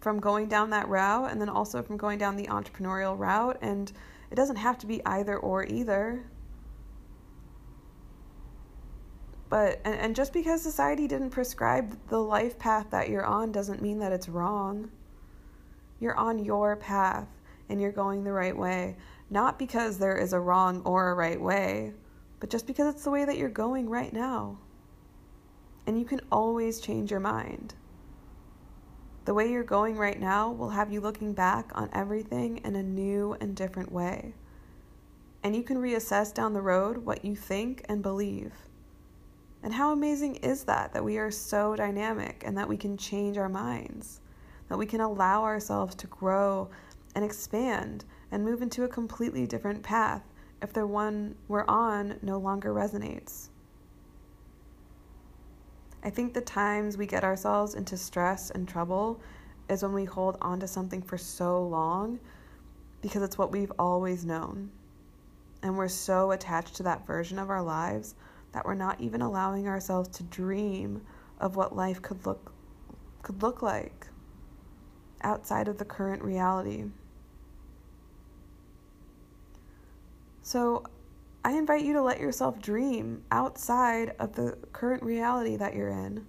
from 0.00 0.18
going 0.18 0.48
down 0.48 0.70
that 0.70 0.88
route 0.88 1.30
and 1.30 1.40
then 1.40 1.48
also 1.48 1.82
from 1.82 1.96
going 1.96 2.18
down 2.18 2.36
the 2.36 2.46
entrepreneurial 2.46 3.18
route 3.18 3.58
and 3.60 3.92
it 4.30 4.34
doesn't 4.34 4.56
have 4.56 4.78
to 4.78 4.86
be 4.86 5.04
either 5.04 5.36
or 5.36 5.64
either. 5.66 6.24
But 9.48 9.80
and, 9.84 9.94
and 9.94 10.16
just 10.16 10.32
because 10.32 10.62
society 10.62 11.06
didn't 11.06 11.30
prescribe 11.30 11.98
the 12.08 12.18
life 12.18 12.58
path 12.58 12.86
that 12.90 13.10
you're 13.10 13.26
on 13.26 13.52
doesn't 13.52 13.82
mean 13.82 13.98
that 13.98 14.12
it's 14.12 14.28
wrong. 14.28 14.90
You're 16.00 16.16
on 16.16 16.44
your 16.44 16.76
path 16.76 17.28
and 17.68 17.80
you're 17.80 17.92
going 17.92 18.24
the 18.24 18.32
right 18.32 18.56
way 18.56 18.96
not 19.30 19.58
because 19.58 19.98
there 19.98 20.16
is 20.16 20.32
a 20.32 20.40
wrong 20.40 20.82
or 20.84 21.10
a 21.10 21.14
right 21.14 21.40
way 21.40 21.92
but 22.40 22.50
just 22.50 22.66
because 22.66 22.94
it's 22.94 23.04
the 23.04 23.10
way 23.10 23.24
that 23.24 23.38
you're 23.38 23.48
going 23.48 23.88
right 23.88 24.12
now 24.12 24.58
and 25.86 25.98
you 25.98 26.04
can 26.04 26.20
always 26.30 26.80
change 26.80 27.10
your 27.10 27.20
mind 27.20 27.74
the 29.26 29.34
way 29.34 29.50
you're 29.50 29.64
going 29.64 29.96
right 29.96 30.20
now 30.20 30.52
will 30.52 30.70
have 30.70 30.92
you 30.92 31.00
looking 31.00 31.32
back 31.32 31.72
on 31.74 31.90
everything 31.92 32.58
in 32.58 32.76
a 32.76 32.82
new 32.82 33.36
and 33.40 33.56
different 33.56 33.90
way. 33.90 34.32
And 35.42 35.54
you 35.56 35.64
can 35.64 35.78
reassess 35.78 36.32
down 36.32 36.52
the 36.52 36.62
road 36.62 36.98
what 36.98 37.24
you 37.24 37.34
think 37.34 37.84
and 37.88 38.02
believe. 38.02 38.52
And 39.64 39.74
how 39.74 39.90
amazing 39.90 40.36
is 40.36 40.62
that, 40.64 40.92
that 40.92 41.04
we 41.04 41.18
are 41.18 41.32
so 41.32 41.74
dynamic 41.74 42.44
and 42.46 42.56
that 42.56 42.68
we 42.68 42.76
can 42.76 42.96
change 42.96 43.36
our 43.36 43.48
minds, 43.48 44.20
that 44.68 44.78
we 44.78 44.86
can 44.86 45.00
allow 45.00 45.42
ourselves 45.42 45.96
to 45.96 46.06
grow 46.06 46.70
and 47.16 47.24
expand 47.24 48.04
and 48.30 48.44
move 48.44 48.62
into 48.62 48.84
a 48.84 48.88
completely 48.88 49.44
different 49.44 49.82
path 49.82 50.22
if 50.62 50.72
the 50.72 50.86
one 50.86 51.34
we're 51.48 51.66
on 51.66 52.18
no 52.22 52.38
longer 52.38 52.72
resonates. 52.72 53.48
I 56.02 56.10
think 56.10 56.34
the 56.34 56.40
times 56.40 56.96
we 56.96 57.06
get 57.06 57.24
ourselves 57.24 57.74
into 57.74 57.96
stress 57.96 58.50
and 58.50 58.68
trouble 58.68 59.20
is 59.68 59.82
when 59.82 59.92
we 59.92 60.04
hold 60.04 60.38
on 60.40 60.60
to 60.60 60.68
something 60.68 61.02
for 61.02 61.18
so 61.18 61.62
long 61.66 62.20
because 63.02 63.22
it's 63.22 63.38
what 63.38 63.50
we've 63.50 63.72
always 63.78 64.24
known. 64.24 64.70
And 65.62 65.76
we're 65.76 65.88
so 65.88 66.30
attached 66.30 66.76
to 66.76 66.82
that 66.84 67.06
version 67.06 67.38
of 67.38 67.50
our 67.50 67.62
lives 67.62 68.14
that 68.52 68.64
we're 68.64 68.74
not 68.74 69.00
even 69.00 69.20
allowing 69.20 69.66
ourselves 69.68 70.08
to 70.16 70.22
dream 70.24 71.02
of 71.40 71.56
what 71.56 71.74
life 71.74 72.00
could 72.02 72.24
look 72.24 72.52
could 73.22 73.42
look 73.42 73.60
like 73.60 74.06
outside 75.22 75.66
of 75.66 75.78
the 75.78 75.84
current 75.84 76.22
reality. 76.22 76.84
So 80.46 80.84
I 81.44 81.54
invite 81.54 81.84
you 81.84 81.92
to 81.94 82.02
let 82.02 82.20
yourself 82.20 82.62
dream 82.62 83.24
outside 83.32 84.14
of 84.20 84.32
the 84.36 84.56
current 84.72 85.02
reality 85.02 85.56
that 85.56 85.74
you're 85.74 85.88
in 85.88 86.24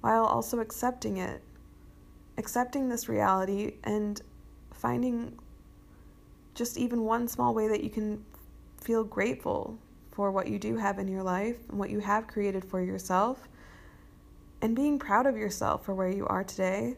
while 0.00 0.24
also 0.24 0.58
accepting 0.58 1.18
it. 1.18 1.40
Accepting 2.38 2.88
this 2.88 3.08
reality 3.08 3.74
and 3.84 4.20
finding 4.72 5.38
just 6.56 6.76
even 6.76 7.04
one 7.04 7.28
small 7.28 7.54
way 7.54 7.68
that 7.68 7.84
you 7.84 7.88
can 7.88 8.24
feel 8.80 9.04
grateful 9.04 9.78
for 10.10 10.32
what 10.32 10.48
you 10.48 10.58
do 10.58 10.76
have 10.76 10.98
in 10.98 11.06
your 11.06 11.22
life 11.22 11.58
and 11.68 11.78
what 11.78 11.88
you 11.88 12.00
have 12.00 12.26
created 12.26 12.64
for 12.64 12.80
yourself, 12.82 13.48
and 14.60 14.74
being 14.74 14.98
proud 14.98 15.24
of 15.24 15.36
yourself 15.36 15.84
for 15.84 15.94
where 15.94 16.10
you 16.10 16.26
are 16.26 16.42
today, 16.42 16.96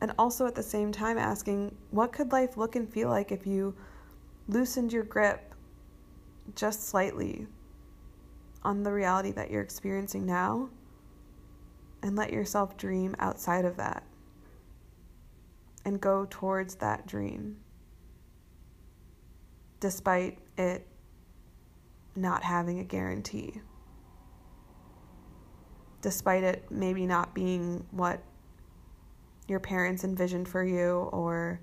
and 0.00 0.12
also 0.18 0.48
at 0.48 0.56
the 0.56 0.64
same 0.64 0.90
time 0.90 1.16
asking, 1.16 1.72
what 1.92 2.12
could 2.12 2.32
life 2.32 2.56
look 2.56 2.74
and 2.74 2.92
feel 2.92 3.08
like 3.08 3.30
if 3.30 3.46
you 3.46 3.72
loosened 4.48 4.92
your 4.92 5.04
grip 5.04 5.52
just 6.54 6.88
slightly 6.88 7.46
on 8.62 8.82
the 8.82 8.92
reality 8.92 9.32
that 9.32 9.50
you're 9.50 9.62
experiencing 9.62 10.26
now 10.26 10.68
and 12.02 12.16
let 12.16 12.32
yourself 12.32 12.76
dream 12.76 13.14
outside 13.18 13.64
of 13.64 13.76
that 13.76 14.02
and 15.84 16.00
go 16.00 16.26
towards 16.28 16.76
that 16.76 17.06
dream 17.06 17.56
despite 19.80 20.38
it 20.56 20.86
not 22.16 22.42
having 22.42 22.80
a 22.80 22.84
guarantee. 22.84 23.60
Despite 26.00 26.44
it 26.44 26.70
maybe 26.70 27.06
not 27.06 27.34
being 27.34 27.84
what 27.90 28.22
your 29.48 29.60
parents 29.60 30.02
envisioned 30.02 30.48
for 30.48 30.64
you 30.64 31.08
or 31.12 31.60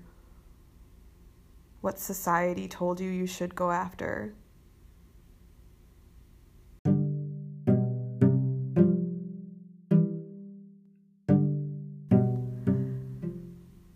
what 1.80 1.98
society 1.98 2.66
told 2.66 3.00
you 3.00 3.10
you 3.10 3.26
should 3.26 3.54
go 3.54 3.70
after 3.70 4.32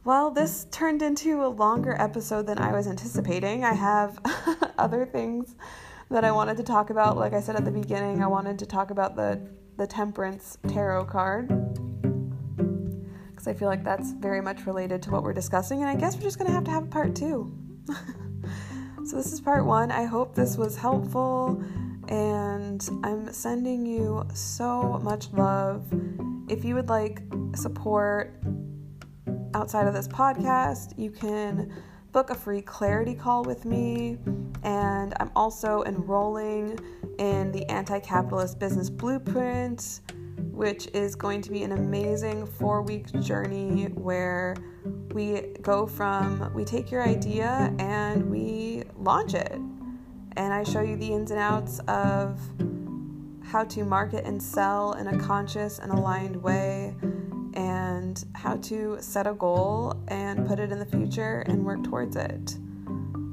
Well, 0.09 0.31
this 0.31 0.67
turned 0.71 1.03
into 1.03 1.45
a 1.45 1.49
longer 1.49 1.95
episode 2.01 2.47
than 2.47 2.59
I 2.59 2.73
was 2.73 2.87
anticipating. 2.87 3.63
I 3.63 3.75
have 3.75 4.19
other 4.79 5.05
things 5.05 5.55
that 6.11 6.25
I 6.25 6.33
wanted 6.33 6.57
to 6.57 6.63
talk 6.63 6.89
about. 6.89 7.19
Like 7.19 7.35
I 7.35 7.43
said 7.43 7.57
at 7.57 7.67
the 7.67 7.71
beginning, 7.71 8.23
I 8.23 8.27
wanted 8.27 8.59
to 8.61 8.65
talk 8.65 8.91
about 8.91 9.17
the 9.17 9.39
the 9.77 9.87
Temperance 9.87 10.57
tarot 10.67 11.05
card 11.05 11.49
because 13.29 13.47
I 13.47 13.53
feel 13.53 13.69
like 13.69 13.85
that's 13.85 14.13
very 14.13 14.41
much 14.41 14.65
related 14.65 15.03
to 15.03 15.11
what 15.11 15.23
we're 15.23 15.35
discussing, 15.35 15.83
and 15.83 15.91
I 15.91 15.95
guess 15.95 16.17
we're 16.17 16.23
just 16.23 16.39
gonna 16.39 16.53
have 16.53 16.65
to 16.65 16.71
have 16.71 16.85
a 16.85 16.87
part 16.87 17.15
two. 17.15 17.55
so 19.05 19.15
this 19.15 19.31
is 19.31 19.43
part 19.43 19.67
one. 19.67 19.91
I 19.91 20.05
hope 20.05 20.35
this 20.35 20.57
was 20.57 20.75
helpful, 20.75 21.63
and 22.09 22.83
I'm 23.05 23.31
sending 23.31 23.85
you 23.85 24.27
so 24.33 25.01
much 25.03 25.31
love. 25.35 25.85
If 26.49 26.65
you 26.65 26.77
would 26.77 26.89
like 26.89 27.21
support 27.55 28.43
outside 29.55 29.87
of 29.87 29.95
this 29.95 30.09
podcast, 30.09 30.99
you 30.99 31.11
can 31.11 31.73
book 32.13 32.31
a 32.31 32.35
free 32.35 32.63
clarity 32.63 33.15
call 33.15 33.45
with 33.45 33.65
me. 33.65 34.19
And 34.63 35.15
I'm 35.21 35.31
also 35.37 35.83
enrolling 35.85 36.79
in 37.19 37.53
the 37.53 37.65
Anti 37.71 38.01
Capitalist 38.01 38.59
Business 38.59 38.91
Blueprint, 38.91 40.01
which 40.51 40.89
is 40.95 41.15
going 41.15 41.43
to 41.43 41.51
be 41.51 41.63
an 41.63 41.73
amazing 41.73 42.47
four 42.47 42.83
week 42.83 43.13
journey 43.21 43.85
where 43.95 44.57
we 45.13 45.41
go 45.63 45.87
from 45.87 46.53
we 46.55 46.65
take 46.65 46.91
your 46.91 47.03
idea 47.03 47.73
and 47.79 48.31
we 48.31 48.85
launch 48.97 49.35
it. 49.35 49.53
And 49.53 50.53
I 50.53 50.63
show 50.63 50.81
you 50.81 50.97
the 50.97 51.13
ins 51.13 51.31
and 51.31 51.41
outs 51.41 51.81
of 51.89 52.41
how 53.45 53.65
to 53.65 53.85
market 53.85 54.25
and 54.25 54.43
sell 54.43 54.93
in 54.93 55.07
a 55.09 55.19
conscious 55.19 55.79
and 55.79 55.91
aligned 55.91 56.37
way 56.37 56.95
and 58.09 58.25
how 58.35 58.57
to 58.57 58.97
set 59.01 59.27
a 59.27 59.35
goal 59.35 59.95
and 60.09 60.47
put 60.47 60.59
it 60.59 60.73
in 60.73 60.79
the 60.79 60.87
future 60.87 61.41
and 61.47 61.65
work 61.65 61.85
towards 61.85 62.17
it. 62.17 62.57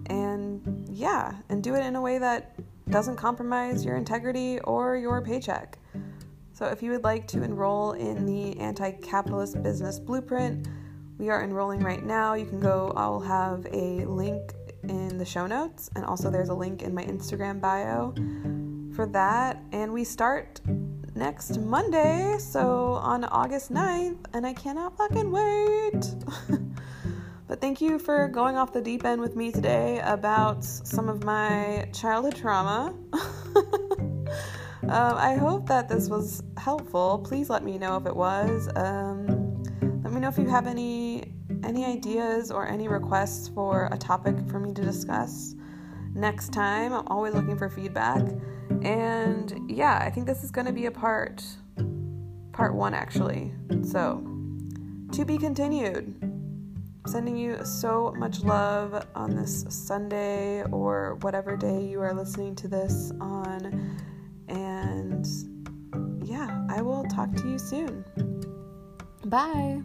And 0.08 0.88
yeah, 0.92 1.34
and 1.50 1.64
do 1.64 1.76
it 1.76 1.86
in 1.86 1.96
a 1.96 2.02
way 2.02 2.18
that 2.18 2.56
doesn't 2.90 3.16
compromise 3.16 3.86
your 3.86 3.96
integrity 3.96 4.60
or 4.62 4.98
your 4.98 5.22
paycheck. 5.22 5.78
So, 6.54 6.66
if 6.66 6.84
you 6.84 6.92
would 6.92 7.04
like 7.04 7.28
to 7.30 7.44
enroll 7.44 7.94
in 7.94 8.26
the 8.26 8.58
Anti 8.60 8.92
Capitalist 8.92 9.62
Business 9.64 10.00
Blueprint, 10.00 10.68
we 11.18 11.30
are 11.30 11.44
enrolling 11.44 11.82
right 11.82 12.04
now. 12.06 12.34
You 12.34 12.46
can 12.46 12.60
go, 12.60 12.94
I'll 12.96 13.20
have 13.20 13.66
a 13.72 14.06
link 14.06 14.54
in 14.84 15.18
the 15.18 15.26
show 15.26 15.48
notes, 15.48 15.90
and 15.96 16.06
also 16.06 16.30
there's 16.30 16.50
a 16.50 16.54
link 16.54 16.82
in 16.82 16.94
my 16.94 17.04
Instagram 17.04 17.60
bio 17.60 18.14
for 18.96 19.06
that. 19.08 19.62
And 19.72 19.92
we 19.92 20.04
start 20.04 20.62
next 21.16 21.58
Monday, 21.60 22.36
so 22.40 22.94
on 23.02 23.24
August 23.24 23.72
9th, 23.72 24.26
and 24.34 24.46
I 24.46 24.54
cannot 24.54 24.98
fucking 24.98 25.32
wait. 25.32 26.14
but 27.48 27.62
thank 27.62 27.80
you 27.80 27.98
for 27.98 28.28
going 28.28 28.58
off 28.58 28.74
the 28.74 28.82
deep 28.82 29.06
end 29.06 29.22
with 29.22 29.36
me 29.36 29.52
today 29.52 30.02
about 30.04 30.64
some 30.64 31.08
of 31.08 31.24
my 31.24 31.88
childhood 31.94 32.36
trauma. 32.36 32.94
um, 33.14 34.30
I 34.84 35.36
hope 35.36 35.68
that 35.68 35.88
this 35.88 36.10
was 36.10 36.44
helpful. 36.58 37.20
Please 37.20 37.50
let 37.50 37.64
me 37.64 37.78
know 37.78 37.96
if 37.96 38.06
it 38.06 38.16
was. 38.16 38.70
Um, 38.76 39.64
let 40.04 40.12
me 40.12 40.20
know 40.20 40.28
if 40.28 40.38
you 40.38 40.48
have 40.48 40.68
any 40.68 41.32
any 41.64 41.86
ideas 41.86 42.52
or 42.52 42.68
any 42.68 42.88
requests 42.88 43.48
for 43.48 43.90
a 43.92 43.98
topic 43.98 44.36
for 44.48 44.60
me 44.60 44.72
to 44.74 44.84
discuss 44.84 45.56
next 46.14 46.54
time. 46.54 46.94
I'm 46.94 47.08
always 47.08 47.34
looking 47.34 47.58
for 47.58 47.70
feedback. 47.70 48.22
And 48.82 49.70
yeah, 49.70 50.00
I 50.02 50.10
think 50.10 50.28
this 50.28 50.44
is 50.44 50.52
going 50.52 50.68
to 50.68 50.74
be 50.74 50.86
a 50.86 50.92
part 50.92 51.44
part 52.54 52.74
1 52.74 52.94
actually. 52.94 53.52
So, 53.84 54.26
to 55.12 55.26
be 55.26 55.38
continued. 55.38 56.16
Sending 57.08 57.38
you 57.38 57.64
so 57.64 58.16
much 58.18 58.42
love 58.42 59.06
on 59.14 59.36
this 59.36 59.66
Sunday 59.70 60.64
or 60.72 61.16
whatever 61.22 61.56
day 61.56 61.86
you 61.86 62.02
are 62.02 62.14
listening 62.14 62.56
to 62.56 62.68
this 62.68 63.12
on. 63.22 63.96
And 64.48 65.28
yeah, 66.24 66.66
I 66.70 66.82
will 66.82 67.04
talk 67.04 67.32
to 67.36 67.48
you 67.48 67.60
soon. 67.60 68.04
Bye. 69.26 69.84